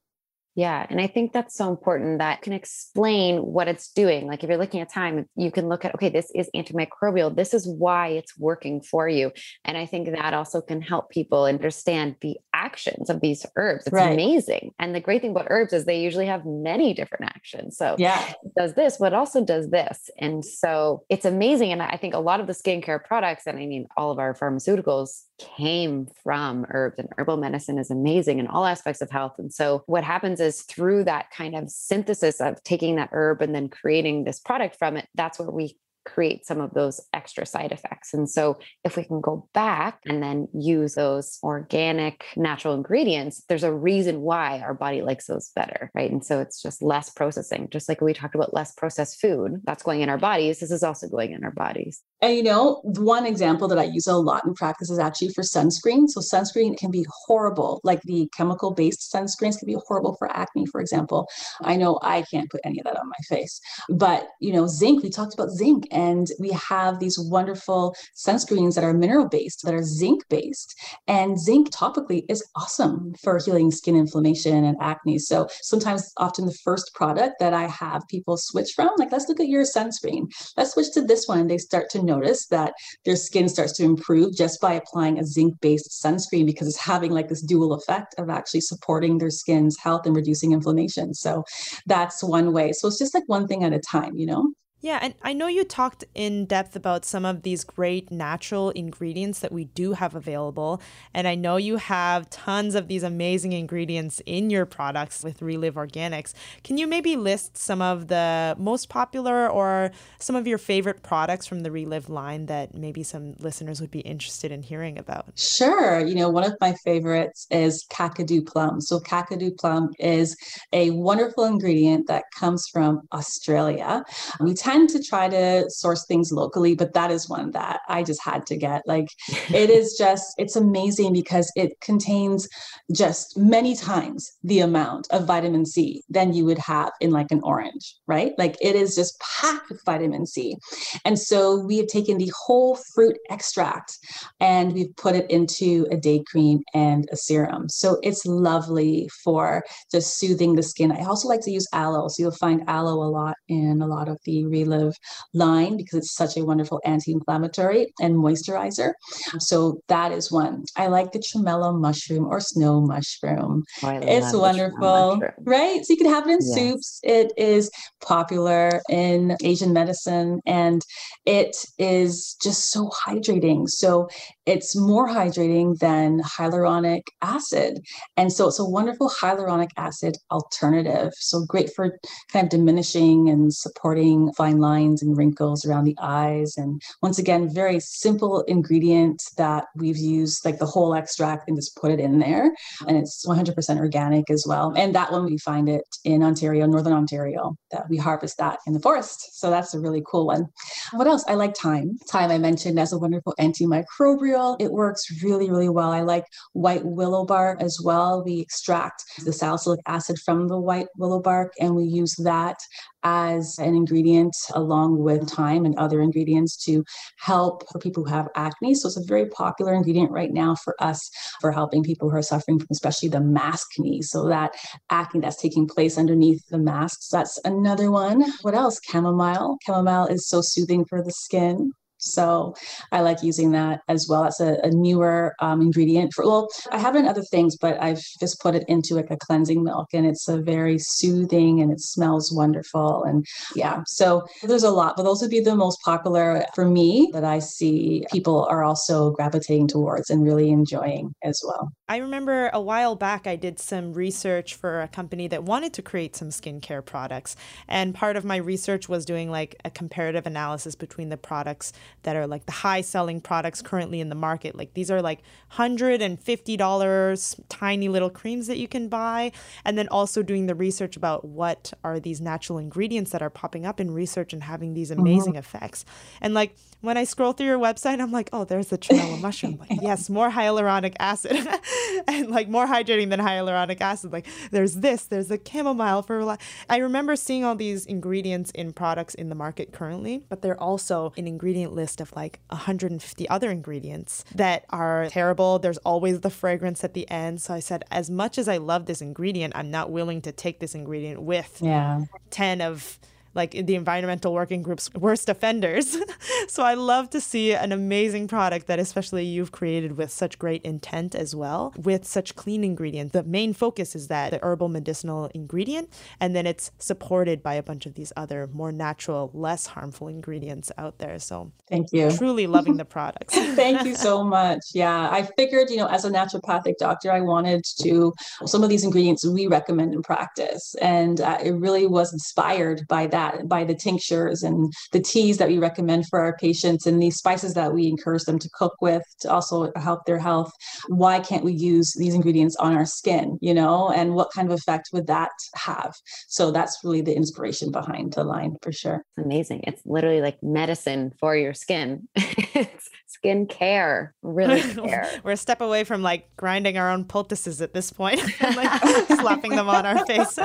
Yeah. 0.54 0.86
And 0.90 1.00
I 1.00 1.06
think 1.06 1.32
that's 1.32 1.56
so 1.56 1.70
important 1.70 2.18
that 2.18 2.42
can 2.42 2.52
explain 2.52 3.38
what 3.38 3.68
it's 3.68 3.90
doing. 3.90 4.26
Like 4.26 4.44
if 4.44 4.50
you're 4.50 4.58
looking 4.58 4.80
at 4.80 4.92
thyme, 4.92 5.26
you 5.34 5.50
can 5.50 5.68
look 5.68 5.84
at, 5.84 5.94
okay, 5.94 6.10
this 6.10 6.30
is 6.34 6.50
antimicrobial. 6.54 7.34
This 7.34 7.54
is 7.54 7.66
why 7.66 8.08
it's 8.08 8.38
working 8.38 8.82
for 8.82 9.08
you. 9.08 9.32
And 9.64 9.78
I 9.78 9.86
think 9.86 10.10
that 10.10 10.34
also 10.34 10.60
can 10.60 10.82
help 10.82 11.10
people 11.10 11.44
understand 11.44 12.16
the 12.20 12.36
actions 12.52 13.08
of 13.08 13.22
these 13.22 13.46
herbs. 13.56 13.86
It's 13.86 13.94
right. 13.94 14.12
amazing. 14.12 14.72
And 14.78 14.94
the 14.94 15.00
great 15.00 15.22
thing 15.22 15.30
about 15.30 15.46
herbs 15.48 15.72
is 15.72 15.86
they 15.86 16.00
usually 16.00 16.26
have 16.26 16.44
many 16.44 16.92
different 16.92 17.24
actions. 17.24 17.78
So 17.78 17.96
yeah, 17.98 18.22
it 18.28 18.52
does 18.56 18.74
this, 18.74 18.98
but 18.98 19.14
also 19.14 19.42
does 19.42 19.70
this. 19.70 20.10
And 20.18 20.44
so 20.44 21.04
it's 21.08 21.24
amazing. 21.24 21.72
And 21.72 21.82
I 21.82 21.96
think 21.96 22.12
a 22.12 22.18
lot 22.18 22.40
of 22.40 22.46
the 22.46 22.52
skincare 22.52 23.02
products, 23.02 23.46
and 23.46 23.58
I 23.58 23.64
mean, 23.64 23.86
all 23.96 24.10
of 24.10 24.18
our 24.18 24.34
pharmaceuticals 24.34 25.22
came 25.56 26.06
from 26.22 26.66
herbs 26.70 26.98
and 26.98 27.08
herbal 27.16 27.38
medicine 27.38 27.78
is 27.78 27.90
amazing 27.90 28.38
in 28.38 28.46
all 28.46 28.66
aspects 28.66 29.00
of 29.00 29.10
health. 29.10 29.34
And 29.38 29.52
so 29.52 29.82
what 29.86 30.04
happens 30.04 30.41
is 30.42 30.62
through 30.62 31.04
that 31.04 31.30
kind 31.30 31.54
of 31.54 31.70
synthesis 31.70 32.40
of 32.40 32.62
taking 32.64 32.96
that 32.96 33.10
herb 33.12 33.40
and 33.40 33.54
then 33.54 33.68
creating 33.68 34.24
this 34.24 34.40
product 34.40 34.76
from 34.76 34.96
it, 34.96 35.08
that's 35.14 35.38
where 35.38 35.50
we 35.50 35.78
create 36.04 36.46
some 36.46 36.60
of 36.60 36.74
those 36.74 37.00
extra 37.12 37.46
side 37.46 37.72
effects. 37.72 38.12
And 38.14 38.28
so, 38.28 38.58
if 38.84 38.96
we 38.96 39.04
can 39.04 39.20
go 39.20 39.48
back 39.54 40.00
and 40.04 40.22
then 40.22 40.48
use 40.52 40.94
those 40.94 41.38
organic, 41.42 42.24
natural 42.36 42.74
ingredients, 42.74 43.44
there's 43.48 43.62
a 43.62 43.72
reason 43.72 44.20
why 44.20 44.60
our 44.60 44.74
body 44.74 45.02
likes 45.02 45.26
those 45.26 45.50
better, 45.54 45.90
right? 45.94 46.10
And 46.10 46.24
so, 46.24 46.40
it's 46.40 46.60
just 46.60 46.82
less 46.82 47.10
processing. 47.10 47.68
Just 47.70 47.88
like 47.88 48.00
we 48.00 48.14
talked 48.14 48.34
about 48.34 48.54
less 48.54 48.72
processed 48.74 49.20
food 49.20 49.60
that's 49.64 49.82
going 49.82 50.00
in 50.00 50.08
our 50.08 50.18
bodies, 50.18 50.60
this 50.60 50.70
is 50.70 50.82
also 50.82 51.08
going 51.08 51.32
in 51.32 51.44
our 51.44 51.52
bodies. 51.52 52.02
And 52.22 52.36
you 52.36 52.42
know, 52.44 52.80
one 52.84 53.26
example 53.26 53.66
that 53.68 53.78
I 53.78 53.84
use 53.84 54.06
a 54.06 54.16
lot 54.16 54.44
in 54.46 54.54
practice 54.54 54.90
is 54.90 54.98
actually 55.00 55.30
for 55.30 55.42
sunscreen. 55.42 56.08
So, 56.08 56.20
sunscreen 56.20 56.76
can 56.78 56.90
be 56.90 57.04
horrible, 57.26 57.80
like 57.82 58.00
the 58.02 58.28
chemical 58.36 58.72
based 58.72 59.12
sunscreens 59.12 59.58
can 59.58 59.66
be 59.66 59.76
horrible 59.86 60.14
for 60.16 60.30
acne, 60.34 60.66
for 60.66 60.80
example. 60.80 61.28
I 61.62 61.76
know 61.76 61.98
I 62.02 62.22
can't 62.30 62.50
put 62.50 62.60
any 62.64 62.78
of 62.78 62.84
that 62.84 62.96
on 62.96 63.08
my 63.08 63.36
face, 63.36 63.60
but 63.90 64.28
you 64.40 64.52
know, 64.52 64.68
zinc, 64.68 65.02
we 65.02 65.10
talked 65.10 65.34
about 65.34 65.50
zinc 65.50 65.86
and 65.90 66.28
we 66.38 66.50
have 66.50 67.00
these 67.00 67.18
wonderful 67.18 67.96
sunscreens 68.16 68.76
that 68.76 68.84
are 68.84 68.94
mineral 68.94 69.28
based, 69.28 69.62
that 69.64 69.74
are 69.74 69.82
zinc 69.82 70.22
based. 70.28 70.78
And 71.08 71.40
zinc 71.40 71.70
topically 71.70 72.22
is 72.28 72.44
awesome 72.56 73.14
for 73.20 73.40
healing 73.44 73.72
skin 73.72 73.96
inflammation 73.96 74.64
and 74.64 74.76
acne. 74.80 75.18
So 75.18 75.48
sometimes, 75.62 76.12
often 76.18 76.46
the 76.46 76.54
first 76.64 76.94
product 76.94 77.34
that 77.40 77.52
I 77.52 77.66
have 77.66 78.02
people 78.08 78.36
switch 78.36 78.72
from, 78.76 78.90
like, 78.98 79.10
let's 79.10 79.28
look 79.28 79.40
at 79.40 79.48
your 79.48 79.64
sunscreen. 79.64 80.26
Let's 80.56 80.74
switch 80.74 80.92
to 80.92 81.02
this 81.02 81.26
one. 81.26 81.48
They 81.48 81.58
start 81.58 81.90
to 81.90 82.02
notice 82.14 82.46
that 82.48 82.72
their 83.04 83.16
skin 83.16 83.48
starts 83.48 83.72
to 83.74 83.84
improve 83.84 84.36
just 84.36 84.60
by 84.60 84.72
applying 84.74 85.18
a 85.18 85.24
zinc 85.24 85.54
based 85.60 85.90
sunscreen 86.04 86.46
because 86.46 86.68
it's 86.68 86.78
having 86.78 87.12
like 87.12 87.28
this 87.28 87.42
dual 87.42 87.72
effect 87.72 88.14
of 88.18 88.30
actually 88.30 88.60
supporting 88.60 89.18
their 89.18 89.30
skin's 89.30 89.76
health 89.78 90.06
and 90.06 90.16
reducing 90.16 90.52
inflammation. 90.52 91.14
So 91.14 91.44
that's 91.86 92.22
one 92.22 92.52
way. 92.52 92.72
So 92.72 92.88
it's 92.88 92.98
just 92.98 93.14
like 93.14 93.24
one 93.26 93.46
thing 93.46 93.64
at 93.64 93.72
a 93.72 93.80
time, 93.80 94.16
you 94.16 94.26
know? 94.26 94.52
Yeah, 94.82 94.98
and 95.00 95.14
I 95.22 95.32
know 95.32 95.46
you 95.46 95.62
talked 95.62 96.02
in 96.12 96.44
depth 96.44 96.74
about 96.74 97.04
some 97.04 97.24
of 97.24 97.42
these 97.42 97.62
great 97.62 98.10
natural 98.10 98.70
ingredients 98.70 99.38
that 99.38 99.52
we 99.52 99.66
do 99.66 99.92
have 99.92 100.16
available. 100.16 100.82
And 101.14 101.28
I 101.28 101.36
know 101.36 101.56
you 101.56 101.76
have 101.76 102.28
tons 102.30 102.74
of 102.74 102.88
these 102.88 103.04
amazing 103.04 103.52
ingredients 103.52 104.20
in 104.26 104.50
your 104.50 104.66
products 104.66 105.22
with 105.22 105.38
Reliv 105.38 105.74
Organics. 105.74 106.34
Can 106.64 106.78
you 106.78 106.88
maybe 106.88 107.14
list 107.14 107.56
some 107.56 107.80
of 107.80 108.08
the 108.08 108.56
most 108.58 108.88
popular 108.88 109.48
or 109.48 109.92
some 110.18 110.34
of 110.34 110.48
your 110.48 110.58
favorite 110.58 111.04
products 111.04 111.46
from 111.46 111.60
the 111.60 111.70
Reliv 111.70 112.08
line 112.08 112.46
that 112.46 112.74
maybe 112.74 113.04
some 113.04 113.34
listeners 113.38 113.80
would 113.80 113.92
be 113.92 114.00
interested 114.00 114.50
in 114.50 114.62
hearing 114.62 114.98
about? 114.98 115.26
Sure. 115.36 116.04
You 116.04 116.16
know, 116.16 116.28
one 116.28 116.42
of 116.42 116.56
my 116.60 116.74
favorites 116.84 117.46
is 117.52 117.86
Kakadu 117.88 118.44
plum. 118.44 118.80
So, 118.80 118.98
Kakadu 118.98 119.56
plum 119.56 119.90
is 120.00 120.36
a 120.72 120.90
wonderful 120.90 121.44
ingredient 121.44 122.08
that 122.08 122.24
comes 122.36 122.66
from 122.66 123.02
Australia. 123.12 124.02
We 124.40 124.54
tend 124.72 124.88
to 124.90 125.02
try 125.02 125.28
to 125.28 125.70
source 125.70 126.06
things 126.06 126.32
locally, 126.32 126.74
but 126.74 126.94
that 126.94 127.10
is 127.10 127.28
one 127.28 127.50
that 127.50 127.80
I 127.88 128.02
just 128.02 128.22
had 128.22 128.46
to 128.46 128.56
get. 128.56 128.82
Like 128.86 129.08
it 129.28 129.70
is 129.70 129.96
just, 129.98 130.34
it's 130.38 130.56
amazing 130.56 131.12
because 131.12 131.52
it 131.56 131.80
contains 131.80 132.48
just 132.92 133.36
many 133.36 133.76
times 133.76 134.30
the 134.42 134.60
amount 134.60 135.06
of 135.10 135.26
vitamin 135.26 135.66
C 135.66 136.02
than 136.08 136.32
you 136.32 136.44
would 136.46 136.58
have 136.58 136.90
in 137.00 137.10
like 137.10 137.30
an 137.30 137.40
orange, 137.42 137.96
right? 138.06 138.32
Like 138.38 138.56
it 138.60 138.74
is 138.74 138.94
just 138.94 139.20
packed 139.20 139.68
with 139.68 139.84
vitamin 139.84 140.26
C. 140.26 140.56
And 141.04 141.18
so 141.18 141.58
we 141.58 141.76
have 141.78 141.88
taken 141.88 142.18
the 142.18 142.32
whole 142.44 142.78
fruit 142.94 143.16
extract 143.30 143.98
and 144.40 144.72
we've 144.72 144.94
put 144.96 145.14
it 145.14 145.30
into 145.30 145.86
a 145.90 145.96
day 145.96 146.22
cream 146.26 146.60
and 146.74 147.08
a 147.12 147.16
serum. 147.16 147.68
So 147.68 147.98
it's 148.02 148.24
lovely 148.24 149.08
for 149.22 149.64
just 149.90 150.18
soothing 150.18 150.54
the 150.54 150.62
skin. 150.62 150.92
I 150.92 151.04
also 151.04 151.28
like 151.28 151.42
to 151.42 151.50
use 151.50 151.68
aloe. 151.72 152.08
So 152.08 152.22
you'll 152.22 152.32
find 152.32 152.62
aloe 152.68 153.02
a 153.02 153.10
lot 153.10 153.36
in 153.48 153.82
a 153.82 153.86
lot 153.86 154.08
of 154.08 154.18
the 154.24 154.44
Reliv 154.64 154.94
line 155.34 155.76
because 155.76 155.98
it's 155.98 156.14
such 156.14 156.36
a 156.36 156.44
wonderful 156.44 156.80
anti-inflammatory 156.84 157.92
and 158.00 158.16
moisturizer. 158.16 158.92
So 159.38 159.80
that 159.88 160.12
is 160.12 160.30
one. 160.30 160.64
I 160.76 160.88
like 160.88 161.12
the 161.12 161.18
tremella 161.18 161.78
mushroom 161.78 162.26
or 162.26 162.40
snow 162.40 162.80
mushroom. 162.80 163.64
Oh, 163.82 164.00
it's 164.02 164.32
wonderful, 164.32 165.22
right? 165.40 165.84
So 165.84 165.92
you 165.92 165.96
can 165.96 166.08
have 166.08 166.26
it 166.26 166.32
in 166.32 166.38
yes. 166.40 166.54
soups. 166.54 167.00
It 167.02 167.32
is 167.36 167.70
popular 168.00 168.80
in 168.88 169.36
Asian 169.42 169.72
medicine 169.72 170.40
and 170.46 170.82
it 171.26 171.64
is 171.78 172.36
just 172.42 172.70
so 172.70 172.90
hydrating. 173.06 173.68
So 173.68 174.08
it's 174.46 174.74
more 174.76 175.08
hydrating 175.08 175.78
than 175.78 176.20
hyaluronic 176.22 177.02
acid. 177.22 177.78
And 178.16 178.32
so 178.32 178.48
it's 178.48 178.58
a 178.58 178.64
wonderful 178.64 179.08
hyaluronic 179.08 179.70
acid 179.76 180.16
alternative. 180.30 181.12
So 181.14 181.44
great 181.46 181.72
for 181.74 181.98
kind 182.32 182.44
of 182.44 182.50
diminishing 182.50 183.28
and 183.28 183.54
supporting 183.54 184.32
fine 184.32 184.58
lines 184.58 185.02
and 185.02 185.16
wrinkles 185.16 185.64
around 185.64 185.84
the 185.84 185.96
eyes. 186.00 186.54
And 186.56 186.82
once 187.02 187.18
again, 187.18 187.52
very 187.54 187.78
simple 187.78 188.42
ingredient 188.42 189.22
that 189.36 189.66
we've 189.76 189.96
used 189.96 190.44
like 190.44 190.58
the 190.58 190.66
whole 190.66 190.94
extract 190.94 191.48
and 191.48 191.56
just 191.56 191.76
put 191.76 191.92
it 191.92 192.00
in 192.00 192.18
there. 192.18 192.52
And 192.88 192.96
it's 192.96 193.24
100% 193.26 193.78
organic 193.78 194.28
as 194.28 194.44
well. 194.46 194.72
And 194.76 194.94
that 194.94 195.12
one 195.12 195.24
we 195.24 195.38
find 195.38 195.68
it 195.68 195.84
in 196.04 196.22
Ontario, 196.22 196.66
Northern 196.66 196.92
Ontario, 196.92 197.56
that 197.70 197.88
we 197.88 197.96
harvest 197.96 198.38
that 198.38 198.58
in 198.66 198.72
the 198.72 198.80
forest. 198.80 199.38
So 199.38 199.50
that's 199.50 199.74
a 199.74 199.80
really 199.80 200.02
cool 200.10 200.26
one. 200.26 200.46
What 200.92 201.06
else? 201.06 201.24
I 201.28 201.34
like 201.34 201.56
thyme. 201.56 201.98
Thyme 202.08 202.30
I 202.30 202.38
mentioned 202.38 202.80
as 202.80 202.92
a 202.92 202.98
wonderful 202.98 203.34
antimicrobial 203.38 204.31
it 204.58 204.72
works 204.72 205.22
really, 205.22 205.50
really 205.50 205.68
well. 205.68 205.90
I 205.90 206.00
like 206.00 206.24
white 206.52 206.84
willow 206.84 207.24
bark 207.24 207.62
as 207.62 207.78
well. 207.82 208.22
We 208.24 208.40
extract 208.40 209.04
the 209.24 209.32
salicylic 209.32 209.80
acid 209.86 210.18
from 210.24 210.48
the 210.48 210.58
white 210.58 210.88
willow 210.96 211.20
bark 211.20 211.52
and 211.60 211.74
we 211.74 211.84
use 211.84 212.14
that 212.16 212.56
as 213.04 213.56
an 213.58 213.74
ingredient 213.74 214.34
along 214.54 214.98
with 214.98 215.28
thyme 215.28 215.64
and 215.64 215.76
other 215.76 216.00
ingredients 216.00 216.56
to 216.64 216.84
help 217.18 217.64
for 217.70 217.78
people 217.78 218.04
who 218.04 218.10
have 218.10 218.28
acne. 218.36 218.74
So 218.74 218.88
it's 218.88 218.96
a 218.96 219.04
very 219.04 219.26
popular 219.26 219.74
ingredient 219.74 220.10
right 220.10 220.32
now 220.32 220.54
for 220.54 220.74
us 220.80 221.10
for 221.40 221.50
helping 221.50 221.82
people 221.82 222.08
who 222.10 222.16
are 222.16 222.22
suffering 222.22 222.58
from 222.58 222.68
especially 222.70 223.08
the 223.08 223.18
maskne. 223.18 224.02
So 224.02 224.28
that 224.28 224.52
acne 224.90 225.20
that's 225.20 225.40
taking 225.40 225.66
place 225.66 225.98
underneath 225.98 226.46
the 226.48 226.58
masks. 226.58 227.08
That's 227.08 227.38
another 227.44 227.90
one. 227.90 228.24
What 228.42 228.54
else? 228.54 228.80
Chamomile. 228.88 229.56
Chamomile 229.66 230.06
is 230.06 230.28
so 230.28 230.40
soothing 230.40 230.84
for 230.84 231.02
the 231.02 231.12
skin. 231.12 231.72
So 232.02 232.54
I 232.90 233.00
like 233.00 233.22
using 233.22 233.52
that 233.52 233.80
as 233.88 234.06
well. 234.08 234.24
That's 234.24 234.40
a, 234.40 234.58
a 234.64 234.70
newer 234.70 235.34
um, 235.40 235.60
ingredient 235.60 236.12
for, 236.12 236.24
well, 236.24 236.48
I 236.70 236.78
have 236.78 236.96
in 236.96 237.06
other 237.06 237.22
things, 237.22 237.56
but 237.56 237.80
I've 237.80 238.02
just 238.20 238.40
put 238.40 238.54
it 238.54 238.64
into 238.68 238.94
like 238.94 239.10
a 239.10 239.16
cleansing 239.16 239.62
milk 239.62 239.88
and 239.92 240.06
it's 240.06 240.28
a 240.28 240.38
very 240.38 240.78
soothing 240.78 241.60
and 241.60 241.72
it 241.72 241.80
smells 241.80 242.32
wonderful. 242.32 243.04
And 243.04 243.24
yeah, 243.54 243.82
so 243.86 244.26
there's 244.42 244.64
a 244.64 244.70
lot, 244.70 244.96
but 244.96 245.04
those 245.04 245.22
would 245.22 245.30
be 245.30 245.40
the 245.40 245.54
most 245.54 245.78
popular 245.84 246.44
for 246.54 246.64
me 246.64 247.10
that 247.12 247.24
I 247.24 247.38
see 247.38 248.04
people 248.10 248.46
are 248.50 248.64
also 248.64 249.10
gravitating 249.10 249.68
towards 249.68 250.10
and 250.10 250.24
really 250.24 250.50
enjoying 250.50 251.14
as 251.22 251.40
well. 251.44 251.72
I 251.92 251.98
remember 251.98 252.48
a 252.54 252.60
while 252.60 252.96
back 252.96 253.26
I 253.26 253.36
did 253.36 253.58
some 253.58 253.92
research 253.92 254.54
for 254.54 254.80
a 254.80 254.88
company 254.88 255.28
that 255.28 255.44
wanted 255.44 255.74
to 255.74 255.82
create 255.82 256.16
some 256.16 256.30
skincare 256.30 256.82
products. 256.82 257.36
And 257.68 257.94
part 257.94 258.16
of 258.16 258.24
my 258.24 258.36
research 258.36 258.88
was 258.88 259.04
doing 259.04 259.30
like 259.30 259.56
a 259.66 259.70
comparative 259.70 260.26
analysis 260.26 260.74
between 260.74 261.10
the 261.10 261.18
products 261.18 261.74
that 262.04 262.16
are 262.16 262.26
like 262.26 262.46
the 262.46 262.52
high 262.52 262.80
selling 262.80 263.20
products 263.20 263.60
currently 263.60 264.00
in 264.00 264.08
the 264.08 264.14
market. 264.14 264.56
Like 264.56 264.72
these 264.72 264.90
are 264.90 265.02
like 265.02 265.20
$150 265.52 267.40
tiny 267.50 267.88
little 267.90 268.08
creams 268.08 268.46
that 268.46 268.56
you 268.56 268.68
can 268.68 268.88
buy. 268.88 269.30
And 269.66 269.76
then 269.76 269.88
also 269.88 270.22
doing 270.22 270.46
the 270.46 270.54
research 270.54 270.96
about 270.96 271.26
what 271.26 271.74
are 271.84 272.00
these 272.00 272.22
natural 272.22 272.58
ingredients 272.58 273.10
that 273.10 273.20
are 273.20 273.28
popping 273.28 273.66
up 273.66 273.78
in 273.78 273.90
research 273.90 274.32
and 274.32 274.44
having 274.44 274.72
these 274.72 274.90
amazing 274.90 275.34
mm-hmm. 275.34 275.40
effects. 275.40 275.84
And 276.22 276.32
like 276.32 276.56
when 276.82 276.96
I 276.96 277.04
scroll 277.04 277.32
through 277.32 277.46
your 277.46 277.58
website, 277.58 278.00
I'm 278.00 278.12
like, 278.12 278.28
oh, 278.32 278.44
there's 278.44 278.68
the 278.68 278.76
tremella 278.76 279.20
mushroom. 279.22 279.56
Like, 279.58 279.80
yes, 279.80 280.10
more 280.10 280.30
hyaluronic 280.30 280.94
acid 280.98 281.48
and 282.08 282.28
like 282.28 282.48
more 282.48 282.66
hydrating 282.66 283.08
than 283.08 283.20
hyaluronic 283.20 283.80
acid. 283.80 284.12
Like, 284.12 284.26
there's 284.50 284.74
this, 284.74 285.04
there's 285.04 285.28
the 285.28 285.40
chamomile 285.40 286.02
for. 286.02 286.36
I 286.68 286.76
remember 286.78 287.16
seeing 287.16 287.44
all 287.44 287.54
these 287.54 287.86
ingredients 287.86 288.50
in 288.50 288.72
products 288.72 289.14
in 289.14 289.28
the 289.28 289.34
market 289.34 289.72
currently, 289.72 290.24
but 290.28 290.42
they're 290.42 290.60
also 290.60 291.12
an 291.16 291.26
ingredient 291.26 291.72
list 291.72 292.00
of 292.00 292.14
like 292.14 292.40
150 292.48 293.28
other 293.28 293.50
ingredients 293.50 294.24
that 294.34 294.64
are 294.70 295.08
terrible. 295.08 295.60
There's 295.60 295.78
always 295.78 296.20
the 296.20 296.30
fragrance 296.30 296.82
at 296.82 296.94
the 296.94 297.08
end. 297.08 297.40
So 297.40 297.54
I 297.54 297.60
said, 297.60 297.84
as 297.92 298.10
much 298.10 298.38
as 298.38 298.48
I 298.48 298.56
love 298.56 298.86
this 298.86 299.00
ingredient, 299.00 299.54
I'm 299.56 299.70
not 299.70 299.90
willing 299.90 300.20
to 300.22 300.32
take 300.32 300.58
this 300.58 300.74
ingredient 300.74 301.22
with 301.22 301.58
yeah. 301.60 302.06
10 302.30 302.60
of 302.60 302.98
like 303.34 303.52
the 303.52 303.74
environmental 303.74 304.32
working 304.32 304.62
group's 304.62 304.92
worst 304.94 305.28
offenders. 305.28 305.96
so 306.48 306.62
I 306.62 306.74
love 306.74 307.10
to 307.10 307.20
see 307.20 307.54
an 307.54 307.72
amazing 307.72 308.28
product 308.28 308.66
that 308.66 308.78
especially 308.78 309.24
you've 309.24 309.52
created 309.52 309.96
with 309.96 310.10
such 310.10 310.38
great 310.38 310.62
intent 310.62 311.14
as 311.14 311.34
well, 311.34 311.72
with 311.76 312.04
such 312.04 312.34
clean 312.34 312.64
ingredients. 312.64 313.12
The 313.12 313.22
main 313.22 313.54
focus 313.54 313.94
is 313.94 314.08
that 314.08 314.30
the 314.30 314.40
herbal 314.42 314.68
medicinal 314.68 315.30
ingredient, 315.34 315.90
and 316.20 316.34
then 316.36 316.46
it's 316.46 316.70
supported 316.78 317.42
by 317.42 317.54
a 317.54 317.62
bunch 317.62 317.86
of 317.86 317.94
these 317.94 318.12
other 318.16 318.48
more 318.52 318.72
natural, 318.72 319.30
less 319.32 319.66
harmful 319.66 320.08
ingredients 320.08 320.70
out 320.78 320.98
there. 320.98 321.18
So 321.18 321.52
thank 321.68 321.92
you. 321.92 322.10
Truly 322.10 322.46
loving 322.46 322.76
the 322.76 322.84
products. 322.84 323.34
thank 323.34 323.84
you 323.84 323.94
so 323.94 324.22
much. 324.22 324.60
Yeah, 324.74 325.08
I 325.10 325.28
figured, 325.36 325.70
you 325.70 325.76
know, 325.76 325.86
as 325.86 326.04
a 326.04 326.10
naturopathic 326.10 326.74
doctor, 326.78 327.10
I 327.10 327.20
wanted 327.20 327.64
to 327.80 328.12
some 328.46 328.62
of 328.62 328.68
these 328.68 328.84
ingredients 328.84 329.26
we 329.26 329.46
recommend 329.46 329.94
in 329.94 330.02
practice, 330.02 330.74
and 330.80 331.20
uh, 331.20 331.38
it 331.42 331.52
really 331.52 331.86
was 331.86 332.12
inspired 332.12 332.86
by 332.88 333.06
that 333.08 333.21
that 333.22 333.48
by 333.48 333.64
the 333.64 333.74
tinctures 333.74 334.42
and 334.42 334.72
the 334.92 335.00
teas 335.00 335.38
that 335.38 335.48
we 335.48 335.58
recommend 335.58 336.06
for 336.08 336.20
our 336.20 336.36
patients 336.36 336.86
and 336.86 337.00
these 337.00 337.16
spices 337.16 337.54
that 337.54 337.72
we 337.72 337.86
encourage 337.86 338.24
them 338.24 338.38
to 338.38 338.50
cook 338.52 338.74
with 338.80 339.02
to 339.20 339.30
also 339.30 339.70
help 339.76 340.04
their 340.04 340.18
health. 340.18 340.50
Why 340.88 341.20
can't 341.20 341.44
we 341.44 341.52
use 341.52 341.94
these 341.98 342.14
ingredients 342.14 342.56
on 342.56 342.74
our 342.74 342.86
skin, 342.86 343.38
you 343.40 343.54
know, 343.54 343.90
and 343.90 344.14
what 344.14 344.32
kind 344.34 344.50
of 344.50 344.58
effect 344.58 344.90
would 344.92 345.06
that 345.06 345.30
have? 345.54 345.92
So 346.28 346.50
that's 346.50 346.78
really 346.84 347.02
the 347.02 347.16
inspiration 347.16 347.70
behind 347.70 348.14
the 348.14 348.24
line 348.24 348.56
for 348.62 348.72
sure. 348.72 349.04
Amazing. 349.18 349.64
It's 349.66 349.82
literally 349.84 350.20
like 350.20 350.42
medicine 350.42 351.12
for 351.20 351.36
your 351.36 351.54
skin. 351.54 352.08
it's 352.16 352.88
skin 353.06 353.46
care, 353.46 354.14
really 354.22 354.62
care. 354.74 355.08
We're 355.22 355.32
a 355.32 355.36
step 355.36 355.60
away 355.60 355.84
from 355.84 356.02
like 356.02 356.34
grinding 356.36 356.78
our 356.78 356.90
own 356.90 357.04
poultices 357.04 357.60
at 357.60 357.72
this 357.74 357.92
point 357.92 358.20
and 358.40 358.56
like 358.56 359.06
slapping 359.20 359.54
them 359.54 359.68
on 359.68 359.86
our 359.86 360.04
face. 360.06 360.38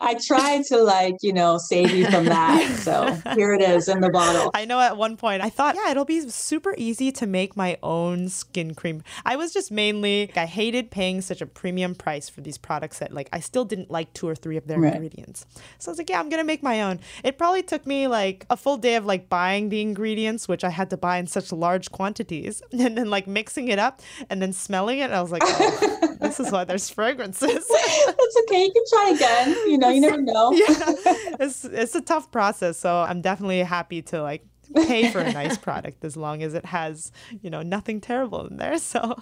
I 0.00 0.16
tried 0.24 0.64
to 0.66 0.82
like, 0.82 1.16
you 1.22 1.32
know, 1.32 1.58
save 1.58 1.92
you 1.92 2.10
from 2.10 2.26
that. 2.26 2.68
So 2.80 3.12
here 3.34 3.52
it 3.52 3.60
is 3.60 3.88
in 3.88 4.00
the 4.00 4.10
bottle. 4.10 4.50
I 4.54 4.64
know 4.64 4.80
at 4.80 4.96
one 4.96 5.16
point 5.16 5.42
I 5.42 5.50
thought, 5.50 5.76
yeah, 5.76 5.90
it'll 5.90 6.04
be 6.04 6.28
super 6.30 6.74
easy 6.78 7.12
to 7.12 7.26
make 7.26 7.56
my 7.56 7.76
own 7.82 8.28
skin 8.28 8.74
cream. 8.74 9.02
I 9.24 9.36
was 9.36 9.52
just 9.52 9.70
mainly, 9.70 10.30
I 10.34 10.46
hated 10.46 10.90
paying 10.90 11.20
such 11.20 11.42
a 11.42 11.46
premium 11.46 11.94
price 11.94 12.28
for 12.28 12.40
these 12.40 12.56
products 12.56 13.00
that 13.00 13.12
like 13.12 13.28
I 13.32 13.40
still 13.40 13.64
didn't 13.64 13.90
like 13.90 14.12
two 14.14 14.28
or 14.28 14.34
three 14.34 14.56
of 14.56 14.66
their 14.66 14.78
right. 14.78 14.94
ingredients. 14.94 15.46
So 15.78 15.90
I 15.90 15.92
was 15.92 15.98
like, 15.98 16.08
yeah, 16.08 16.20
I'm 16.20 16.28
going 16.28 16.40
to 16.40 16.46
make 16.46 16.62
my 16.62 16.82
own. 16.82 17.00
It 17.22 17.38
probably 17.38 17.62
took 17.62 17.86
me 17.86 18.06
like 18.06 18.46
a 18.50 18.56
full 18.56 18.76
day 18.76 18.96
of 18.96 19.04
like 19.04 19.28
buying 19.28 19.68
the 19.68 19.80
ingredients, 19.80 20.48
which 20.48 20.64
I 20.64 20.70
had 20.70 20.90
to 20.90 20.96
buy 20.96 21.18
in 21.18 21.26
such 21.26 21.52
large 21.52 21.90
quantities, 21.90 22.62
and 22.72 22.96
then 22.96 23.10
like 23.10 23.26
mixing 23.26 23.68
it 23.68 23.78
up 23.78 24.00
and 24.28 24.40
then 24.40 24.52
smelling 24.52 24.98
it. 24.98 25.10
I 25.10 25.20
was 25.20 25.32
like, 25.32 25.42
oh, 25.44 26.16
this 26.20 26.40
is 26.40 26.50
why 26.50 26.64
there's 26.64 26.88
fragrances. 26.90 27.66
That's 28.06 28.36
okay. 28.42 28.64
You 28.64 28.72
can 28.72 28.84
try 28.88 29.12
again. 29.14 29.56
You 29.68 29.78
know, 29.80 29.88
you 29.90 30.00
never 30.00 30.20
know. 30.20 30.52
yeah, 30.54 30.66
it's 31.40 31.64
it's 31.64 31.94
a 31.94 32.00
tough 32.00 32.30
process. 32.30 32.78
So 32.78 33.00
I'm 33.00 33.20
definitely 33.20 33.60
happy 33.60 34.02
to 34.02 34.22
like 34.22 34.44
pay 34.74 35.10
for 35.10 35.20
a 35.20 35.32
nice 35.32 35.58
product 35.68 36.04
as 36.04 36.16
long 36.16 36.42
as 36.42 36.54
it 36.54 36.64
has 36.64 37.10
you 37.42 37.50
know 37.50 37.62
nothing 37.62 38.00
terrible 38.00 38.46
in 38.46 38.56
there. 38.56 38.78
So. 38.78 39.16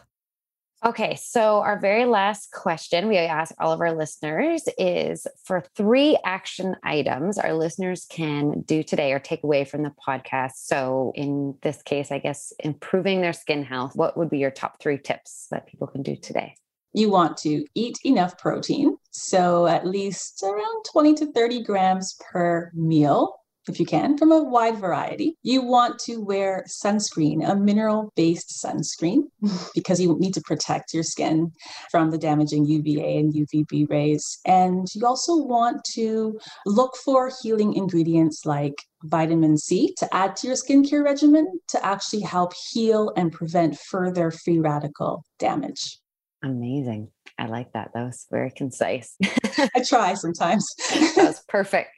Okay, 0.84 1.16
so 1.16 1.59
our 1.59 1.80
very 1.80 2.04
last 2.04 2.52
question 2.52 3.09
we 3.09 3.16
ask 3.16 3.52
all 3.59 3.72
of 3.72 3.80
our 3.80 3.96
listeners 3.96 4.62
is 4.78 5.26
for 5.42 5.64
three 5.74 6.16
action 6.24 6.76
items 6.84 7.36
our 7.36 7.52
listeners 7.52 8.06
can 8.09 8.61
do 8.61 8.84
today 8.84 9.12
or 9.12 9.18
take 9.18 9.42
away 9.42 9.64
from 9.64 9.82
the 9.82 9.92
podcast. 10.06 10.52
So, 10.54 11.11
in 11.16 11.56
this 11.62 11.82
case, 11.82 12.12
I 12.12 12.20
guess 12.20 12.52
improving 12.61 13.22
their 13.22 13.32
skin 13.32 13.64
health, 13.64 13.96
what 13.96 14.16
would 14.16 14.30
be 14.30 14.38
your 14.38 14.52
top 14.52 14.80
three 14.80 14.98
tips 14.98 15.48
that 15.50 15.66
people 15.66 15.88
can 15.88 16.02
do 16.02 16.14
today? 16.14 16.54
You 16.92 17.11
want 17.11 17.36
to 17.38 17.64
eat 17.74 17.98
enough 18.04 18.38
protein, 18.38 18.97
so 19.11 19.66
at 19.66 19.86
least 19.86 20.42
around 20.42 20.84
20 20.90 21.14
to 21.14 21.32
30 21.32 21.62
grams 21.62 22.16
per 22.30 22.70
meal 22.74 23.38
if 23.68 23.78
you 23.78 23.86
can, 23.86 24.16
from 24.16 24.32
a 24.32 24.42
wide 24.42 24.78
variety. 24.78 25.36
You 25.42 25.62
want 25.62 25.98
to 26.00 26.16
wear 26.16 26.64
sunscreen, 26.68 27.48
a 27.48 27.54
mineral 27.54 28.12
based 28.16 28.62
sunscreen, 28.64 29.24
because 29.74 30.00
you 30.00 30.16
need 30.18 30.34
to 30.34 30.40
protect 30.42 30.94
your 30.94 31.02
skin 31.02 31.52
from 31.90 32.11
the 32.11 32.18
damaging 32.18 32.64
UVA 32.64 33.18
and 33.18 33.34
UVB 33.34 33.88
rays. 33.90 34.38
And 34.46 34.86
you 34.94 35.06
also 35.06 35.36
want 35.36 35.84
to 35.94 36.38
look 36.66 36.96
for 36.96 37.30
healing 37.42 37.74
ingredients 37.74 38.44
like 38.44 38.74
vitamin 39.04 39.56
C 39.56 39.94
to 39.98 40.14
add 40.14 40.36
to 40.36 40.46
your 40.48 40.56
skincare 40.56 41.04
regimen 41.04 41.46
to 41.68 41.84
actually 41.84 42.22
help 42.22 42.52
heal 42.70 43.12
and 43.16 43.32
prevent 43.32 43.78
further 43.78 44.30
free 44.30 44.59
radical 44.59 45.24
damage. 45.38 45.98
Amazing. 46.42 47.11
I 47.39 47.47
like 47.47 47.72
that. 47.72 47.91
That 47.95 48.05
was 48.05 48.26
very 48.30 48.51
concise. 48.51 49.16
I 49.22 49.82
try 49.86 50.14
sometimes. 50.14 50.66
that 50.91 51.14
was 51.16 51.43
perfect. 51.49 51.91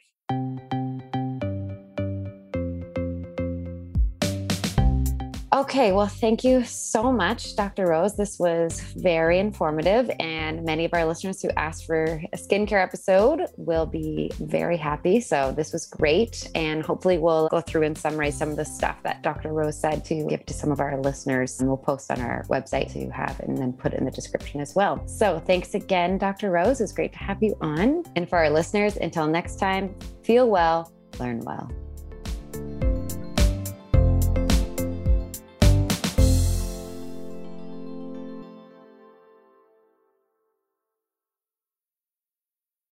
Okay, 5.61 5.91
well, 5.91 6.07
thank 6.07 6.43
you 6.43 6.63
so 6.63 7.11
much, 7.11 7.55
Dr. 7.55 7.85
Rose. 7.85 8.17
This 8.17 8.39
was 8.39 8.81
very 8.97 9.37
informative, 9.37 10.09
and 10.19 10.65
many 10.65 10.85
of 10.85 10.93
our 10.95 11.05
listeners 11.05 11.39
who 11.39 11.51
asked 11.51 11.85
for 11.85 12.19
a 12.33 12.35
skincare 12.35 12.81
episode 12.81 13.45
will 13.57 13.85
be 13.85 14.31
very 14.39 14.75
happy. 14.75 15.21
So, 15.21 15.53
this 15.55 15.71
was 15.71 15.85
great, 15.85 16.49
and 16.55 16.83
hopefully, 16.83 17.19
we'll 17.19 17.47
go 17.49 17.61
through 17.61 17.83
and 17.83 17.95
summarize 17.95 18.35
some 18.35 18.49
of 18.49 18.55
the 18.55 18.65
stuff 18.65 19.03
that 19.03 19.21
Dr. 19.21 19.53
Rose 19.53 19.79
said 19.79 20.03
to 20.05 20.25
give 20.25 20.47
to 20.47 20.53
some 20.55 20.71
of 20.71 20.79
our 20.79 20.99
listeners, 20.99 21.59
and 21.59 21.69
we'll 21.69 21.77
post 21.77 22.09
on 22.09 22.21
our 22.21 22.43
website 22.45 22.91
so 22.91 22.97
you 22.97 23.11
have 23.11 23.39
and 23.41 23.55
then 23.55 23.71
put 23.71 23.93
in 23.93 24.03
the 24.03 24.11
description 24.11 24.61
as 24.61 24.73
well. 24.73 25.07
So, 25.07 25.37
thanks 25.45 25.75
again, 25.75 26.17
Dr. 26.17 26.49
Rose. 26.49 26.79
It 26.79 26.85
was 26.85 26.91
great 26.91 27.13
to 27.13 27.19
have 27.19 27.43
you 27.43 27.55
on. 27.61 28.03
And 28.15 28.27
for 28.27 28.39
our 28.39 28.49
listeners, 28.49 28.97
until 28.97 29.27
next 29.27 29.59
time, 29.59 29.93
feel 30.23 30.49
well, 30.49 30.91
learn 31.19 31.41
well. 31.41 31.71